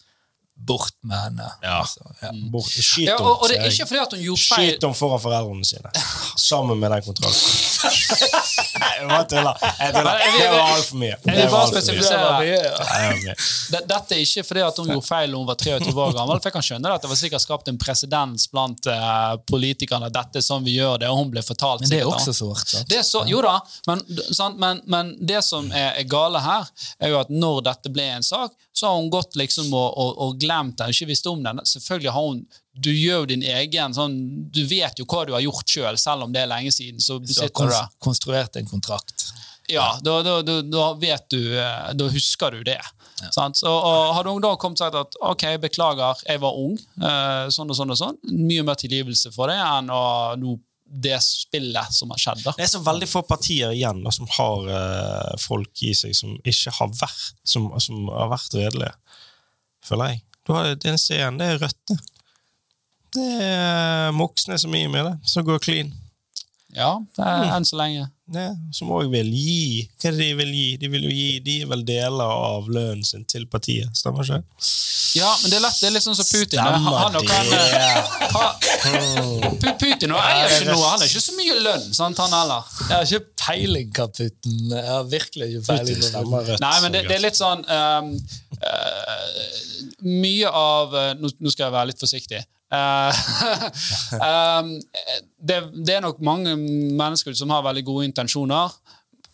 bort 0.57 0.93
med 1.03 1.19
henne. 1.19 1.53
Ja. 1.63 1.81
Altså, 1.81 2.01
ja. 2.23 2.31
Bort, 2.53 2.71
skyt 2.71 3.09
Ja, 3.09 3.17
og, 3.21 3.43
og 3.43 3.49
det 3.51 3.59
er 3.61 3.65
ikke 3.71 3.87
fordi 3.87 4.01
at 4.03 4.13
hun 4.17 4.23
gjorde 4.25 4.43
feil. 4.43 4.71
Skyt 4.71 4.81
dem 4.87 4.95
foran 4.97 5.21
foreldrene 5.23 5.65
sine. 5.69 5.91
Sammen 6.49 6.77
med 6.81 6.91
den 6.95 7.03
kontrakten. 7.07 7.37
Jeg 8.97 9.09
bare 9.09 9.25
tuller. 9.29 9.55
Det 9.93 10.03
var 10.03 10.17
altfor 10.73 10.97
mye. 11.01 11.17
vil 11.23 11.35
Det 11.35 11.37
bare 11.37 11.51
var 11.53 11.61
alt 11.61 11.69
for 11.69 11.75
mye. 11.77 11.83
spesifisere-. 11.83 13.35
Dette 13.87 14.15
er 14.17 14.21
ikke 14.25 14.45
fordi 14.49 14.63
at 14.65 14.77
hun 14.81 14.89
gjorde 14.95 15.07
feil 15.07 15.31
da 15.33 15.37
hun 15.41 15.47
var 15.49 15.55
23 15.61 16.03
år 16.07 16.13
gammel. 16.17 16.37
for 16.41 16.47
jeg 16.51 16.55
kan 16.57 16.63
skjønne 16.69 16.85
det 16.89 16.95
at 16.95 17.03
Det 17.07 17.11
var 17.13 17.19
sikkert 17.21 17.43
skapt 17.45 17.67
en 17.73 17.79
presedens 17.79 18.43
blant 18.53 18.83
uh, 18.91 19.35
politikerne 19.51 20.09
dette 20.13 20.37
er 20.41 20.45
sånn 20.45 20.65
vi 20.67 20.73
gjør 20.79 20.95
det, 21.03 21.09
og 21.13 21.17
hun 21.21 21.31
ble 21.33 21.43
fortalt 21.45 21.81
Men 21.85 21.91
det 21.93 22.01
er 22.03 22.09
også 22.11 22.33
sårt. 22.37 22.69
Det 22.89 22.99
er 23.01 23.07
så, 23.07 23.21
jo 23.29 23.39
da, 23.45 23.55
men, 23.91 23.99
sant, 24.33 24.57
men, 24.63 24.77
men 24.91 25.05
det 25.21 25.43
som 25.45 25.65
er 25.75 26.03
gale 26.09 26.41
her, 26.43 26.63
er 26.99 27.09
jo 27.13 27.19
at 27.21 27.29
når 27.33 27.57
dette 27.69 27.89
ble 27.93 28.05
en 28.17 28.25
sak, 28.27 28.51
så 28.77 28.87
har 28.91 28.95
hun 29.01 29.09
gått 29.11 29.37
liksom 29.41 29.67
og, 29.73 29.89
og, 29.97 30.11
og 30.21 30.35
glemt 30.47 30.79
den, 30.81 30.95
ikke 30.95 31.11
visst 31.11 31.27
om 31.31 31.43
den. 31.45 31.61
Selvfølgelig 31.69 32.15
har 32.17 32.29
hun 32.31 32.41
Du 32.77 32.91
gjør 32.93 33.23
jo 33.25 33.29
din 33.35 33.43
egen 33.43 33.95
sånn, 33.97 34.17
Du 34.53 34.63
vet 34.69 34.99
jo 35.01 35.07
hva 35.09 35.25
du 35.27 35.35
har 35.37 35.45
gjort 35.45 35.67
sjøl, 35.69 35.97
selv, 35.97 36.05
selv 36.07 36.27
om 36.29 36.33
det 36.33 36.43
er 36.45 36.51
lenge 36.55 36.73
siden. 36.75 37.01
Så 37.03 37.19
Du 37.21 37.33
har 37.41 37.51
kons- 37.51 37.99
konstruert 38.01 38.57
en 38.57 38.67
kontrakt. 38.69 39.31
Ja, 39.69 39.99
da, 40.03 40.21
da, 40.23 40.61
da, 40.63 40.85
vet 40.95 41.25
du 41.33 41.41
eh, 41.59 41.93
Da 41.99 42.07
husker 42.13 42.55
du 42.55 42.63
det. 42.65 42.79
Sant? 43.33 43.57
Så, 43.59 43.67
og 43.71 44.13
hadde 44.15 44.31
hun 44.31 44.45
da 44.45 44.53
kommet 44.61 44.79
og 44.81 44.85
sagt 44.85 44.99
at 45.01 45.17
ok, 45.25 45.45
beklager, 45.63 46.21
jeg 46.29 46.41
var 46.43 46.55
ung, 46.61 46.77
eh, 47.01 47.49
sånn 47.51 47.73
og 47.73 47.79
sånn 47.79 47.91
og 47.95 47.99
sånn, 47.99 48.19
mye 48.31 48.63
mer 48.67 48.77
tilgivelse 48.79 49.33
for 49.35 49.49
det 49.51 49.57
enn 49.57 49.89
å 49.91 50.03
nå 50.39 50.59
det 50.87 51.17
spillet 51.25 51.93
som 51.97 52.13
har 52.15 52.21
skjedd. 52.23 52.45
da. 52.45 52.53
Det 52.59 52.63
er 52.69 52.71
så 52.71 52.83
veldig 52.85 53.09
få 53.11 53.25
partier 53.27 53.73
igjen 53.75 54.05
da, 54.05 54.13
som 54.15 54.29
har 54.37 54.69
uh, 54.71 55.33
folk 55.43 55.83
i 55.83 55.91
seg 55.99 56.15
som 56.15 56.37
ikke 56.47 56.71
har 56.79 56.93
vært 56.95 57.33
som, 57.43 57.67
som 57.83 58.07
har 58.13 58.31
vært 58.31 58.55
redelige, 58.55 58.93
føler 59.89 60.13
jeg. 60.15 60.23
Du 60.47 60.53
har, 60.55 60.75
den 60.75 60.95
eneste 60.95 61.17
det 61.41 61.47
er 61.51 61.59
Rødt. 61.59 61.81
det. 61.91 61.99
Det 63.17 63.31
er 63.43 64.13
Moxnes 64.15 64.63
som 64.63 64.75
gir 64.75 64.91
meg 64.93 65.07
det, 65.09 65.15
som 65.27 65.47
går 65.47 65.63
clean. 65.65 65.93
Ja, 66.77 66.91
det 67.16 67.24
er 67.24 67.55
enn 67.57 67.64
så 67.64 67.77
lenge. 67.81 68.05
Ja, 68.35 68.49
som 68.74 68.89
òg 68.91 69.07
vil 69.12 69.29
gi. 69.33 69.85
Hva 70.03 70.09
er 70.11 70.16
det 70.16 70.24
de 70.27 70.33
vil 70.41 70.51
gi? 70.53 70.64
De 70.83 70.89
vil 70.91 71.05
jo 71.07 71.12
gi 71.14 71.29
de 71.47 71.55
vel 71.70 71.85
deler 71.87 72.33
av 72.51 72.66
lønnen 72.68 73.05
sin 73.07 73.22
til 73.31 73.45
partiet, 73.49 73.93
stemmer 73.97 74.27
ikke? 74.27 74.41
Ja, 75.16 75.31
men 75.41 75.53
det 75.53 75.57
er 75.57 75.62
lett, 75.64 75.79
det 75.81 75.87
er 75.89 75.95
litt 75.95 76.05
sånn 76.05 76.18
som 76.18 76.27
Putin. 76.29 76.59
Stemmer 76.59 76.72
Han, 76.74 76.83
han, 76.91 77.14
han, 77.14 77.22
det. 77.22 78.27
ha- 78.35 78.57
Putin 79.81 80.12
og 80.12 80.20
eier 80.20 80.51
ikke 80.57 80.68
noe, 80.72 80.83
han 80.91 80.99
har 81.01 81.07
ikke 81.07 81.22
så 81.22 81.37
mye 81.39 81.57
lønn, 81.64 81.87
sant, 81.97 82.18
han 82.20 82.35
heller. 82.37 82.66
Jeg 82.83 82.97
har 82.97 83.07
ikke 83.07 83.47
peiling, 83.47 83.93
Kaputten. 83.97 84.59
Jeg 84.74 84.85
har 84.91 85.07
virkelig 85.14 85.49
ikke 85.55 85.64
peiling. 85.70 85.87
Putin 85.87 86.03
på 86.03 86.11
stemmer 86.11 86.51
Rødt. 86.51 86.64
Nei, 86.66 86.74
men 86.85 86.97
det, 86.99 87.05
det 87.09 87.16
er 87.16 87.24
litt 87.24 87.39
sånn 87.39 87.62
um, 87.64 88.12
uh, 88.59 90.05
Mye 90.07 90.51
av 90.51 90.95
eh, 90.99 91.12
nå, 91.18 91.31
nå 91.41 91.51
skal 91.55 91.68
jeg 91.68 91.74
være 91.79 91.91
litt 91.93 92.03
forsiktig. 92.03 92.43
Eh, 92.73 93.14
ehm, 94.23 94.75
det, 95.49 95.61
det 95.87 95.97
er 95.97 96.05
nok 96.05 96.21
mange 96.25 96.57
mennesker 96.57 97.37
som 97.39 97.55
har 97.55 97.64
veldig 97.67 97.87
gode 97.87 98.11
intensjoner, 98.11 98.75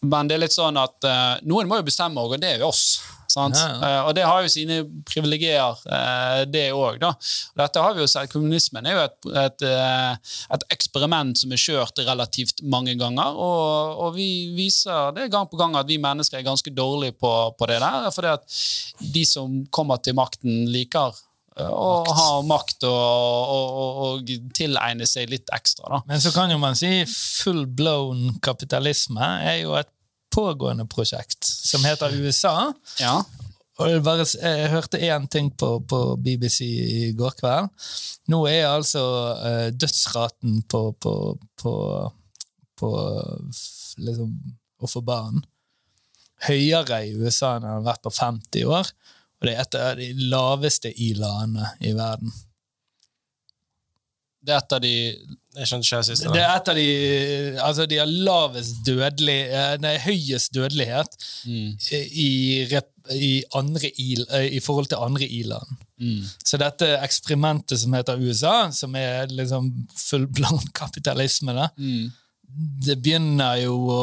men 0.02 0.28
det 0.28 0.36
er 0.36 0.44
litt 0.44 0.54
sånn 0.54 0.78
at 0.80 1.06
eh, 1.06 1.34
noen 1.48 1.68
må 1.70 1.78
jo 1.78 1.86
bestemme 1.86 2.22
og 2.22 2.38
det 2.42 2.56
er 2.56 2.62
jo 2.64 2.72
oss. 2.72 3.00
Sant? 3.32 3.56
Ja, 3.56 3.68
ja. 3.70 3.76
Eh, 3.86 4.00
og 4.10 4.16
det 4.18 4.26
har 4.28 4.42
jo 4.44 4.50
sine 4.52 4.82
privilegier, 5.08 5.78
det 6.52 6.66
òg. 6.76 7.00
Dette 7.56 7.80
har 7.80 7.94
vi 7.96 8.02
jo 8.02 8.10
sett. 8.10 8.28
Kommunismen 8.28 8.84
er 8.84 8.98
jo 8.98 9.04
et, 9.06 9.30
et, 9.46 9.64
et 10.58 10.66
eksperiment 10.74 11.40
som 11.40 11.54
er 11.54 11.62
kjørt 11.62 12.02
relativt 12.04 12.60
mange 12.60 12.92
ganger. 13.00 13.32
Og, 13.32 14.04
og 14.04 14.18
vi 14.18 14.28
viser 14.52 15.14
det 15.16 15.30
gang 15.32 15.48
på 15.48 15.56
gang 15.56 15.78
at 15.80 15.88
vi 15.88 15.96
mennesker 16.02 16.42
er 16.42 16.50
ganske 16.50 16.74
dårlige 16.76 17.16
på, 17.16 17.32
på 17.56 17.70
det 17.72 17.80
der. 17.80 18.10
Fordi 18.12 18.34
at 18.34 18.60
de 19.16 19.24
som 19.24 19.62
kommer 19.72 20.02
til 20.04 20.18
makten, 20.18 20.66
liker 20.74 21.16
å 21.60 22.14
ha 22.16 22.28
makt 22.48 22.86
og, 22.88 22.94
og, 22.96 23.66
og, 23.82 23.98
og 24.06 24.52
tilegne 24.56 25.06
seg 25.08 25.30
litt 25.32 25.52
ekstra. 25.52 25.88
da. 25.88 26.00
Men 26.08 26.22
så 26.22 26.32
kan 26.34 26.52
jo 26.52 26.58
man 26.62 26.78
si 26.78 27.02
full 27.10 27.66
blown 27.66 28.38
kapitalisme 28.44 29.32
er 29.42 29.62
jo 29.62 29.76
et 29.76 29.90
pågående 30.32 30.86
prosjekt 30.88 31.44
som 31.44 31.84
heter 31.84 32.14
USA. 32.24 32.72
Ja. 33.02 33.20
Og 33.82 34.02
bare, 34.04 34.24
jeg 34.24 34.70
hørte 34.72 35.00
én 35.00 35.26
ting 35.32 35.50
på, 35.58 35.74
på 35.88 36.00
BBC 36.20 36.64
i 36.64 37.12
går 37.16 37.36
kveld. 37.40 37.70
Nå 38.32 38.42
er 38.48 38.68
altså 38.70 39.04
uh, 39.40 39.68
dødsraten 39.72 40.60
på, 40.70 40.82
på, 41.02 41.14
på, 41.60 41.72
på 42.78 42.92
liksom, 44.00 44.36
å 44.82 44.90
få 44.90 45.02
barn 45.04 45.42
høyere 46.46 47.04
i 47.06 47.14
USA 47.14 47.56
enn 47.56 47.66
den 47.66 47.74
har 47.76 47.84
vært 47.86 48.04
på 48.04 48.12
50 48.14 48.70
år. 48.76 48.88
Og 49.42 49.48
det 49.48 49.56
er 49.56 49.64
et 49.64 49.78
av 49.80 49.98
de 49.98 50.08
laveste 50.30 50.92
i 51.02 51.12
landene 51.18 51.72
i 51.82 51.92
verden. 51.98 52.32
Det 54.42 54.54
er 54.54 54.58
et 54.58 54.74
av 54.74 54.80
de 54.82 54.92
Jeg 54.92 55.68
skjønte 55.68 55.86
ikke 55.86 55.98
det 56.00 56.06
siste. 56.08 56.30
Det 56.34 56.42
er 56.42 56.52
et 56.56 56.70
av 56.72 56.78
de 56.78 56.86
Altså, 57.62 57.86
de 57.86 57.98
har 58.00 58.14
lavest 58.28 58.80
dødelig 58.86 59.38
eh, 59.50 59.74
Nei, 59.82 59.92
høyest 60.02 60.54
dødelighet 60.56 61.14
i, 61.46 62.30
i, 63.18 63.32
andre 63.58 63.90
i, 63.92 64.08
eh, 64.24 64.48
i 64.58 64.62
forhold 64.62 64.90
til 64.90 65.02
andre 65.02 65.26
i-land. 65.26 65.76
Så 66.42 66.58
dette 66.58 66.88
eksperimentet 67.02 67.78
som 67.78 67.94
heter 67.94 68.18
USA, 68.18 68.56
som 68.74 68.94
er 68.98 69.30
liksom 69.30 69.70
full-blown 69.94 70.72
kapitalisme, 70.74 71.54
da, 71.54 71.68
det 72.86 72.98
begynner 73.02 73.60
jo 73.62 73.76
å 73.90 74.02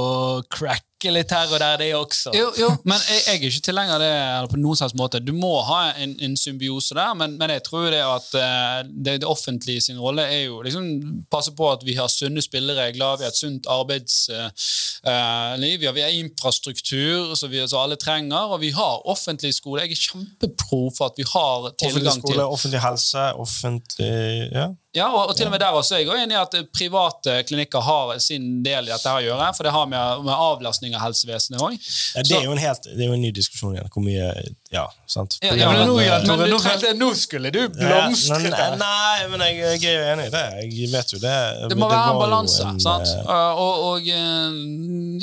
cracke 0.50 0.86
litt 1.08 1.32
her 1.32 1.48
og 1.48 1.60
der, 1.62 1.78
det 1.80 1.94
også. 1.96 2.34
Jo, 2.36 2.50
jo, 2.60 2.68
men 2.84 3.00
jeg, 3.08 3.22
jeg 3.26 3.36
er 3.36 3.46
ikke 3.48 3.64
tilhenger 3.70 3.96
av 3.96 4.02
det 4.04 4.10
eller 4.12 4.50
på 4.52 4.60
noen 4.60 4.80
slags 4.80 4.96
måte. 5.00 5.22
Du 5.24 5.32
må 5.36 5.54
ha 5.68 5.94
en, 6.04 6.16
en 6.20 6.36
symbiose 6.38 6.98
der, 6.98 7.14
men, 7.18 7.38
men 7.40 7.54
jeg 7.56 7.64
tror 7.68 7.88
det 7.94 8.02
at 8.04 8.36
eh, 8.36 8.82
det, 8.90 9.20
det 9.24 9.30
offentlige 9.30 9.82
sin 9.88 10.02
rolle 10.02 10.26
er 10.28 10.44
jo 10.50 10.60
liksom 10.66 11.24
passe 11.32 11.54
på 11.56 11.70
at 11.72 11.86
vi 11.88 11.96
har 12.00 12.12
sunne 12.12 12.44
spilleregler, 12.44 13.22
vi 13.22 13.28
har 13.28 13.32
et 13.32 13.40
sunt 13.40 13.70
arbeidsliv, 13.72 15.80
vi, 15.80 15.88
har, 15.88 15.96
vi 15.96 16.04
har 16.04 16.20
infrastruktur 16.20 17.36
som 17.40 17.56
alle 17.80 17.96
trenger, 18.00 18.52
og 18.54 18.60
vi 18.62 18.72
har 18.76 19.08
offentlig 19.10 19.54
skole. 19.56 19.86
Jeg 19.86 19.96
er 19.96 20.04
kjempepro 20.10 20.82
for 20.98 21.10
at 21.10 21.20
vi 21.20 21.26
har 21.30 21.70
Offentlig 21.70 21.94
tilgang 21.94 22.20
skole, 22.20 22.36
til 22.36 22.58
offentlig 22.58 22.82
helse, 22.84 23.26
offentlig 23.40 24.50
ja. 24.54 24.68
ja, 24.96 25.08
og, 25.08 25.30
og 25.30 25.36
til 25.38 25.48
og 25.48 25.54
med 25.54 25.62
der 25.64 25.76
også 25.76 25.98
er 25.98 26.04
jeg 26.04 26.24
enig 26.24 26.36
i 26.36 26.42
at 26.42 26.56
eh, 26.58 26.68
private 26.74 27.40
klinikker 27.48 27.84
har 27.86 28.16
sin 28.24 28.64
del 28.66 28.88
i 28.88 28.94
dette 28.94 29.10
her 29.10 29.22
å 29.22 29.28
gjøre, 29.28 29.52
for 29.58 29.68
det 29.68 29.76
har 29.76 29.90
med, 29.92 30.26
med 30.28 30.34
avlastning 30.34 30.89
av 30.98 31.06
helsevesenet 31.08 31.62
òg. 31.62 31.78
Ja, 32.16 32.24
det, 32.26 32.38
er 32.40 32.48
jo 32.48 32.56
en 32.56 32.62
helt, 32.62 32.90
det 32.90 33.06
er 33.06 33.12
jo 33.12 33.18
en 33.18 33.24
ny 33.26 33.32
diskusjon 33.36 33.76
igjen, 33.76 33.92
hvor 33.94 34.06
mye 34.06 34.30
Ja, 34.72 34.84
sant. 35.10 35.40
Ja, 35.42 35.56
ja, 35.58 35.72
men 35.74 35.88
nå, 35.90 35.96
ja, 36.04 36.20
Men 36.20 36.28
Tore, 36.30 36.46
du 36.46 36.52
nå, 36.54 36.58
trenger- 36.62 36.94
nå 37.00 37.08
skulle 37.18 37.50
du 37.52 37.58
Ja, 37.64 37.70
blomstre. 37.72 38.38
men- 38.44 38.78
Nei, 38.78 39.28
men 39.32 39.40
jeg, 39.42 39.82
jeg 39.82 39.84
er 39.90 39.96
jo 39.98 40.04
enig 40.14 40.26
i 40.28 40.30
det. 40.36 40.44
Jeg 40.78 40.92
vet 40.92 41.14
jo 41.16 41.20
det. 41.24 41.70
Det 41.72 41.78
må 41.78 41.88
være 41.90 42.12
en 42.14 42.20
balanse. 42.22 42.62
en, 42.68 42.80
sant? 42.80 43.08
eh, 43.08 43.54
og 43.66 43.80
og 43.90 44.02
uh, 44.02 44.54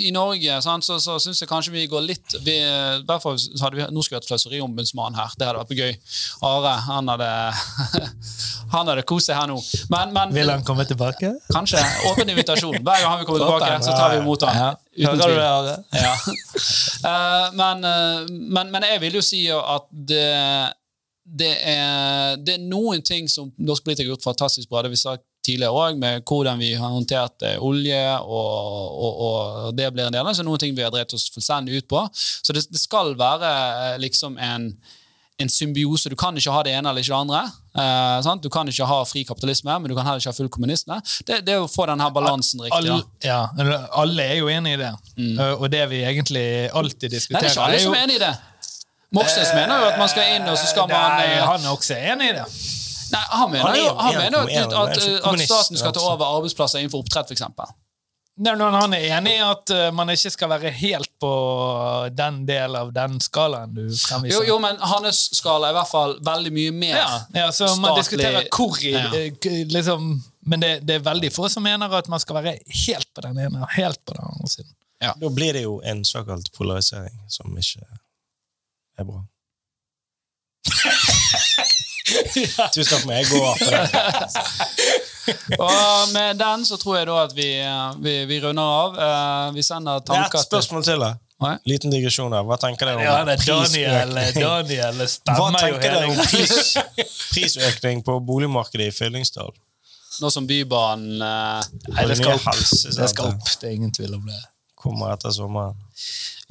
i 0.03 0.11
Norge 0.11 0.57
sant, 0.67 0.85
så, 0.85 0.99
så 0.99 1.15
syns 1.23 1.39
jeg 1.41 1.49
kanskje 1.49 1.71
vi 1.77 1.87
går 1.87 2.03
litt 2.09 2.35
vi, 2.43 2.57
så 3.07 3.63
hadde 3.63 3.77
vi, 3.79 3.87
Nå 3.95 4.03
skulle 4.03 4.19
vi 4.19 4.25
hatt 4.25 4.29
Fløseriombudsmannen 4.33 5.15
her. 5.21 5.31
Det 5.39 5.47
hadde 5.47 5.63
vært 5.63 5.79
gøy. 5.79 5.95
Are 6.43 6.75
han 6.89 7.09
hadde 7.15 7.31
han 8.75 8.91
hadde 8.91 9.05
kost 9.07 9.31
seg 9.31 9.39
her 9.39 9.47
nå. 9.47 9.61
Men, 9.95 10.13
men 10.17 10.35
Vil 10.35 10.51
han 10.51 10.65
komme 10.67 10.85
tilbake? 10.91 11.31
kanskje 11.55 11.79
åpen 12.11 12.29
invitasjon. 12.35 12.81
Hver 12.83 12.99
gang 13.01 13.11
han 13.15 13.23
vil 13.23 13.31
komme 13.31 13.47
tilbake, 13.47 13.79
så 13.87 13.95
tar 13.95 14.11
vi 14.17 14.19
imot 14.25 14.43
han. 14.43 14.77
Uten 14.97 15.21
tvil. 15.23 15.41
Ja. 16.03 16.17
Eh, 17.07 17.49
men, 17.55 17.85
eh, 17.85 18.25
men, 18.57 18.71
men 18.73 18.83
jeg 18.89 18.99
vil 19.03 19.19
jo 19.19 19.21
si 19.23 19.36
jo 19.45 19.61
at 19.61 19.87
det, 19.91 20.27
det, 21.25 21.53
er, 21.61 22.37
det 22.43 22.57
er 22.57 22.67
noen 22.67 23.05
ting 23.05 23.31
som 23.31 23.53
norske 23.57 23.87
politikere 23.87 24.11
har 24.11 24.17
gjort 24.17 24.29
fantastisk 24.31 24.71
bra. 24.71 24.85
Det 24.87 24.95
vi 24.95 25.01
sa 25.01 25.17
tidligere 25.47 25.79
òg, 25.79 25.99
med 26.01 26.27
hvordan 26.27 26.59
vi 26.59 26.73
har 26.75 26.93
håndtert 26.93 27.47
eh, 27.47 27.63
olje, 27.63 28.03
og, 28.19 29.01
og, 29.07 29.25
og 29.29 29.79
det 29.79 29.93
blir 29.95 30.09
en 30.09 30.17
del 30.17 30.27
av 30.27 30.35
så 30.35 30.47
noen 30.47 30.63
ting 30.63 30.75
vi 30.77 30.85
har 30.85 30.95
drevet 30.95 31.15
oss 31.15 31.29
fullstendig 31.35 31.83
ut 31.83 31.91
på. 31.91 32.03
Så 32.15 32.57
det, 32.57 32.67
det 32.73 32.83
skal 32.83 33.15
være 33.19 33.53
eh, 33.93 33.99
liksom 34.03 34.41
en 34.43 34.73
en 35.39 35.49
symbiose. 35.49 36.09
Du 36.09 36.17
kan 36.17 36.37
ikke 36.37 36.53
ha 36.53 36.63
det 36.65 36.73
ene 36.73 36.91
eller 36.91 37.05
ikke 37.05 37.13
det 37.13 37.19
andre. 37.19 37.43
Eh, 37.77 38.19
sant? 38.25 38.43
Du 38.43 38.49
kan 38.53 38.69
ikke 38.73 38.89
ha 38.89 39.01
fri 39.09 39.25
kapitalisme, 39.29 39.75
men 39.83 39.91
du 39.91 39.97
kan 39.97 40.07
heller 40.07 40.23
ikke 40.23 40.33
ha 40.33 40.37
full 40.37 40.49
kommunisme. 40.53 40.97
Det, 41.29 41.43
det 41.45 41.57
er 41.57 41.65
å 41.65 41.69
få 41.69 41.89
den 41.91 42.01
her 42.01 42.13
balansen 42.15 42.65
riktig. 42.65 42.79
Alle, 42.79 43.03
ja, 43.25 43.43
alle 44.01 44.29
er 44.31 44.41
jo 44.41 44.51
enig 44.53 44.77
i 44.79 44.81
det. 44.81 44.93
Mm. 45.19 45.41
Og 45.59 45.69
det 45.73 45.85
vi 45.93 46.03
egentlig 46.09 46.47
alltid 46.73 47.19
diskuterer 47.19 47.43
Nei, 47.43 47.49
det 47.49 47.53
er 47.53 47.59
ikke 47.59 47.67
alle 47.69 47.83
som 47.85 47.99
er 47.99 48.07
enig 48.07 48.17
i 48.17 48.23
det. 48.25 48.35
Moxnes 49.15 49.53
mener 49.55 49.79
jo 49.81 49.87
at 49.93 49.99
man 49.99 50.09
skal 50.09 50.35
inn, 50.37 50.49
og 50.51 50.59
så 50.59 50.67
skal 50.67 50.89
man 50.91 51.19
Nei, 51.21 51.25
eh, 51.37 51.45
han 51.47 51.65
er 51.65 51.71
også 51.77 51.95
enig 51.95 52.31
i 52.31 52.37
det. 52.41 52.45
Nei, 53.13 53.23
han 53.31 53.51
mener 53.53 53.69
er 53.71 53.77
jo 53.85 53.95
han 53.97 54.15
mener 54.19 54.39
jo 54.39 54.47
kom- 54.47 54.89
at, 54.89 54.97
er 54.99 55.17
at, 55.29 55.35
at 55.35 55.41
staten 55.47 55.77
skal 55.79 55.93
ta 55.93 56.01
altså. 56.01 56.13
over 56.17 56.25
arbeidsplasser 56.41 56.79
innenfor 56.83 57.05
oppdrett, 57.05 57.31
f.eks. 57.31 57.43
Nei, 58.37 58.53
men 58.55 58.75
Han 58.75 58.93
er 58.93 59.05
enig 59.17 59.37
i 59.39 59.41
at 59.41 59.71
man 59.97 60.11
ikke 60.13 60.31
skal 60.35 60.51
være 60.51 60.69
helt 60.77 61.09
på 61.23 61.31
den 62.13 62.43
del 62.49 62.75
av 62.77 62.91
den 62.93 63.15
skalaen 63.25 63.73
du 63.73 63.85
fremviser. 63.97 64.35
Jo, 64.35 64.43
jo, 64.45 64.59
men 64.61 64.77
hans 64.83 65.23
skala 65.39 65.71
er 65.71 65.73
i 65.73 65.79
hvert 65.79 65.89
fall 65.89 66.17
veldig 66.27 66.53
mye 66.53 66.73
mer 66.77 66.99
Ja, 66.99 67.07
ja, 67.39 67.47
så 67.53 67.71
man 67.81 67.95
statlig- 67.95 68.03
diskuterer 68.03 68.49
hvor 68.53 68.77
i 68.85 68.93
Ja. 68.93 69.07
eh, 69.15 69.65
liksom, 69.73 70.23
Men 70.47 70.61
det, 70.61 70.87
det 70.87 70.95
er 70.95 71.07
veldig 71.07 71.33
få 71.33 71.49
som 71.51 71.63
mener 71.63 71.91
at 71.97 72.09
man 72.09 72.21
skal 72.21 72.37
være 72.43 72.59
helt 72.87 73.09
på 73.15 73.23
den 73.25 73.39
ene 73.39 73.63
og 73.63 73.69
helt 73.75 73.99
på 74.05 74.13
den 74.15 74.23
andre 74.29 74.49
siden. 74.53 74.75
Da 75.01 75.29
blir 75.31 75.53
det 75.53 75.63
jo 75.65 75.81
en 75.85 76.05
såkalt 76.05 76.53
polarisering 76.53 77.17
som 77.29 77.57
ikke 77.57 77.83
er 78.99 79.05
bra. 79.09 79.21
Tusen 82.75 82.87
takk 82.87 83.01
for 83.03 83.09
meg. 83.11 83.17
Jeg 83.19 83.27
går 83.33 83.45
av 83.47 83.57
på 83.59 83.69
det. 83.71 83.83
Og 85.59 86.09
med 86.17 86.39
den 86.41 86.65
så 86.69 86.79
tror 86.81 86.99
jeg 87.01 87.07
da 87.11 87.17
at 87.25 87.37
vi, 87.37 87.49
vi, 88.03 88.17
vi 88.31 88.41
runder 88.45 88.63
av. 88.81 88.99
Eh, 89.07 89.55
vi 89.57 89.63
sender 89.67 90.01
er 90.01 90.07
tanker 90.07 90.39
et 90.41 90.47
spørsmål 90.49 90.87
til. 90.87 91.01
deg 91.03 91.23
Liten 91.69 91.93
digresjon 91.93 92.33
her. 92.33 92.47
Hva 92.49 92.57
tenker 92.61 92.89
dere 92.89 92.97
om 92.97 93.05
Ja, 93.05 93.25
det 93.29 93.37
Daniel? 93.45 94.15
Daniel 94.41 95.03
Hva 95.37 95.51
tenker 95.59 95.83
dere 95.85 96.07
om 96.09 96.17
pris, 96.23 96.77
prisøkning 97.35 98.01
på 98.07 98.17
boligmarkedet 98.25 98.87
i 98.89 98.95
Fyllingsdal? 98.95 99.53
Nå 100.23 100.31
som 100.33 100.47
Bybanen 100.49 101.21
eh, 101.21 101.61
Nei, 101.93 102.07
det 102.09 102.17
skal 102.23 102.39
opp. 102.39 102.47
Det 102.57 103.11
skal 103.13 103.35
opp, 103.35 103.51
det 103.61 103.69
er 103.69 103.75
ingen 103.77 103.93
tvil 103.93 104.17
om 104.17 104.25
det. 104.31 104.39
Kommer 104.77 105.15
etter 105.15 105.33
sommeren. 105.33 105.75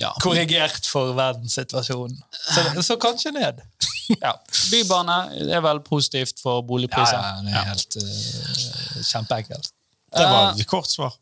ja. 0.01 0.09
Korrigert 0.23 0.87
for 0.89 1.13
verdenssituasjonen. 1.15 2.17
Så, 2.55 2.83
så 2.83 2.97
kanskje 2.99 3.31
ned. 3.35 3.61
ja. 4.23 4.31
Bybane 4.71 5.17
er 5.55 5.61
vel 5.65 5.79
positivt 5.85 6.41
for 6.41 6.59
Ja, 6.59 6.65
boligpriser. 6.67 7.21
ja, 7.21 7.43
det 7.45 7.53
er 7.53 7.69
helt 7.69 7.97
uh, 8.01 9.03
kjempeenkelt. 9.11 9.69
Det 10.15 10.25
var 10.25 10.49
Eh, 10.53 10.59
et 10.63 10.67
kort 10.67 10.89
svar. 10.89 11.13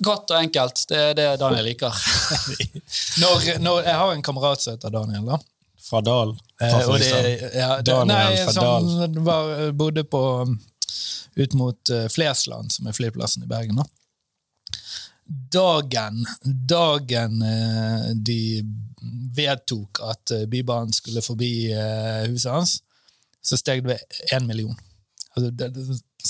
Godt 0.00 0.30
og 0.30 0.36
enkelt. 0.42 0.82
Det 0.88 0.98
er 1.10 1.14
det 1.18 1.28
Daniel 1.40 1.64
liker. 1.70 1.94
Når, 3.22 3.58
når, 3.58 3.80
jeg 3.86 3.94
har 4.02 4.12
en 4.14 4.22
kamerat 4.22 4.62
som 4.62 4.74
heter 4.76 4.92
Daniel, 4.94 5.24
da. 5.26 5.38
Fra 5.80 6.00
Dal. 6.04 6.34
Eh, 6.60 6.74
Fra 6.84 6.96
eh, 6.96 7.00
det, 7.00 7.50
ja, 7.54 7.70
det, 7.80 7.86
Daniel 7.92 8.34
nei, 8.36 8.52
som 8.52 9.24
var, 9.26 9.70
bodde 9.72 10.04
på 10.04 10.20
um, 10.42 10.58
ut 11.40 11.54
mot 11.58 11.92
Flesland, 12.12 12.72
som 12.74 12.86
er 12.90 12.96
flyplassen 12.96 13.46
i 13.46 13.50
Bergen. 13.50 13.80
da. 13.80 13.86
Dagen, 15.30 16.26
dagen 16.44 17.42
eh, 17.42 18.10
de 18.18 18.64
vedtok 19.36 20.00
at 20.02 20.32
eh, 20.34 20.46
Bybanen 20.50 20.92
skulle 20.92 21.22
forbi 21.22 21.70
eh, 21.70 22.26
huset 22.30 22.50
hans, 22.50 22.72
så 23.42 23.58
steg 23.58 23.84
det 23.86 24.00
én 24.34 24.46
million. 24.46 24.74
Altså, 25.36 25.50
det, 25.50 25.70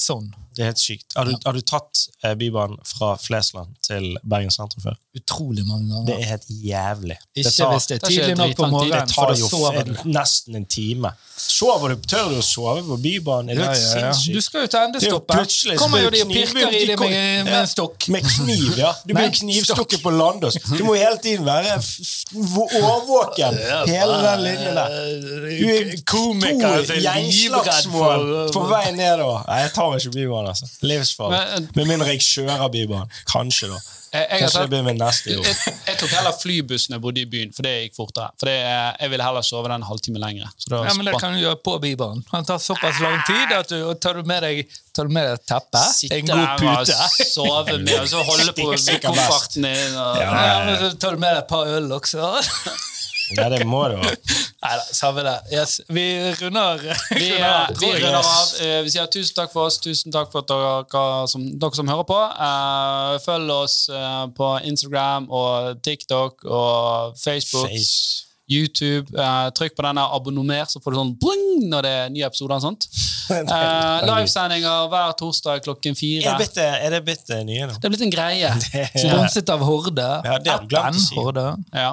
sånn. 0.00 0.30
Det 0.56 0.64
er 0.64 0.72
helt 0.72 0.80
sykt. 0.82 1.14
Har 1.16 1.24
du, 1.28 1.34
har 1.46 1.54
du 1.54 1.60
tatt 1.62 2.00
eh, 2.26 2.32
Bybanen 2.34 2.76
fra 2.84 3.12
Flesland 3.22 3.76
til 3.86 4.16
Bergen 4.26 4.50
sentrum 4.50 4.82
før? 4.82 4.96
Utrolig 5.16 5.62
mange 5.66 5.86
ganger. 5.92 6.06
Det 6.08 6.16
er 6.18 6.28
helt 6.32 6.48
jævlig. 6.66 7.16
Ikke 7.38 7.52
tar- 7.54 7.70
hvis 7.76 7.86
det 7.86 7.96
er 7.96 8.02
tidlig 8.08 8.36
nok 8.38 8.56
på 8.58 8.66
morgenen, 8.72 9.06
Det 9.06 9.14
for 9.14 9.24
tar 9.24 9.32
da 9.32 9.38
jo 9.40 9.48
sover 9.52 9.84
du. 9.86 9.92
en, 9.94 10.10
nesten 10.16 10.58
en 10.58 10.66
time. 10.66 11.12
Sover 11.40 11.94
du, 11.94 12.02
Tør 12.10 12.28
du 12.34 12.36
å 12.40 12.44
sove 12.44 12.82
på 12.88 12.98
Bybanen? 13.04 13.50
Er 13.50 13.54
det 13.54 13.62
Ja, 13.62 13.70
helt 13.70 13.80
ja, 13.80 14.00
ja. 14.08 14.12
sinnssykt? 14.12 14.34
Du 14.34 14.40
skal 14.48 14.60
jo 14.60 14.66
til 14.66 14.70
Det 14.70 14.80
er 14.80 14.82
jo 14.82 14.90
endestoppet. 14.90 15.36
plutselig 15.38 15.76
så 15.78 15.82
Kommer 15.84 16.02
jo 16.04 16.10
de 16.16 16.20
og 16.26 16.28
pirker 16.34 16.66
i 16.68 16.72
de 16.80 16.86
det 16.90 16.96
kom- 16.98 17.10
med, 17.14 17.44
med 17.46 17.58
en 17.60 17.70
stokk. 17.70 18.08
Med 18.16 18.22
kniv, 18.34 18.66
ja. 18.82 18.92
Du 19.06 19.14
Nei, 19.14 19.22
blir 19.28 19.38
knivstukket 19.38 20.02
på 20.02 20.10
Landås. 20.18 20.58
Du 20.76 20.84
må 20.84 20.98
hele 20.98 21.16
tiden 21.22 21.46
være 21.46 21.78
f- 21.78 22.26
f- 22.34 22.76
årvåken. 22.82 23.58
Hele 23.86 24.18
den 24.26 24.44
linjen 24.48 24.74
der. 24.74 24.98
Du 25.46 25.66
er 25.78 25.94
Komiker 26.10 26.84
to 26.90 26.98
gjenslagsmål 27.00 28.28
på 28.54 28.62
vei 28.70 28.84
nedover. 28.96 29.42
Nei, 29.48 29.60
jeg 29.64 29.72
tar 29.74 29.89
ikke 29.98 30.10
Bybanen, 30.14 30.48
altså. 30.52 30.66
Livsfarlig. 30.86 31.68
Med 31.76 31.86
mindre 31.88 32.06
jeg 32.14 32.20
kjører 32.22 32.68
Bybanen. 32.74 33.10
Kanskje, 33.32 33.68
da. 33.72 33.78
Jeg, 34.10 34.26
jeg, 34.26 34.40
Kanskje 34.40 34.46
det 34.46 34.62
tatt, 34.64 34.70
blir 34.72 34.82
min 34.82 34.96
neste 34.98 35.30
jobb. 35.36 35.44
jeg, 35.46 35.74
jeg 35.86 35.98
tok 36.00 36.10
heller 36.16 36.32
flybussen 36.40 36.94
jeg 36.96 37.02
bodde 37.04 37.20
i 37.22 37.26
byen, 37.30 37.52
for 37.54 37.62
det 37.62 37.74
gikk 37.84 37.94
fortere. 37.94 38.32
For 38.42 38.50
det, 38.50 38.56
jeg 39.04 39.10
ville 39.12 39.22
heller 39.28 39.44
sove 39.46 39.68
den 39.70 39.76
en 39.76 39.86
halvtime 39.86 40.18
lenger. 40.18 40.48
Ja, 40.72 40.80
men 40.98 41.06
det 41.06 41.14
kan 41.22 41.36
du 41.36 41.38
gjøre 41.38 41.60
på 41.62 41.76
Bybanen. 41.84 42.24
Han 42.32 42.48
tar 42.48 42.58
såpass 42.58 42.98
lang 43.04 43.20
tid 43.28 43.54
at 43.54 43.70
du 43.70 43.78
tar 44.02 44.18
du 44.18 44.26
med 44.26 44.42
deg 44.42 44.64
tar 44.96 45.06
du 45.06 45.14
med 45.14 45.28
deg 45.28 45.38
et 45.38 45.46
teppe, 45.46 45.84
Sitte 45.94 46.18
en 46.18 46.26
god 46.26 46.58
pute? 46.58 46.96
og 46.98 47.26
sove 47.30 47.78
med, 47.78 47.94
og 48.00 48.08
så 48.10 48.24
holde 48.26 48.52
på 48.58 48.66
kofferten 49.06 49.68
din. 49.68 49.94
Og, 49.94 50.18
Ja. 50.18 50.30
Ja, 50.34 50.56
men 50.66 50.80
så 50.82 50.90
tar 50.98 51.14
du 51.14 51.22
med 51.22 51.30
deg 51.36 51.44
et 51.44 51.50
par 51.54 51.70
øl 51.70 51.92
også. 52.00 52.32
Ja, 53.38 53.48
det 53.52 53.64
må 53.68 53.82
det 53.92 53.98
ha. 54.00 54.14
Nei 54.60 54.72
da, 54.76 54.82
samme 54.92 55.22
det. 55.24 55.34
Yes, 55.54 55.78
vi 55.88 56.04
runder, 56.40 56.82
Vi, 57.16 57.28
runder 57.40 57.78
vi 57.80 57.92
runder 57.96 58.18
av. 58.20 58.54
Eh, 58.60 58.80
Vi 58.84 58.90
sier 58.92 59.06
tusen 59.12 59.34
takk 59.38 59.52
for 59.54 59.70
oss. 59.70 59.78
Tusen 59.80 60.12
takk 60.12 60.32
for 60.32 60.44
dere 60.48 61.28
som, 61.30 61.46
dere 61.58 61.78
som 61.78 61.88
hører 61.88 62.08
på. 62.08 62.18
Eh, 62.48 63.14
Følg 63.24 63.54
oss 63.54 63.76
eh, 63.88 64.24
på 64.36 64.50
Instagram 64.68 65.30
og 65.30 65.80
TikTok 65.86 66.44
og 66.44 67.16
Facebook, 67.20 67.70
Face. 67.70 68.26
YouTube. 68.50 69.06
Eh, 69.14 69.48
Trykk 69.54 69.76
på 69.78 69.84
denne 69.86 70.02
abonner, 70.10 70.64
så 70.66 70.80
får 70.82 70.90
du 70.92 70.98
sånn 70.98 71.12
bling 71.22 71.68
når 71.70 71.86
det 71.86 71.92
er 72.00 72.08
nye 72.16 72.26
episoder. 72.28 72.58
og 72.60 72.66
sånt. 72.68 72.90
Eh, 73.30 74.00
Livesendinger 74.08 74.88
hver 74.90 75.12
torsdag 75.14 75.60
klokken 75.62 75.92
Er 75.94 75.98
fire. 76.00 76.32
det 76.32 76.38
blitt, 76.40 76.56
er 76.58 76.90
det 76.96 76.98
blitt 77.06 77.28
nye 77.46 77.68
nå? 77.70 77.76
Det 77.78 77.86
er 77.86 77.92
blitt 77.92 78.02
en 78.02 78.10
greie. 78.10 78.48
Sponset 79.04 79.52
av 79.54 79.62
Horde. 79.62 80.06
Ja, 80.26 80.38
det 80.42 80.50
har 80.50 80.64
du 80.64 80.66
glemt 80.72 80.74
å 80.74 80.88
Appen 80.88 80.98
si. 80.98 81.14
Horde. 81.14 81.44
Ja. 81.70 81.92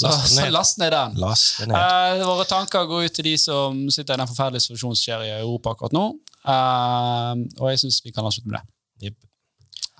Så, 0.00 0.08
Last 0.08 0.36
ned. 0.38 0.52
last 0.54 0.78
ned 0.80 0.92
den. 0.94 1.16
Last 1.20 1.60
ned. 1.68 1.76
Eh, 1.76 2.22
våre 2.24 2.46
tanker 2.48 2.86
går 2.88 3.08
ut 3.10 3.16
til 3.18 3.26
de 3.28 3.34
som 3.40 3.82
sitter 3.92 4.16
i 4.16 4.22
den 4.22 4.30
forferdelige 4.30 4.64
situasjonen 4.68 4.96
som 4.96 5.02
skjer 5.04 5.26
i 5.26 5.32
Europa 5.40 5.74
akkurat 5.74 5.92
nå. 5.96 6.06
Eh, 6.48 7.44
og 7.60 7.68
jeg 7.74 7.82
syns 7.84 8.00
vi 8.06 8.14
kan 8.16 8.24
avslutte 8.24 8.48
med 8.48 8.60
det. 8.60 8.64
Jipp. 9.10 9.18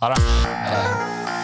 Ha 0.01 0.15
det. 0.15 1.40